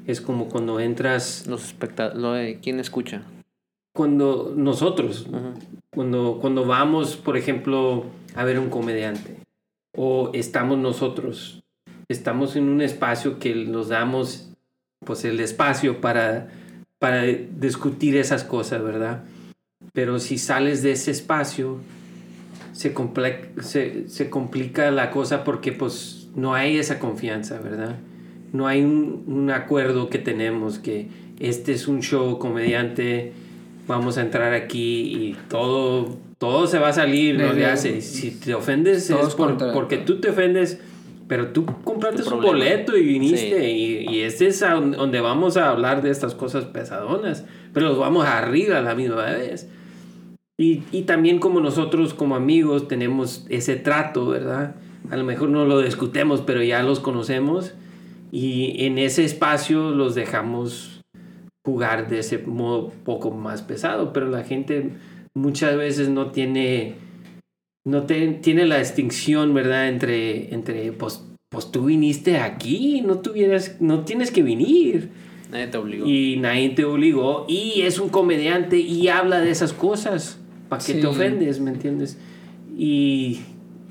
Es 0.06 0.20
como 0.20 0.50
cuando 0.50 0.80
entras, 0.80 1.46
Los 1.46 1.64
espectadores, 1.64 2.58
¿quién 2.60 2.78
escucha? 2.78 3.22
cuando 3.94 4.52
nosotros, 4.54 5.26
cuando, 5.88 6.38
cuando 6.42 6.66
vamos, 6.66 7.16
por 7.16 7.38
ejemplo, 7.38 8.04
a 8.34 8.44
ver 8.44 8.58
un 8.58 8.68
comediante, 8.68 9.38
o 9.96 10.30
estamos 10.34 10.76
nosotros, 10.76 11.62
estamos 12.08 12.56
en 12.56 12.68
un 12.68 12.82
espacio 12.82 13.38
que 13.38 13.54
nos 13.54 13.88
damos, 13.88 14.52
pues 15.06 15.24
el 15.24 15.40
espacio 15.40 16.02
para, 16.02 16.48
para 16.98 17.22
discutir 17.24 18.18
esas 18.18 18.44
cosas, 18.44 18.82
¿verdad? 18.82 19.24
Pero 19.94 20.18
si 20.18 20.36
sales 20.36 20.82
de 20.82 20.92
ese 20.92 21.12
espacio, 21.12 21.80
se, 22.80 22.94
comple- 22.94 23.60
se, 23.60 24.08
se 24.08 24.30
complica 24.30 24.90
la 24.90 25.10
cosa 25.10 25.44
porque 25.44 25.70
pues 25.72 26.28
no 26.34 26.54
hay 26.54 26.78
esa 26.78 26.98
confianza, 26.98 27.58
¿verdad? 27.58 27.96
No 28.54 28.66
hay 28.66 28.80
un, 28.82 29.24
un 29.26 29.50
acuerdo 29.50 30.08
que 30.08 30.18
tenemos 30.18 30.78
que 30.78 31.08
este 31.40 31.72
es 31.72 31.88
un 31.88 32.00
show 32.00 32.38
comediante, 32.38 33.32
vamos 33.86 34.16
a 34.16 34.22
entrar 34.22 34.54
aquí 34.54 35.02
y 35.14 35.36
todo, 35.50 36.16
todo 36.38 36.66
se 36.66 36.78
va 36.78 36.88
a 36.88 36.92
salir, 36.94 37.34
no 37.36 37.48
le 37.52 37.60
Desde- 37.60 37.66
hace. 37.66 38.00
Si 38.00 38.30
te 38.30 38.54
ofendes 38.54 39.06
Todos 39.08 39.28
es 39.28 39.34
por- 39.34 39.72
porque 39.74 39.98
tú 39.98 40.18
te 40.20 40.30
ofendes, 40.30 40.80
pero 41.28 41.48
tú 41.48 41.66
compraste 41.84 42.22
un 42.32 42.40
boleto 42.40 42.96
y 42.96 43.04
viniste 43.04 43.60
Sí. 43.60 43.66
y, 44.08 44.10
y 44.16 44.20
este 44.22 44.46
es 44.46 44.62
a 44.62 44.70
don- 44.72 44.92
donde 44.92 45.20
vamos 45.20 45.58
a 45.58 45.68
hablar 45.68 46.00
de 46.00 46.10
estas 46.10 46.34
cosas 46.34 46.64
pesadonas, 46.64 47.44
pero 47.74 47.88
los 47.90 47.98
vamos 47.98 48.24
a 48.24 48.38
arriba 48.38 48.78
a 48.78 48.82
la 48.82 48.94
misma 48.94 49.24
vez. 49.26 49.68
Y, 50.60 50.82
y 50.92 51.02
también 51.02 51.38
como 51.38 51.60
nosotros 51.60 52.12
como 52.12 52.36
amigos 52.36 52.86
tenemos 52.86 53.46
ese 53.48 53.76
trato, 53.76 54.26
¿verdad? 54.26 54.76
A 55.10 55.16
lo 55.16 55.24
mejor 55.24 55.48
no 55.48 55.64
lo 55.64 55.80
discutemos, 55.80 56.42
pero 56.42 56.62
ya 56.62 56.82
los 56.82 57.00
conocemos 57.00 57.72
y 58.30 58.84
en 58.84 58.98
ese 58.98 59.24
espacio 59.24 59.90
los 59.90 60.14
dejamos 60.14 61.00
jugar 61.64 62.08
de 62.08 62.18
ese 62.18 62.38
modo 62.38 62.90
poco 63.04 63.30
más 63.30 63.62
pesado, 63.62 64.12
pero 64.12 64.28
la 64.28 64.44
gente 64.44 64.90
muchas 65.34 65.76
veces 65.76 66.10
no 66.10 66.30
tiene 66.30 66.96
no 67.86 68.02
te- 68.02 68.28
tiene 68.42 68.66
la 68.66 68.78
distinción, 68.78 69.54
¿verdad? 69.54 69.88
Entre 69.88 70.52
entre 70.54 70.92
pues, 70.92 71.24
pues 71.48 71.70
tú 71.72 71.86
viniste 71.86 72.38
aquí, 72.38 73.00
no 73.00 73.20
tuvieras 73.20 73.76
no 73.80 74.04
tienes 74.04 74.30
que 74.30 74.42
venir 74.42 75.08
Nadie 75.50 75.68
te 75.68 75.78
obligó. 75.78 76.06
y 76.06 76.36
nadie 76.36 76.68
te 76.70 76.84
obligó 76.84 77.46
y 77.48 77.80
es 77.82 77.98
un 77.98 78.10
comediante 78.10 78.76
y 78.78 79.08
habla 79.08 79.40
de 79.40 79.50
esas 79.50 79.72
cosas. 79.72 80.36
¿Para 80.70 80.82
qué 80.82 80.94
Sí. 80.94 81.00
te 81.02 81.06
ofendes? 81.06 81.60
¿Me 81.60 81.70
entiendes? 81.70 82.16
Y 82.78 83.40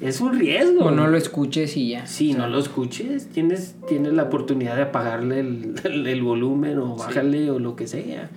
es 0.01 0.19
un 0.21 0.39
riesgo. 0.39 0.85
O 0.85 0.91
no 0.91 1.07
lo 1.07 1.17
escuches 1.17 1.77
y 1.77 1.89
ya. 1.89 2.03
O 2.05 2.07
sea, 2.07 2.37
no 2.37 2.47
lo 2.47 2.57
escuches, 2.57 3.27
tienes, 3.27 3.75
tienes 3.87 4.13
la 4.13 4.23
oportunidad 4.23 4.75
de 4.77 4.81
apagarle 4.83 5.41
el, 5.41 5.75
el- 5.83 6.07
el 6.07 6.21
volumen 6.23 6.79
o 6.79 6.95
bajarle 6.95 7.51
o 7.51 7.59
lo 7.59 7.75
que 7.75 7.85
sea. 7.85 8.29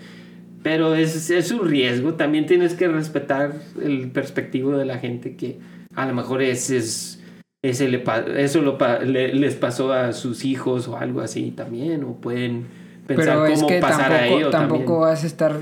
Pero 0.63 0.95
es, 0.95 1.31
es 1.31 1.51
un 1.51 1.67
riesgo. 1.67 2.15
También 2.15 2.47
tienes 2.47 2.75
que 2.75 2.87
respetar 2.87 3.55
el 3.83 4.11
perspectivo 4.11 4.77
de 4.77 4.85
la 4.85 4.99
gente 4.99 5.35
que 5.37 5.59
a 5.95 6.07
lo 6.07 6.15
mejor 6.15 6.43
ese 6.43 6.77
es, 6.79 7.21
ese 7.63 7.89
le, 7.89 8.03
eso 8.37 8.61
lo 8.63 8.77
le- 9.05 9.35
les 9.35 9.55
pasó 9.57 9.93
a 9.93 10.13
sus 10.13 10.45
hijos 10.45 10.87
o 10.89 10.97
algo 10.97 11.21
así 11.21 11.51
también. 11.51 12.05
O 12.05 12.15
pueden 12.17 12.67
pensar 13.07 13.39
Pero 13.47 13.55
cómo 13.55 13.67
es 13.69 13.73
que 13.75 13.81
pasar 13.81 14.13
a 14.13 14.19
tampoco, 14.19 14.39
ello 14.39 14.51
tampoco 14.51 14.79
también. 14.85 15.01
vas 15.01 15.25
a 15.25 15.27
estar 15.27 15.57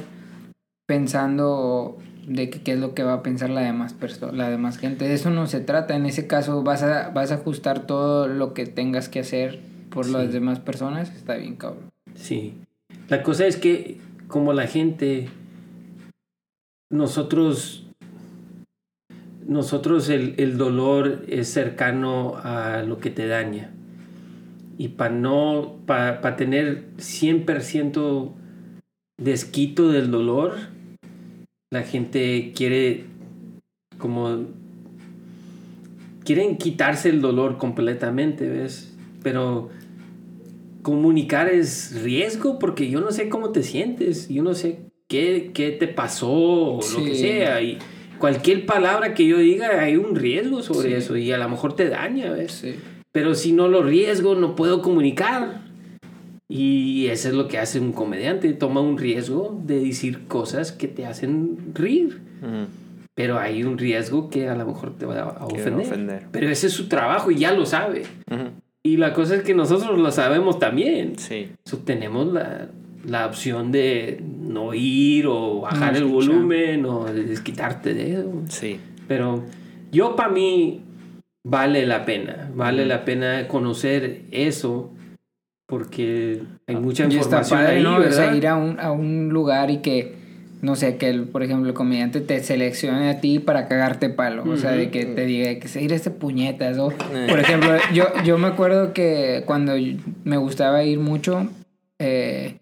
pensando 0.87 1.97
de 2.26 2.50
que 2.50 2.61
qué 2.62 2.72
es 2.72 2.78
lo 2.78 2.94
que 2.94 3.02
va 3.02 3.14
a 3.14 3.22
pensar 3.22 3.50
la 3.50 3.61
demás 3.62 3.92
persona, 3.94 4.33
la 4.33 4.50
demás 4.50 4.78
gente. 4.78 5.06
De 5.06 5.14
eso 5.14 5.30
no 5.30 5.46
se 5.46 5.61
trata. 5.61 5.96
En 5.96 6.06
ese 6.06 6.26
caso 6.26 6.62
vas 6.62 6.83
a, 6.83 7.11
vas 7.11 7.33
a 7.33 7.37
ajustar 7.37 7.87
todo 7.87 8.28
lo 8.28 8.54
que 8.54 8.66
tengas 8.66 9.09
que 9.09 9.20
hacer 9.20 9.61
por 9.90 10.06
Sí. 10.06 10.12
las 10.12 10.33
demás 10.33 10.61
personas. 10.61 11.11
Está 11.14 11.35
bien, 11.37 11.56
cabrón. 11.56 11.90
Sí. 12.14 12.54
La 13.09 13.22
cosa 13.22 13.46
es 13.46 13.56
que 13.56 13.98
como 14.28 14.52
la 14.52 14.66
gente, 14.66 15.28
nosotros, 16.90 17.87
nosotros 19.46 20.09
el, 20.09 20.35
el 20.38 20.59
dolor 20.59 21.24
es 21.28 21.48
cercano 21.48 22.37
a 22.42 22.83
lo 22.83 22.98
que 22.98 23.11
te 23.11 23.26
daña. 23.26 23.72
Y 24.78 24.88
para 24.88 25.14
no, 25.14 25.76
para 25.87 26.37
tener 26.37 26.87
100% 26.96 28.33
desquito 29.18 29.88
del 29.90 30.11
dolor, 30.11 30.54
la 31.70 31.83
gente 31.83 32.52
quiere 32.54 33.04
como 33.98 34.46
quieren 36.24 36.56
quitarse 36.56 37.09
el 37.11 37.20
dolor 37.20 37.59
completamente, 37.59 38.48
¿ves? 38.48 38.96
Pero 39.22 39.70
comunicar 40.83 41.48
es 41.48 42.02
riesgo 42.02 42.59
porque 42.59 42.88
yo 42.90 43.00
no 43.00 43.12
sé 43.12 43.28
cómo 43.28 43.50
te 43.50 43.62
sientes, 43.62 44.28
yo 44.28 44.42
no 44.42 44.54
sé 44.54 44.80
qué, 45.09 45.50
qué 45.54 45.70
te 45.70 45.87
pasó 45.88 46.30
o 46.33 46.80
lo 46.80 47.04
que 47.04 47.14
sea. 47.14 47.62
Y 47.62 47.78
cualquier 48.18 48.66
palabra 48.66 49.14
que 49.14 49.26
yo 49.26 49.38
diga 49.38 49.80
hay 49.80 49.96
un 49.96 50.16
riesgo 50.16 50.62
sobre 50.62 50.88
Sí. 50.88 50.94
eso 50.94 51.16
y 51.16 51.30
a 51.33 51.38
lo 51.38 51.48
mejor 51.48 51.74
te 51.76 51.88
daña, 51.88 52.33
¿ves? 52.33 52.52
Sí. 52.52 52.74
Pero 53.12 53.35
si 53.35 53.52
no 53.52 53.68
lo 53.68 53.83
riesgo, 53.83 54.35
no 54.35 54.54
puedo 54.56 54.83
comunicar. 54.83 55.69
Y 56.50 57.06
eso 57.06 57.28
es 57.28 57.34
lo 57.34 57.46
que 57.46 57.58
hace 57.58 57.78
un 57.78 57.92
comediante, 57.92 58.52
toma 58.52 58.80
un 58.80 58.98
riesgo 58.98 59.56
de 59.64 59.78
decir 59.78 60.26
cosas 60.26 60.72
que 60.72 60.88
te 60.88 61.06
hacen 61.06 61.72
reír. 61.74 62.20
Ujú. 62.42 62.66
Pero 63.14 63.38
hay 63.38 63.62
un 63.62 63.78
riesgo 63.78 64.30
que 64.30 64.48
a 64.48 64.56
lo 64.56 64.66
mejor 64.66 64.96
te 64.98 65.06
va 65.06 65.20
a 65.20 65.46
ofender. 65.46 65.86
ofender. 65.86 66.26
Pero 66.32 66.48
ese 66.48 66.66
es 66.66 66.72
su 66.72 66.88
trabajo 66.88 67.30
y 67.30 67.36
ya 67.36 67.52
lo 67.52 67.66
sabe. 67.66 68.02
Y 68.82 68.96
la 68.96 69.12
cosa 69.12 69.36
es 69.36 69.42
que 69.42 69.54
nosotros 69.54 69.96
lo 69.98 70.10
sabemos 70.10 70.58
también. 70.58 71.18
Sí. 71.18 71.50
So, 71.64 71.78
tenemos 71.78 72.32
la, 72.32 72.68
la 73.06 73.26
opción 73.26 73.70
de 73.70 74.20
no 74.40 74.74
ir 74.74 75.26
o 75.28 75.60
bajar 75.60 75.92
No 75.92 75.98
el 75.98 76.04
volumen 76.06 76.84
o 76.84 77.04
de 77.04 77.24
desquitarte 77.24 77.94
de 77.94 78.14
eso. 78.14 78.32
Sí. 78.48 78.80
Pero 79.06 79.44
yo 79.92 80.16
para 80.16 80.30
mí 80.30 80.80
vale 81.44 81.86
la 81.86 82.04
pena, 82.04 82.50
vale 82.54 82.86
la 82.86 83.04
pena 83.04 83.46
conocer 83.48 84.22
eso 84.30 84.92
porque 85.70 86.42
hay 86.66 86.76
mucha 86.76 87.04
Y 87.04 87.06
está 87.06 87.18
información 87.38 87.61
padre, 87.61 87.76
ahí, 87.78 87.83
¿no? 87.83 87.96
O 87.96 88.02
sea, 88.02 88.09
¿verdad? 88.26 88.35
ir 88.35 88.46
a 88.48 88.56
un, 88.56 88.78
a 88.80 88.90
un 88.92 89.28
lugar 89.30 89.70
y 89.70 89.78
que, 89.78 90.14
no 90.61 90.74
sé, 90.76 90.96
que 90.98 91.09
el, 91.09 91.22
por 91.24 91.42
ejemplo 91.42 91.68
el 91.68 91.74
comediante 91.74 92.20
te 92.20 92.40
seleccione 92.42 93.09
a 93.09 93.20
ti 93.20 93.38
para 93.38 93.66
cagarte 93.68 94.11
palo. 94.11 94.44
O 94.50 94.56
sea, 94.59 94.72
de 94.72 94.90
que 94.90 95.06
te 95.06 95.24
diga 95.24 95.59
que 95.59 95.68
se 95.68 95.82
ir 95.82 95.92
este 95.95 96.11
puñetas. 96.11 96.76
O, 96.78 96.90
por 96.90 97.38
ejemplo, 97.38 97.70
yo, 97.95 98.05
yo 98.24 98.36
me 98.36 98.49
acuerdo 98.49 98.92
que 98.92 99.45
cuando 99.47 99.72
me 100.24 100.36
gustaba 100.36 100.82
ir 100.84 100.99
mucho, 100.99 101.49
eh, 101.99 102.57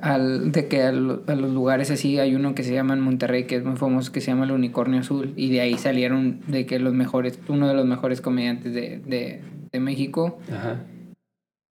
al, 0.00 0.52
de 0.52 0.68
que 0.68 0.82
al- 0.82 1.22
a, 1.26 1.34
los 1.34 1.52
lugares 1.52 1.90
así 1.90 2.18
hay 2.18 2.34
uno 2.34 2.54
que 2.54 2.62
se 2.64 2.72
llama 2.74 2.94
en 2.94 3.00
Monterrey, 3.00 3.44
que 3.44 3.56
es 3.56 3.64
muy 3.64 3.76
famoso, 3.76 4.10
que 4.10 4.20
se 4.20 4.28
llama 4.28 4.44
el 4.44 4.52
Unicornio 4.52 5.00
Azul. 5.00 5.32
Y 5.36 5.50
de 5.50 5.60
ahí 5.60 5.76
salieron 5.78 6.40
de 6.48 6.66
que 6.66 6.78
los 6.78 6.92
mejores, 6.94 7.38
uno 7.48 7.68
de 7.68 7.74
los 7.74 7.86
mejores 7.86 8.20
comediantes 8.20 8.72
de, 8.74 8.98
de, 9.06 9.40
de 9.70 9.80
México. 9.80 10.38
Ajá. 10.50 10.80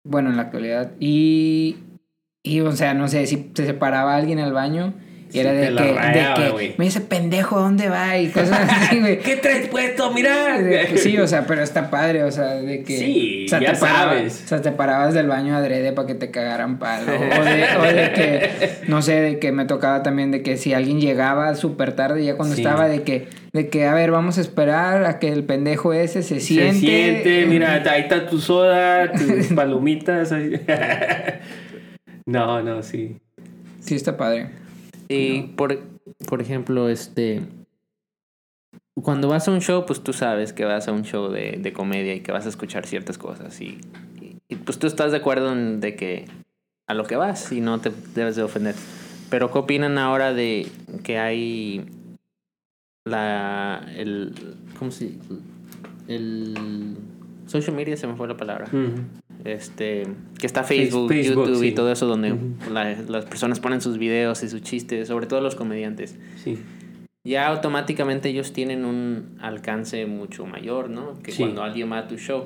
Bueno, 0.07 0.29
en 0.29 0.37
la 0.37 0.43
actualidad. 0.43 0.91
Y, 0.99 1.77
y, 2.43 2.61
o 2.61 2.71
sea, 2.71 2.93
no 2.93 3.07
sé, 3.07 3.25
si 3.27 3.51
se 3.53 3.65
separaba 3.65 4.15
alguien 4.15 4.39
al 4.39 4.53
baño 4.53 4.93
Y 5.33 5.39
era 5.39 5.51
de 5.51 5.67
que, 5.75 5.93
rayaba, 5.93 6.39
de 6.39 6.75
me 6.77 6.85
dice 6.85 7.01
pendejo, 7.01 7.57
¿a 7.57 7.61
dónde 7.63 7.89
va? 7.89 8.17
Y 8.17 8.29
cosas 8.29 8.61
así, 8.69 8.99
güey. 9.01 9.19
¿Qué 9.19 9.35
traes 9.35 9.67
puesto? 9.67 10.11
Mira. 10.13 10.57
Sí, 10.95 11.17
o 11.17 11.27
sea, 11.27 11.45
pero 11.45 11.61
está 11.61 11.89
padre, 11.89 12.23
o 12.23 12.31
sea, 12.31 12.53
de 12.55 12.83
que... 12.83 12.97
Sí, 12.97 13.43
o 13.45 13.49
sea, 13.49 13.59
ya 13.59 13.71
te 13.71 13.75
sabes. 13.75 14.43
O 14.45 14.47
sea, 14.47 14.61
te 14.61 14.71
parabas 14.71 15.13
del 15.13 15.27
baño 15.27 15.55
adrede 15.55 15.91
para 15.91 16.07
que 16.07 16.15
te 16.15 16.31
cagaran 16.31 16.79
palo. 16.79 17.11
O 17.11 17.43
de, 17.43 17.65
o 17.77 17.83
de 17.83 18.11
que, 18.15 18.49
no 18.87 19.01
sé, 19.01 19.19
de 19.19 19.39
que 19.39 19.51
me 19.51 19.65
tocaba 19.65 20.01
también 20.03 20.31
de 20.31 20.41
que 20.41 20.55
si 20.57 20.73
alguien 20.73 21.01
llegaba 21.01 21.53
súper 21.55 21.93
tarde, 21.93 22.23
ya 22.23 22.35
cuando 22.37 22.55
Sí. 22.55 22.61
estaba, 22.61 22.87
de 22.87 23.03
que, 23.03 23.27
de 23.57 23.69
que, 23.69 23.85
a 23.85 23.93
ver, 23.93 24.11
vamos 24.11 24.37
a 24.37 24.41
esperar 24.41 25.03
a 25.05 25.17
que 25.19 25.29
el 25.31 25.43
pendejo 25.43 25.91
ese 25.93 26.21
se 26.23 26.39
siente. 26.39 26.73
Se 26.73 26.79
siente, 26.79 27.45
mira, 27.47 27.81
ahí 27.91 28.01
está 28.03 28.27
tu 28.27 28.39
soda, 28.39 29.11
tus 29.11 29.47
palomitas. 29.55 30.31
no, 32.25 32.61
no, 32.61 32.83
sí. 32.83 33.17
Sí, 33.79 33.95
está 33.95 34.17
padre. 34.17 34.49
Y 35.09 35.41
por, 35.55 35.79
por 36.27 36.41
ejemplo, 36.41 36.89
este. 36.89 37.41
Cuando 39.01 39.27
vas 39.27 39.47
a 39.47 39.51
un 39.51 39.61
show, 39.61 39.85
pues 39.85 40.01
tú 40.01 40.11
sabes 40.13 40.53
que 40.53 40.65
vas 40.65 40.87
a 40.87 40.91
un 40.91 41.03
show 41.03 41.29
de, 41.31 41.57
de 41.59 41.73
comedia 41.73 42.15
y 42.15 42.21
que 42.21 42.31
vas 42.31 42.45
a 42.45 42.49
escuchar 42.49 42.85
ciertas 42.87 43.17
cosas. 43.17 43.59
Y, 43.61 43.77
y- 44.21 44.37
y, 44.49 44.55
pues 44.55 44.79
tú 44.79 44.87
estás 44.87 45.11
de 45.11 45.17
acuerdo 45.17 45.51
en 45.53 45.79
de 45.79 45.95
que 45.95 46.25
a 46.87 46.93
lo 46.93 47.05
que 47.05 47.15
vas 47.15 47.51
y 47.51 47.61
no 47.61 47.79
te 47.79 47.91
debes 48.15 48.35
de 48.35 48.43
ofender. 48.43 48.75
Pero 49.29 49.51
¿qué 49.51 49.59
opinan 49.59 49.97
ahora 49.97 50.33
de 50.33 50.67
que 51.03 51.19
hay 51.19 51.85
la. 53.07 53.85
el. 53.95 54.33
¿Cómo 54.77 54.91
se 54.91 55.11
El. 56.07 56.97
Social 57.45 57.75
media 57.75 57.95
se 57.95 58.07
me 58.07 58.15
fue 58.15 58.27
la 58.27 58.35
palabra. 58.35 58.67
Este, 59.45 60.03
que 60.37 60.45
está 60.47 60.63
Facebook, 60.63 61.07
Facebook, 61.07 61.45
YouTube 61.47 61.63
y 61.63 61.71
todo 61.73 61.91
eso 61.91 62.05
donde 62.05 62.35
la- 62.71 63.01
las 63.07 63.25
personas 63.25 63.59
ponen 63.61 63.79
sus 63.79 63.97
videos 63.97 64.43
y 64.43 64.49
sus 64.49 64.61
chistes, 64.61 65.07
sobre 65.07 65.27
todo 65.27 65.39
los 65.39 65.55
comediantes. 65.55 66.17
Sí. 66.43 66.57
Ya 67.23 67.47
automáticamente 67.47 68.29
ellos 68.29 68.51
tienen 68.51 68.83
un 68.83 69.37
alcance 69.39 70.05
mucho 70.05 70.45
mayor, 70.45 70.89
¿no? 70.89 71.13
Que 71.23 71.31
Sí. 71.31 71.43
cuando 71.43 71.63
alguien 71.63 71.89
va 71.91 71.99
a 71.99 72.07
tu 72.07 72.17
show. 72.17 72.45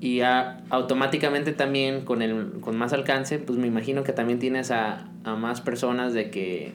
Y 0.00 0.16
ya 0.16 0.62
automáticamente 0.70 1.52
también 1.52 2.00
con 2.04 2.22
el 2.22 2.54
con 2.60 2.76
más 2.76 2.92
alcance, 2.92 3.38
pues 3.38 3.58
me 3.58 3.66
imagino 3.68 4.02
que 4.02 4.12
también 4.12 4.38
tienes 4.38 4.70
a, 4.70 5.08
a 5.24 5.36
más 5.36 5.60
personas 5.60 6.12
de 6.14 6.30
que, 6.30 6.72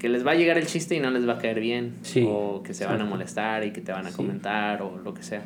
que 0.00 0.08
les 0.08 0.26
va 0.26 0.32
a 0.32 0.34
llegar 0.34 0.58
el 0.58 0.66
chiste 0.66 0.96
y 0.96 1.00
no 1.00 1.10
les 1.10 1.28
va 1.28 1.34
a 1.34 1.38
caer 1.38 1.60
bien. 1.60 1.94
Sí. 2.02 2.24
O 2.28 2.62
que 2.64 2.74
se 2.74 2.86
van 2.86 3.00
a 3.00 3.04
molestar 3.04 3.64
y 3.64 3.72
que 3.72 3.80
te 3.80 3.92
van 3.92 4.06
a 4.06 4.10
Sí. 4.10 4.16
comentar 4.16 4.82
o 4.82 4.98
lo 4.98 5.14
que 5.14 5.22
sea. 5.22 5.44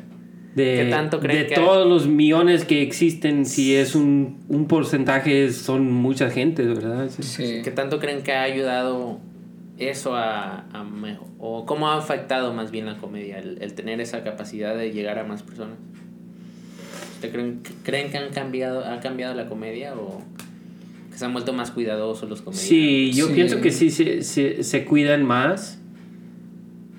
De, 0.55 0.83
¿Qué 0.85 0.89
tanto 0.89 1.19
creen 1.19 1.41
de 1.43 1.47
que- 1.47 1.55
todos 1.55 1.85
los 1.85 2.07
millones 2.07 2.63
que 2.63 2.81
existen, 2.81 3.45
si 3.45 3.75
es 3.75 3.93
un, 3.93 4.39
un 4.47 4.65
porcentaje, 4.67 5.51
son 5.51 5.91
mucha 5.91 6.29
gente, 6.29 6.63
¿verdad? 6.65 7.09
Sí. 7.09 7.23
Sí. 7.23 7.61
¿Qué 7.63 7.71
tanto 7.71 7.99
creen 7.99 8.23
que 8.23 8.31
ha 8.31 8.43
ayudado 8.43 9.19
eso 9.77 10.15
a, 10.15 10.61
a 10.71 10.83
mejo- 10.85 11.27
o 11.39 11.65
cómo 11.65 11.89
ha 11.89 11.97
afectado 11.97 12.53
más 12.53 12.71
bien 12.71 12.85
la 12.85 12.95
comedia, 12.97 13.37
el, 13.39 13.61
el 13.61 13.73
tener 13.73 13.99
esa 13.99 14.23
capacidad 14.23 14.77
de 14.77 14.93
llegar 14.93 15.19
a 15.19 15.25
más 15.25 15.43
personas? 15.43 15.75
¿Ustedes 17.15 17.33
creen, 17.33 17.61
creen 17.83 18.11
que 18.11 18.17
han 18.17 18.29
cambiado, 18.31 18.85
ha 18.85 19.01
cambiado 19.01 19.33
la 19.35 19.47
comedia 19.47 19.93
o 19.95 20.21
que 21.15 21.19
se 21.19 21.25
han 21.25 21.31
vuelto 21.31 21.53
más 21.53 21.71
cuidadosos 21.71 22.29
los 22.29 22.41
comediantes? 22.41 22.67
Sí, 22.67 23.13
yo 23.13 23.27
Sí. 23.27 23.33
pienso 23.33 23.61
que 23.61 23.71
sí 23.71 23.89
se, 23.89 24.21
se, 24.21 24.63
se 24.63 24.83
cuidan 24.83 25.23
más, 25.25 25.79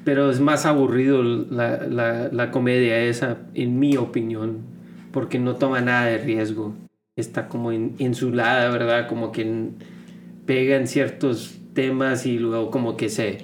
pero 0.05 0.31
es 0.31 0.41
más 0.41 0.65
aburrido 0.65 1.23
la, 1.23 1.87
la, 1.87 2.29
la 2.33 2.51
comedia 2.51 2.99
esa, 2.99 3.43
en 3.53 3.79
mi 3.79 3.99
opinión, 3.99 4.61
porque 5.13 5.39
no 5.39 5.57
toma 5.57 5.83
nada 5.83 6.07
de 6.07 6.17
riesgo. 6.17 6.75
Está 7.17 7.49
como 7.49 7.73
en, 7.73 7.95
insulada, 7.99 8.71
¿verdad? 8.71 9.07
Como 9.07 9.33
que 9.33 9.69
pegan 10.47 10.87
ciertos 10.87 11.59
temas 11.75 12.25
y 12.25 12.39
luego 12.39 12.71
como 12.71 12.97
que 12.97 13.11
se, 13.11 13.39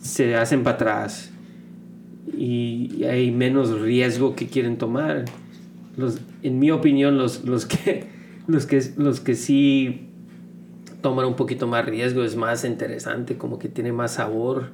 se 0.00 0.36
hacen 0.36 0.62
para 0.62 0.76
atrás. 0.76 1.32
Y, 2.36 2.92
y 2.98 3.04
hay 3.04 3.32
menos 3.32 3.80
riesgo 3.80 4.36
que 4.36 4.46
quieren 4.46 4.78
tomar. 4.78 5.24
Los, 5.96 6.20
en 6.44 6.58
mi 6.60 6.70
opinión, 6.70 7.18
los, 7.18 7.44
los, 7.44 7.66
que, 7.66 8.04
los, 8.50 8.66
que, 8.66 8.82
los 8.96 9.20
que 9.20 9.34
sí 9.34 10.08
toman 11.00 11.26
un 11.26 11.36
poquito 11.36 11.66
más 11.66 11.86
riesgo 11.86 12.24
es 12.24 12.36
más 12.36 12.64
interesante, 12.64 13.36
como 13.36 13.58
que 13.58 13.68
tiene 13.68 13.92
más 13.92 14.14
sabor. 14.14 14.70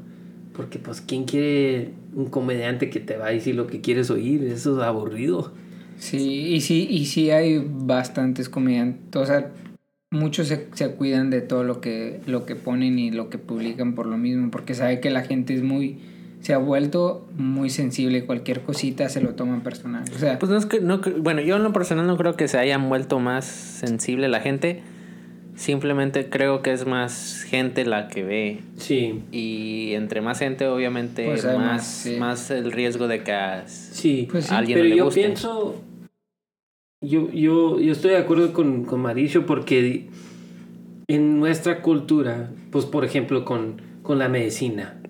Porque 0.52 0.78
pues, 0.78 1.02
¿quién 1.02 1.24
quiere 1.24 1.92
un 2.14 2.26
comediante 2.26 2.88
que 2.88 2.98
te 2.98 3.16
va 3.16 3.26
a 3.26 3.30
decir 3.30 3.54
lo 3.54 3.66
que 3.66 3.82
quieres 3.82 4.10
oír? 4.10 4.42
Eso 4.44 4.78
es 4.78 4.82
aburrido. 4.82 5.52
Sí, 5.98 6.54
y 6.54 6.60
sí, 6.60 6.86
y 6.90 7.06
sí 7.06 7.30
hay 7.30 7.58
bastantes 7.58 8.48
comediantes, 8.48 9.16
o 9.16 9.24
sea, 9.24 9.52
muchos 10.10 10.48
se, 10.48 10.68
se 10.74 10.90
cuidan 10.90 11.30
de 11.30 11.40
todo 11.40 11.64
lo 11.64 11.80
que, 11.80 12.20
lo 12.26 12.44
que 12.44 12.54
ponen 12.54 12.98
y 12.98 13.10
lo 13.10 13.30
que 13.30 13.38
publican 13.38 13.94
por 13.94 14.06
lo 14.06 14.18
mismo, 14.18 14.50
porque 14.50 14.74
sabe 14.74 15.00
que 15.00 15.10
la 15.10 15.22
gente 15.22 15.54
es 15.54 15.62
muy, 15.62 15.98
se 16.46 16.54
ha 16.54 16.58
vuelto 16.58 17.26
muy 17.36 17.70
sensible, 17.70 18.24
cualquier 18.24 18.60
cosita 18.62 19.08
se 19.08 19.20
lo 19.20 19.30
toman 19.34 19.62
personal, 19.62 20.04
o 20.14 20.16
sea, 20.16 20.38
Pues 20.38 20.48
no 20.48 20.56
es 20.56 20.64
que, 20.64 20.80
no, 20.80 21.00
bueno, 21.18 21.40
yo 21.40 21.56
en 21.56 21.64
lo 21.64 21.72
personal 21.72 22.06
no 22.06 22.16
creo 22.16 22.36
que 22.36 22.46
se 22.46 22.56
hayan 22.56 22.88
vuelto 22.88 23.18
más 23.18 23.44
sensible 23.46 24.28
la 24.28 24.38
gente. 24.38 24.80
Simplemente 25.56 26.28
creo 26.30 26.62
que 26.62 26.72
es 26.72 26.86
más 26.86 27.42
gente 27.48 27.84
la 27.84 28.06
que 28.06 28.22
ve. 28.22 28.60
Sí, 28.76 29.22
Y 29.32 29.94
entre 29.94 30.20
más 30.20 30.38
gente, 30.38 30.68
obviamente, 30.68 31.24
Pues 31.24 31.44
más, 31.46 31.56
más, 31.56 31.84
sí. 31.86 32.16
más 32.16 32.50
el 32.52 32.70
riesgo 32.70 33.08
de 33.08 33.24
que 33.24 33.32
a- 33.32 33.66
sí. 33.66 34.28
Pues 34.30 34.44
sí. 34.46 34.54
a 34.54 34.58
alguien 34.58 34.76
Pero 34.76 34.84
no 34.84 34.90
le 34.90 34.96
yo 34.98 35.04
guste. 35.06 35.20
pienso, 35.22 35.82
yo, 37.00 37.28
yo, 37.32 37.80
yo 37.80 37.90
estoy 37.90 38.12
de 38.12 38.18
acuerdo 38.18 38.52
con, 38.52 38.84
con 38.84 39.00
Mauricio 39.00 39.46
porque 39.46 40.06
en 41.08 41.40
nuestra 41.40 41.82
cultura, 41.82 42.50
pues 42.70 42.84
por 42.84 43.04
ejemplo 43.04 43.44
con, 43.44 43.82
con 44.02 44.20
la 44.20 44.28
medicina, 44.28 45.00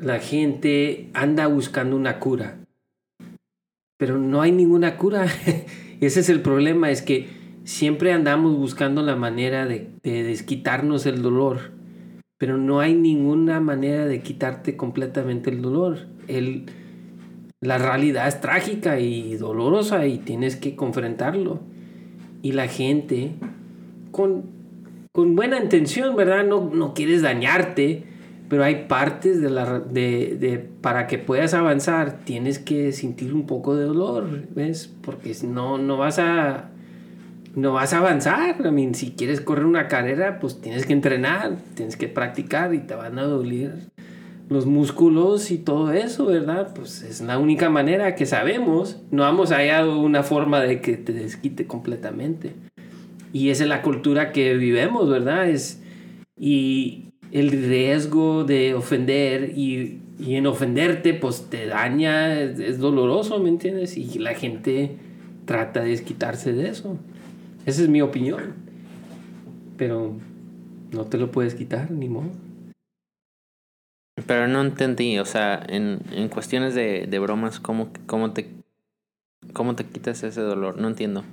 la 0.00 0.18
gente 0.18 1.10
anda 1.12 1.46
buscando 1.46 1.94
una 1.94 2.18
cura, 2.18 2.58
pero 3.98 4.18
no 4.18 4.40
hay 4.40 4.52
ninguna 4.52 4.96
cura. 4.96 5.26
Ese 6.00 6.20
es 6.20 6.28
el 6.30 6.40
problema, 6.40 6.90
es 6.90 7.02
que 7.02 7.28
siempre 7.64 8.12
andamos 8.12 8.56
buscando 8.56 9.02
la 9.02 9.16
manera 9.16 9.66
de, 9.66 9.90
de 10.02 10.22
desquitarnos 10.22 11.04
el 11.04 11.20
dolor, 11.20 11.72
pero 12.38 12.56
no 12.56 12.80
hay 12.80 12.94
ninguna 12.94 13.60
manera 13.60 14.06
de 14.06 14.22
quitarte 14.22 14.76
completamente 14.76 15.50
el 15.50 15.60
dolor. 15.60 16.06
El, 16.26 16.64
la 17.60 17.76
realidad 17.76 18.26
es 18.26 18.40
trágica 18.40 18.98
y 18.98 19.36
dolorosa 19.36 20.06
y 20.06 20.16
tienes 20.16 20.56
que 20.56 20.74
confrontarlo. 20.74 21.60
Y 22.40 22.52
la 22.52 22.68
gente, 22.68 23.32
con, 24.10 24.44
con 25.12 25.36
buena 25.36 25.62
intención, 25.62 26.16
¿verdad? 26.16 26.46
No, 26.46 26.70
no 26.72 26.94
quieres 26.94 27.20
dañarte, 27.20 28.04
pero 28.50 28.64
hay 28.64 28.86
partes 28.88 29.40
de 29.40 29.48
la, 29.48 29.78
de, 29.78 30.36
de, 30.38 30.58
para 30.58 31.06
que 31.06 31.18
puedas 31.18 31.54
avanzar, 31.54 32.24
tienes 32.24 32.58
que 32.58 32.90
sentir 32.90 33.32
un 33.32 33.46
poco 33.46 33.76
de 33.76 33.84
dolor, 33.84 34.28
¿ves? 34.50 34.92
Porque 35.02 35.32
no, 35.44 35.78
no 35.78 35.96
vas 35.96 36.18
a... 36.18 36.70
No 37.54 37.72
vas 37.72 37.92
a 37.92 37.98
avanzar. 37.98 38.56
I 38.64 38.70
mean, 38.70 38.94
si 38.94 39.12
quieres 39.12 39.40
correr 39.40 39.66
una 39.66 39.88
carrera, 39.88 40.38
pues 40.40 40.60
tienes 40.60 40.86
que 40.86 40.92
entrenar, 40.92 41.58
tienes 41.74 41.96
que 41.96 42.06
practicar 42.06 42.74
y 42.74 42.78
te 42.78 42.94
van 42.94 43.18
a 43.18 43.22
doler 43.22 43.74
los 44.48 44.66
músculos 44.66 45.50
y 45.52 45.58
todo 45.58 45.92
eso, 45.92 46.26
¿verdad? 46.26 46.72
Pues 46.74 47.02
es 47.02 47.20
la 47.20 47.38
única 47.38 47.68
manera 47.68 48.14
que 48.14 48.26
sabemos. 48.26 49.00
No 49.10 49.28
hemos 49.28 49.50
hallado 49.50 50.00
una 50.00 50.22
forma 50.22 50.60
de 50.60 50.80
que 50.80 50.96
te 50.96 51.12
desquite 51.12 51.66
completamente. 51.66 52.54
Y 53.32 53.50
esa 53.50 53.64
es 53.64 53.68
la 53.68 53.82
cultura 53.82 54.32
que 54.32 54.54
vivimos, 54.54 55.08
¿verdad? 55.08 55.48
Es, 55.48 55.82
y 56.36 57.09
el 57.32 57.50
riesgo 57.50 58.44
de 58.44 58.74
ofender 58.74 59.52
y, 59.56 60.00
y 60.18 60.34
en 60.34 60.46
ofenderte, 60.46 61.14
pues 61.14 61.46
te 61.48 61.66
daña, 61.66 62.40
es, 62.40 62.58
es 62.58 62.78
doloroso, 62.78 63.38
¿me 63.38 63.48
entiendes? 63.48 63.96
Y 63.96 64.18
la 64.18 64.34
gente 64.34 64.96
trata 65.44 65.80
de 65.82 65.90
desquitarse 65.90 66.52
de 66.52 66.68
eso. 66.68 66.98
Esa 67.66 67.82
es 67.82 67.88
mi 67.88 68.00
opinión. 68.02 68.54
Pero 69.76 70.14
no 70.92 71.04
te 71.06 71.18
lo 71.18 71.30
puedes 71.30 71.54
quitar, 71.54 71.90
ni 71.90 72.08
modo. 72.08 72.30
Pero 74.26 74.48
no 74.48 74.60
entendí, 74.60 75.18
o 75.18 75.24
sea, 75.24 75.64
en, 75.68 76.00
en 76.12 76.28
cuestiones 76.28 76.74
de, 76.74 77.06
de 77.08 77.18
bromas, 77.18 77.58
¿cómo, 77.60 77.90
cómo, 78.06 78.32
te, 78.32 78.48
¿cómo 79.52 79.76
te 79.76 79.84
quitas 79.84 80.22
ese 80.22 80.40
dolor? 80.42 80.78
No 80.78 80.88
entiendo. 80.88 81.24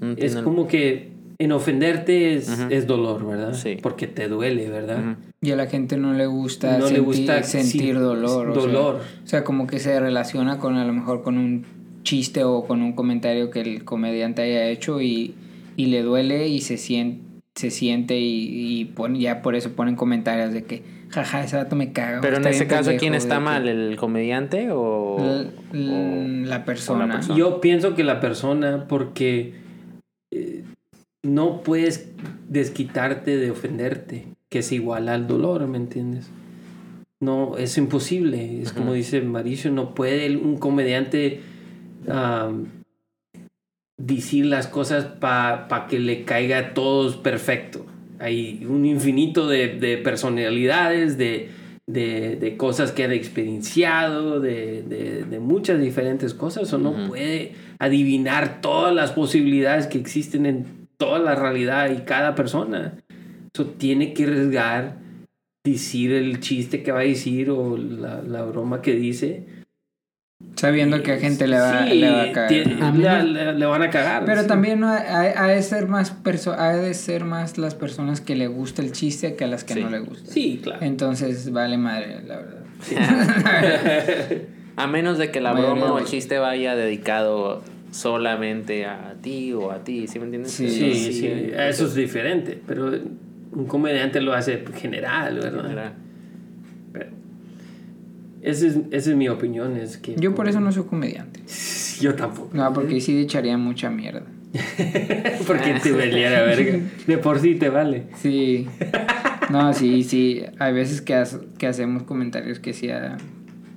No 0.00 0.08
Es 0.08 0.12
entiendo 0.12 0.44
como 0.44 0.68
que 0.68 1.13
en 1.38 1.52
ofenderte 1.52 2.34
es, 2.34 2.48
es 2.70 2.86
dolor, 2.86 3.26
¿verdad? 3.26 3.54
Sí. 3.54 3.76
Porque 3.82 4.06
te 4.06 4.28
duele, 4.28 4.68
¿verdad? 4.70 5.16
Y 5.40 5.50
a 5.50 5.56
la 5.56 5.66
gente 5.66 5.96
no 5.96 6.12
le 6.14 6.26
gusta, 6.26 6.72
No 6.78 6.84
le 6.84 6.96
sentir, 6.96 7.02
gusta 7.04 7.42
sentir 7.42 7.98
dolor, 7.98 8.50
o 8.50 8.54
sea, 8.54 8.62
dolor. 8.62 9.00
o 9.24 9.26
sea, 9.26 9.44
como 9.44 9.66
que 9.66 9.78
se 9.78 9.98
relaciona 10.00 10.58
con 10.58 10.76
a 10.76 10.84
lo 10.84 10.92
mejor 10.92 11.22
con 11.22 11.38
un 11.38 11.64
chiste 12.02 12.44
o 12.44 12.64
con 12.66 12.82
un 12.82 12.92
comentario 12.92 13.50
que 13.50 13.60
el 13.60 13.84
comediante 13.84 14.42
haya 14.42 14.68
hecho 14.68 15.00
y, 15.00 15.34
y 15.76 15.86
le 15.86 16.02
duele 16.02 16.48
y 16.48 16.60
se 16.60 16.76
siente 16.76 17.22
se 17.56 17.70
siente 17.70 18.18
y, 18.18 18.80
y 18.80 18.84
pone- 18.86 19.20
ya 19.20 19.40
por 19.40 19.54
eso 19.54 19.70
ponen 19.76 19.94
comentarios 19.94 20.52
de 20.52 20.64
que 20.64 20.82
jaja 21.08 21.44
ese 21.44 21.56
dato 21.56 21.76
me 21.76 21.92
caga 21.92 22.20
Pero 22.20 22.38
en 22.38 22.46
ese 22.48 22.66
caso, 22.66 22.86
pendejo", 22.90 22.98
¿quién 22.98 23.14
está 23.14 23.36
que 23.36 23.40
mal? 23.44 23.68
¿El 23.68 23.96
comediante 23.96 24.70
o...? 24.72 25.18
l- 25.20 25.50
l- 25.72 26.44
o- 26.44 26.48
la 26.48 26.64
persona. 26.64 27.20
Yo 27.36 27.60
pienso 27.60 27.94
que 27.94 28.02
la 28.02 28.18
persona, 28.18 28.86
porque 28.88 29.54
no 31.24 31.62
puedes 31.62 32.10
desquitarte 32.48 33.36
de 33.36 33.50
ofenderte, 33.50 34.26
que 34.50 34.60
es 34.60 34.70
igual 34.70 35.08
al 35.08 35.26
dolor, 35.26 35.66
¿me 35.66 35.78
entiendes? 35.78 36.30
No, 37.20 37.56
es 37.56 37.78
imposible. 37.78 38.60
Es 38.60 38.72
como 38.72 38.92
dice 38.92 39.22
Mauricio, 39.22 39.72
no 39.72 39.94
puede 39.94 40.36
un 40.36 40.58
comediante 40.58 41.40
um, 42.06 42.66
decir 43.96 44.44
las 44.44 44.66
cosas 44.66 45.06
para 45.06 45.86
que 45.88 45.98
le 45.98 46.24
caiga 46.24 46.58
a 46.58 46.74
todos 46.74 47.16
perfecto. 47.16 47.86
Hay 48.18 48.66
un 48.68 48.84
infinito 48.84 49.48
de, 49.48 49.68
de 49.68 49.96
personalidades, 49.96 51.16
de, 51.16 51.48
de, 51.86 52.36
de, 52.36 52.56
cosas 52.58 52.92
que 52.92 53.04
han 53.04 53.12
experienciado, 53.12 54.40
de, 54.40 54.82
de 55.28 55.40
muchas 55.40 55.80
diferentes 55.80 56.34
cosas. 56.34 56.72
O 56.74 56.78
no 56.78 57.08
puede 57.08 57.54
adivinar 57.78 58.60
todas 58.60 58.94
las 58.94 59.12
posibilidades 59.12 59.86
que 59.86 59.98
existen 59.98 60.46
en 60.46 60.83
toda 60.96 61.18
la 61.18 61.34
realidad 61.34 61.90
y 61.90 62.02
cada 62.02 62.34
persona. 62.34 62.94
Eso 63.52 63.66
tiene 63.66 64.12
que 64.12 64.24
arriesgar 64.24 64.98
decir 65.64 66.12
el 66.12 66.40
chiste 66.40 66.82
que 66.82 66.92
va 66.92 67.00
a 67.00 67.04
decir 67.04 67.50
o 67.50 67.76
la, 67.76 68.22
la 68.22 68.42
broma 68.42 68.82
que 68.82 68.94
dice. 68.94 69.46
Sabiendo 70.56 71.02
que 71.02 71.12
a 71.12 71.18
gente 71.18 71.46
le 71.46 71.58
va, 71.58 71.86
le 71.86 72.10
va 72.10 72.22
a 72.22 72.32
cagar. 72.32 73.24
le, 73.24 73.66
van 73.66 73.82
a 73.82 73.90
cagar. 73.90 74.24
Pero 74.24 74.46
también 74.46 74.84
ha, 74.84 75.46
de 75.46 75.62
ser 75.62 75.88
más 75.88 76.10
perso 76.10 76.52
ha 76.52 76.74
de 76.74 76.94
ser 76.94 77.24
más 77.24 77.56
las 77.58 77.74
personas 77.74 78.20
que 78.20 78.36
le 78.36 78.46
gusta 78.46 78.82
el 78.82 78.92
chiste 78.92 79.36
que 79.36 79.44
a 79.44 79.46
las 79.46 79.64
que 79.64 79.76
no 79.76 79.90
le 79.90 80.00
gusta. 80.00 80.30
Sí, 80.30 80.60
claro. 80.62 80.84
Entonces 80.84 81.50
vale 81.50 81.78
madre, 81.78 82.22
la 82.24 82.36
verdad. 82.36 82.62
a 84.76 84.86
menos 84.86 85.18
de 85.18 85.30
que 85.30 85.40
la 85.40 85.52
broma 85.52 85.92
o 85.92 85.98
el 85.98 86.04
chiste 86.04 86.38
vaya 86.38 86.76
dedicado 86.76 87.62
solamente 87.94 88.86
a 88.86 89.14
ti 89.22 89.52
o 89.52 89.70
a 89.70 89.84
ti, 89.84 90.08
¿sí 90.08 90.18
me 90.18 90.24
entiendes? 90.24 90.50
Sí, 90.50 90.68
sí, 90.68 91.12
sí, 91.12 91.26
eso 91.56 91.86
es 91.86 91.94
diferente, 91.94 92.60
pero 92.66 92.90
un 93.52 93.66
comediante 93.66 94.20
lo 94.20 94.32
hace 94.32 94.64
general, 94.74 95.38
¿verdad? 95.38 95.92
esa 98.42 98.66
es, 98.66 98.78
esa 98.90 99.10
es 99.10 99.16
mi 99.16 99.28
opinión, 99.28 99.76
es 99.76 99.96
que... 99.96 100.16
Yo 100.16 100.34
por 100.34 100.48
eso 100.48 100.58
no 100.60 100.72
soy 100.72 100.84
comediante. 100.84 101.40
Yo 102.00 102.14
tampoco. 102.16 102.50
No, 102.52 102.72
porque 102.72 103.00
sí 103.00 103.16
echaría 103.20 103.56
mucha 103.56 103.90
mierda. 103.90 104.24
porque 105.46 105.74
te 105.80 105.92
valiera 105.92 106.42
verga. 106.42 106.80
De 107.06 107.18
por 107.18 107.38
sí 107.38 107.54
te 107.54 107.68
vale. 107.68 108.06
Sí. 108.20 108.66
No, 109.50 109.72
sí, 109.72 110.02
sí. 110.02 110.42
Hay 110.58 110.72
veces 110.72 111.00
que, 111.00 111.22
que 111.58 111.66
hacemos 111.68 112.02
comentarios 112.02 112.58
que 112.58 112.72
sí, 112.72 112.90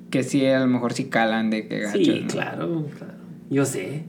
que 0.09 0.23
sí 0.23 0.45
a 0.45 0.59
lo 0.59 0.67
mejor 0.67 0.93
sí 0.93 1.05
calan 1.05 1.49
de 1.49 1.67
que 1.67 1.79
gachos, 1.79 2.05
Sí, 2.05 2.25
claro, 2.27 2.87
claro. 2.97 3.16
Yo 3.49 3.65
sé 3.65 4.05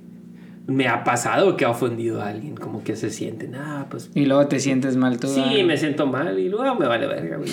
me 0.68 0.86
ha 0.86 1.02
pasado 1.02 1.56
que 1.56 1.64
ha 1.64 1.70
ofendido 1.70 2.20
a 2.20 2.28
alguien, 2.28 2.54
como 2.54 2.84
que 2.84 2.94
se 2.94 3.08
siente, 3.08 3.50
ah, 3.56 3.86
pues... 3.88 4.10
Y 4.14 4.26
luego 4.26 4.46
te 4.48 4.60
sientes 4.60 4.96
mal 4.96 5.18
tú. 5.18 5.26
Sí, 5.26 5.64
me 5.64 5.78
siento 5.78 6.06
mal 6.06 6.38
y 6.38 6.50
luego 6.50 6.74
me 6.74 6.86
vale 6.86 7.06
verga, 7.06 7.38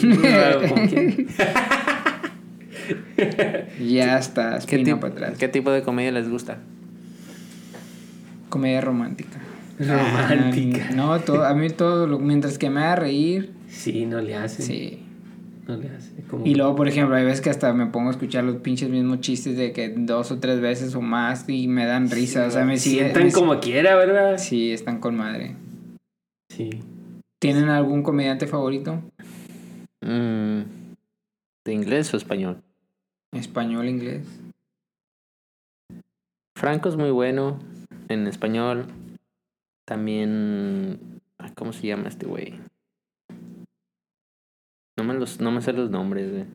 ya 3.79 4.19
está, 4.19 4.59
¿Qué, 4.67 4.79
para 4.97 5.13
atrás. 5.13 5.37
¿Qué 5.39 5.47
tipo 5.47 5.71
de 5.71 5.81
comedia 5.81 6.11
les 6.11 6.29
gusta? 6.29 6.57
Comedia 8.49 8.81
romántica. 8.81 9.39
Romántica. 9.79 10.89
no, 10.93 11.17
todo, 11.21 11.45
a 11.45 11.53
mí 11.53 11.69
todo, 11.69 12.07
lo, 12.07 12.19
mientras 12.19 12.57
que 12.57 12.69
me 12.69 12.81
haga 12.81 12.97
reír. 12.97 13.53
Sí, 13.69 14.05
no 14.05 14.19
le 14.19 14.35
hace. 14.35 14.61
Sí. 14.61 15.04
No 15.67 15.77
le 15.77 15.89
hace. 15.89 16.13
Y 16.43 16.53
luego, 16.53 16.75
por 16.75 16.87
ejemplo, 16.87 17.15
hay 17.15 17.25
veces 17.25 17.41
que 17.41 17.49
hasta 17.49 17.73
me 17.73 17.87
pongo 17.87 18.09
a 18.09 18.11
escuchar 18.11 18.43
los 18.43 18.57
pinches 18.57 18.89
mismos 18.89 19.21
chistes 19.21 19.57
de 19.57 19.71
que 19.71 19.89
dos 19.89 20.31
o 20.31 20.39
tres 20.39 20.61
veces 20.61 20.93
o 20.93 21.01
más 21.01 21.49
y 21.49 21.67
me 21.67 21.85
dan 21.85 22.09
risa. 22.11 22.45
o 22.45 22.51
sea, 22.51 22.65
me 22.65 22.77
siguen. 22.77 23.13
Sientan 23.13 23.31
como 23.31 23.59
quiera, 23.59 23.95
¿verdad? 23.95 24.37
Sí, 24.37 24.71
están 24.71 24.99
con 24.99 25.15
madre. 25.15 25.55
Sí. 26.49 26.69
¿Tienen 27.39 27.69
algún 27.69 28.03
comediante 28.03 28.45
favorito? 28.45 29.01
Mm, 30.01 30.61
¿De 31.65 31.73
inglés 31.73 32.13
o 32.13 32.17
español? 32.17 32.61
Español, 33.31 33.89
inglés. 33.89 34.25
Franco 36.55 36.89
es 36.89 36.95
muy 36.95 37.09
bueno. 37.09 37.59
En 38.07 38.27
español. 38.27 38.85
También. 39.85 41.19
¿Cómo 41.55 41.73
se 41.73 41.87
llama 41.87 42.07
este 42.07 42.27
güey? 42.27 42.53
No 44.97 45.03
me, 45.03 45.13
los, 45.13 45.39
no 45.39 45.51
me 45.51 45.61
sé 45.61 45.73
los 45.73 45.89
nombres, 45.89 46.31
güey. 46.31 46.45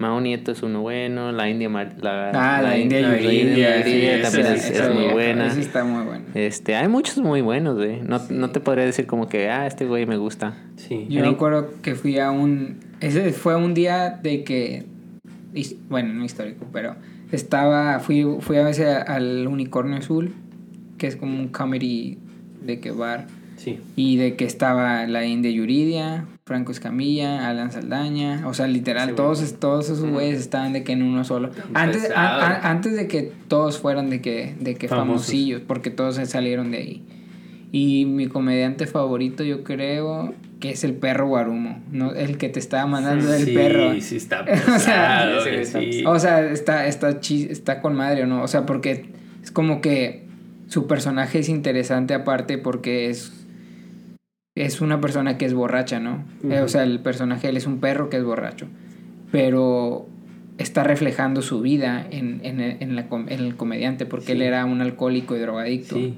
Mao 0.00 0.20
Nieto 0.20 0.52
es 0.52 0.62
uno 0.62 0.82
bueno, 0.82 1.32
la 1.32 1.50
India 1.50 1.68
la, 1.68 2.30
ah, 2.30 2.62
la, 2.62 2.78
India, 2.78 3.00
la, 3.00 3.20
India, 3.20 4.22
también 4.22 4.46
es, 4.46 4.94
muy 4.94 5.08
buena. 5.12 5.48
Esa 5.48 5.60
está 5.60 5.82
muy 5.82 6.04
buena. 6.04 6.24
Este, 6.34 6.76
hay 6.76 6.86
muchos 6.86 7.18
muy 7.18 7.40
buenos, 7.40 7.76
güey. 7.76 8.00
No, 8.02 8.20
no 8.30 8.50
te 8.50 8.60
podría 8.60 8.84
decir 8.84 9.06
como 9.06 9.28
que, 9.28 9.50
ah, 9.50 9.66
este 9.66 9.86
güey 9.86 10.06
me 10.06 10.16
gusta. 10.16 10.54
Sí. 10.76 11.06
Yo 11.08 11.22
me 11.22 11.28
acuerdo 11.28 11.70
que 11.82 11.96
fui 11.96 12.20
a 12.20 12.30
un 12.30 12.78
ese 13.00 13.32
fue 13.32 13.56
un 13.56 13.74
día 13.74 14.10
de 14.10 14.44
que 14.44 14.84
bueno, 15.88 16.14
no 16.14 16.24
histórico, 16.24 16.66
pero 16.72 16.96
estaba 17.32 17.98
fui 18.00 18.24
fui 18.40 18.56
a 18.56 18.64
veces 18.64 18.86
al 18.86 19.46
Unicornio 19.46 19.96
Azul, 19.96 20.32
que 20.98 21.06
es 21.06 21.16
como 21.16 21.38
un 21.38 21.48
comedy 21.48 22.18
de 22.62 22.80
que 22.80 22.90
bar. 22.90 23.26
Sí. 23.56 23.80
Y 23.96 24.16
de 24.16 24.36
que 24.36 24.44
estaba 24.44 25.06
la 25.06 25.24
India 25.26 25.50
Yuridia, 25.50 26.26
Franco 26.48 26.72
Escamilla, 26.72 27.46
Alan 27.46 27.70
Saldaña, 27.70 28.48
o 28.48 28.54
sea, 28.54 28.66
literal, 28.66 29.14
todos, 29.14 29.60
todos 29.60 29.90
esos 29.90 30.00
güeyes 30.00 30.40
estaban 30.40 30.72
de 30.72 30.82
que 30.82 30.92
en 30.92 31.02
uno 31.02 31.22
solo. 31.22 31.50
Antes, 31.74 32.10
antes 32.16 32.96
de 32.96 33.06
que 33.06 33.30
todos 33.48 33.78
fueran 33.78 34.08
de 34.08 34.22
que, 34.22 34.56
de 34.58 34.74
que 34.74 34.88
famosillos, 34.88 35.60
porque 35.60 35.90
todos 35.90 36.16
salieron 36.16 36.70
de 36.70 36.78
ahí. 36.78 37.02
Y 37.70 38.06
mi 38.06 38.28
comediante 38.28 38.86
favorito, 38.86 39.44
yo 39.44 39.62
creo, 39.62 40.32
que 40.58 40.70
es 40.70 40.84
el 40.84 40.94
perro 40.94 41.28
Guarumo, 41.28 41.82
¿no? 41.92 42.14
El 42.14 42.38
que 42.38 42.48
te 42.48 42.60
estaba 42.60 42.86
mandando 42.86 43.32
el 43.34 43.52
perro. 43.52 43.92
Sí, 43.92 44.00
sí, 44.00 44.16
está 44.16 44.46
o 44.74 44.78
sea, 44.78 45.28
o 46.06 46.18
sea, 46.18 46.50
está, 46.50 46.86
está, 46.86 47.10
está 47.10 47.82
con 47.82 47.94
madre, 47.94 48.22
¿o 48.22 48.26
no? 48.26 48.42
O 48.42 48.48
sea, 48.48 48.64
porque 48.64 49.10
es 49.42 49.50
como 49.50 49.82
que 49.82 50.24
su 50.68 50.86
personaje 50.86 51.40
es 51.40 51.50
interesante 51.50 52.14
aparte 52.14 52.56
porque 52.56 53.10
es 53.10 53.32
es 54.64 54.80
una 54.80 55.00
persona 55.00 55.38
que 55.38 55.44
es 55.44 55.54
borracha, 55.54 56.00
¿no? 56.00 56.24
Eh, 56.48 56.60
o 56.60 56.68
sea, 56.68 56.82
el 56.82 57.00
personaje, 57.00 57.48
él 57.48 57.56
es 57.56 57.66
un 57.66 57.80
perro 57.80 58.10
que 58.10 58.16
es 58.16 58.24
borracho. 58.24 58.66
Pero 59.30 60.08
está 60.58 60.84
reflejando 60.84 61.42
su 61.42 61.60
vida 61.60 62.06
en, 62.10 62.40
en, 62.42 62.60
en, 62.60 62.96
la, 62.96 63.06
en 63.10 63.40
el 63.40 63.56
comediante, 63.56 64.06
porque 64.06 64.32
él 64.32 64.42
era 64.42 64.64
un 64.64 64.80
alcohólico 64.80 65.36
y 65.36 65.38
drogadicto. 65.38 65.96
Sí. 65.96 66.14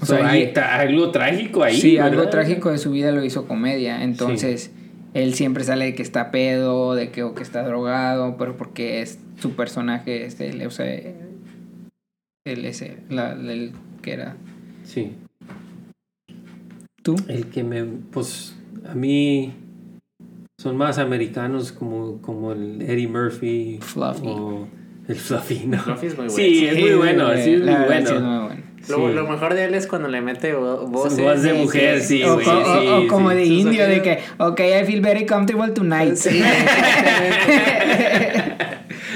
O 0.00 0.06
sea, 0.06 0.28
hay 0.28 0.52
algo 0.56 1.10
trágico 1.10 1.62
ahí. 1.62 1.76
Sí, 1.76 1.98
algo 1.98 2.28
trágico 2.28 2.70
de 2.70 2.78
su 2.78 2.90
vida 2.90 3.12
lo 3.12 3.24
hizo 3.24 3.46
comedia. 3.46 4.02
Entonces, 4.02 4.70
él 5.14 5.34
siempre 5.34 5.64
sale 5.64 5.86
de 5.86 5.94
que 5.94 6.02
está 6.02 6.30
pedo, 6.30 6.94
de 6.94 7.10
que, 7.10 7.22
o 7.22 7.34
que 7.34 7.42
está 7.42 7.62
drogado, 7.62 8.36
pero 8.36 8.56
porque 8.56 9.00
es 9.00 9.18
su 9.38 9.52
personaje, 9.56 10.26
es 10.26 10.38
él, 10.40 10.66
o 10.66 10.70
sea, 10.70 10.86
él 12.44 12.64
es 12.64 12.82
el 12.82 13.72
que 14.02 14.12
era. 14.12 14.36
Sí. 14.84 15.14
¿Tú? 17.06 17.14
El 17.28 17.46
que 17.46 17.62
me, 17.62 17.84
pues, 17.84 18.56
a 18.90 18.96
mí 18.96 19.54
son 20.58 20.76
más 20.76 20.98
americanos 20.98 21.70
como, 21.70 22.20
como 22.20 22.50
el 22.50 22.82
Eddie 22.82 23.06
Murphy. 23.06 23.78
Fluffy. 23.80 24.26
O 24.26 24.66
el 25.06 25.14
Fluffy, 25.14 25.66
¿no? 25.68 25.78
Fluffy 25.78 26.06
es 26.08 26.18
muy 26.18 26.26
bueno. 26.26 26.36
Sí, 26.36 26.66
es 26.66 26.80
muy 26.80 26.94
bueno, 26.94 27.32
sí, 27.34 27.52
es 27.52 27.60
muy 27.60 27.68
bueno. 27.68 28.08
Sí 28.08 28.12
es 28.12 28.20
muy 28.20 28.38
bueno. 28.38 28.56
Lo, 28.88 29.08
lo, 29.10 29.28
mejor 29.28 29.54
de 29.54 29.66
él 29.66 29.74
es 29.76 29.86
cuando 29.86 30.08
le 30.08 30.20
mete 30.20 30.52
voces. 30.54 31.22
Voz 31.22 31.42
de 31.44 31.54
mujer, 31.54 32.00
sí, 32.00 32.24
o, 32.24 32.34
güey. 32.34 32.48
O, 32.48 33.04
o, 33.04 33.06
como 33.06 33.30
de 33.30 33.44
indio, 33.44 33.86
de 33.86 34.02
que, 34.02 34.18
ok, 34.38 34.58
I 34.58 34.84
feel 34.84 35.00
very 35.00 35.26
comfortable 35.26 35.72
tonight. 35.72 36.14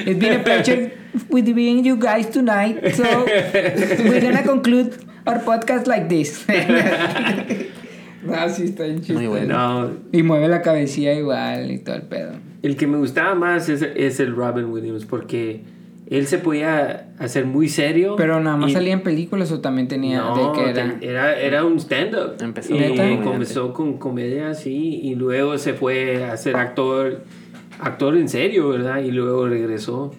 It's 0.07 0.21
been 0.21 0.41
a 0.41 0.45
pleasure 0.45 0.93
with 1.29 1.53
being 1.53 1.85
you 1.85 1.97
guys 1.97 2.31
tonight. 2.31 2.95
So 2.95 3.25
we're 3.25 4.21
gonna 4.21 4.45
conclude 4.45 4.95
our 5.27 5.41
podcast 5.41 5.89
like 5.89 6.09
this. 6.09 6.47
Ah, 8.33 8.49
sí, 8.49 8.65
está 8.65 8.85
bien 8.85 9.01
chido. 9.01 9.19
Muy 9.19 9.29
bueno. 9.29 9.91
Y 10.13 10.23
mueve 10.23 10.49
la 10.49 10.63
cabecilla 10.63 11.15
igual 11.15 11.71
y 11.71 11.79
todo 11.79 11.97
el 11.97 12.03
pedo. 12.03 12.33
El 12.63 12.77
que 12.77 12.87
me 12.87 12.99
gustaba 12.99 13.35
más 13.35 13.69
es, 13.69 13.83
es 13.83 14.21
el 14.21 14.35
Robin 14.35 14.67
Williams 14.67 15.07
porque 15.07 15.63
él 16.11 16.27
se 16.27 16.39
podía 16.39 17.09
hacer 17.19 17.47
muy 17.47 17.69
serio. 17.69 18.17
Pero 18.17 18.41
nada 18.41 18.57
más 18.57 18.73
salía 18.73 18.93
en 18.93 19.03
películas 19.03 19.51
o 19.53 19.61
también 19.61 19.89
tenía 19.89 20.19
no, 20.19 20.53
de 20.55 20.59
que 20.59 20.71
era... 20.71 20.99
era... 21.01 21.41
era 21.41 21.65
un 21.65 21.79
stand-up. 21.79 22.35
Empezó 22.41 22.75
y 22.75 23.19
comenzó 23.23 23.73
con 23.73 23.97
comedia 23.99 24.51
así 24.51 25.01
y 25.03 25.15
luego 25.15 25.57
se 25.57 25.73
fue 25.73 26.25
a 26.25 26.37
ser 26.37 26.57
actor, 26.57 27.23
actor 27.79 28.17
en 28.17 28.29
serio, 28.29 28.69
¿verdad? 28.69 29.03
Y 29.03 29.13
luego 29.13 29.49
regresó. 29.49 30.13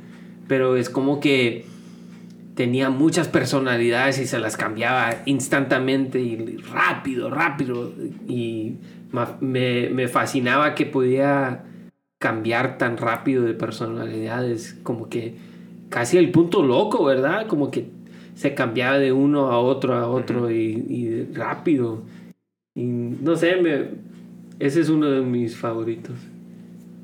Pero 0.47 0.75
es 0.75 0.89
como 0.89 1.19
que 1.19 1.65
tenía 2.55 2.89
muchas 2.89 3.27
personalidades 3.27 4.19
y 4.19 4.27
se 4.27 4.39
las 4.39 4.57
cambiaba 4.57 5.23
instantáneamente 5.25 6.19
y 6.19 6.57
rápido, 6.57 7.29
rápido. 7.29 7.91
Y 8.27 8.77
me, 9.39 9.89
me 9.89 10.07
fascinaba 10.07 10.75
que 10.75 10.85
podía 10.85 11.63
cambiar 12.19 12.77
tan 12.77 12.97
rápido 12.97 13.43
de 13.43 13.53
personalidades, 13.53 14.79
como 14.83 15.09
que 15.09 15.35
casi 15.89 16.17
el 16.17 16.31
punto 16.31 16.63
loco, 16.63 17.03
¿verdad? 17.03 17.47
Como 17.47 17.71
que 17.71 17.89
se 18.35 18.53
cambiaba 18.53 18.97
de 18.97 19.11
uno 19.11 19.51
a 19.51 19.59
otro 19.59 19.95
a 19.95 20.07
otro 20.07 20.49
y, 20.49 21.27
rápido. 21.33 22.03
Y 22.75 22.83
no 22.83 23.35
sé, 23.35 23.57
me, 23.57 23.89
ese 24.59 24.81
es 24.81 24.89
uno 24.89 25.07
de 25.07 25.21
mis 25.21 25.57
favoritos. 25.57 26.15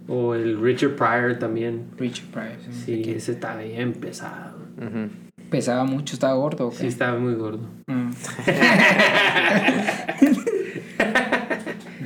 O 0.08 0.36
el 0.36 0.62
Richard 0.62 0.96
Pryor 0.96 1.38
también. 1.38 1.88
Richard 1.98 2.28
Pryor. 2.28 2.58
Sí, 2.72 3.04
ese 3.08 3.34
está 3.34 3.58
bien 3.58 3.94
pesado. 3.94 4.58
¿Pesaba 5.50 5.86
mucho? 5.86 6.14
¿Estaba 6.14 6.34
gordo 6.34 6.68
o 6.68 6.72
qué? 6.72 6.78
Sí, 6.78 6.88
estaba 6.88 7.18
muy 7.18 7.34
gordo. 7.36 7.70
Mm. 7.88 8.10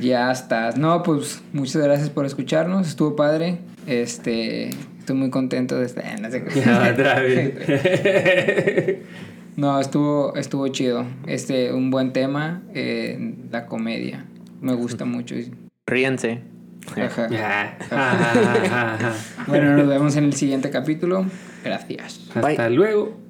ya 0.00 0.30
estás. 0.30 0.78
No, 0.78 1.02
pues 1.02 1.42
muchas 1.52 1.82
gracias 1.82 2.08
por 2.10 2.24
escucharnos. 2.24 2.86
Estuvo 2.86 3.16
padre. 3.16 3.58
Este, 3.86 4.70
estoy 4.98 5.16
muy 5.16 5.30
contento 5.30 5.76
de 5.76 5.86
estar. 5.86 6.20
No, 6.20 6.30
sé 6.30 6.44
qué. 6.44 6.60
Ya, 6.60 6.90
otra 6.92 7.20
vez. 7.20 8.98
no, 9.56 9.80
estuvo, 9.80 10.36
estuvo 10.36 10.68
chido. 10.68 11.04
Este, 11.26 11.72
un 11.72 11.90
buen 11.90 12.12
tema, 12.12 12.62
eh, 12.74 13.34
la 13.50 13.66
comedia. 13.66 14.24
Me 14.60 14.74
gusta 14.74 15.04
mucho. 15.04 15.34
Ríense. 15.86 16.42
Ajá. 16.96 17.28
Ya. 17.28 17.76
Ajá, 17.90 18.32
ajá, 18.32 18.94
ajá. 18.94 19.12
Bueno, 19.48 19.76
nos 19.76 19.88
vemos 19.88 20.14
en 20.16 20.24
el 20.24 20.34
siguiente 20.34 20.70
capítulo. 20.70 21.26
Gracias. 21.64 22.20
Hasta 22.34 22.70
luego. 22.70 23.21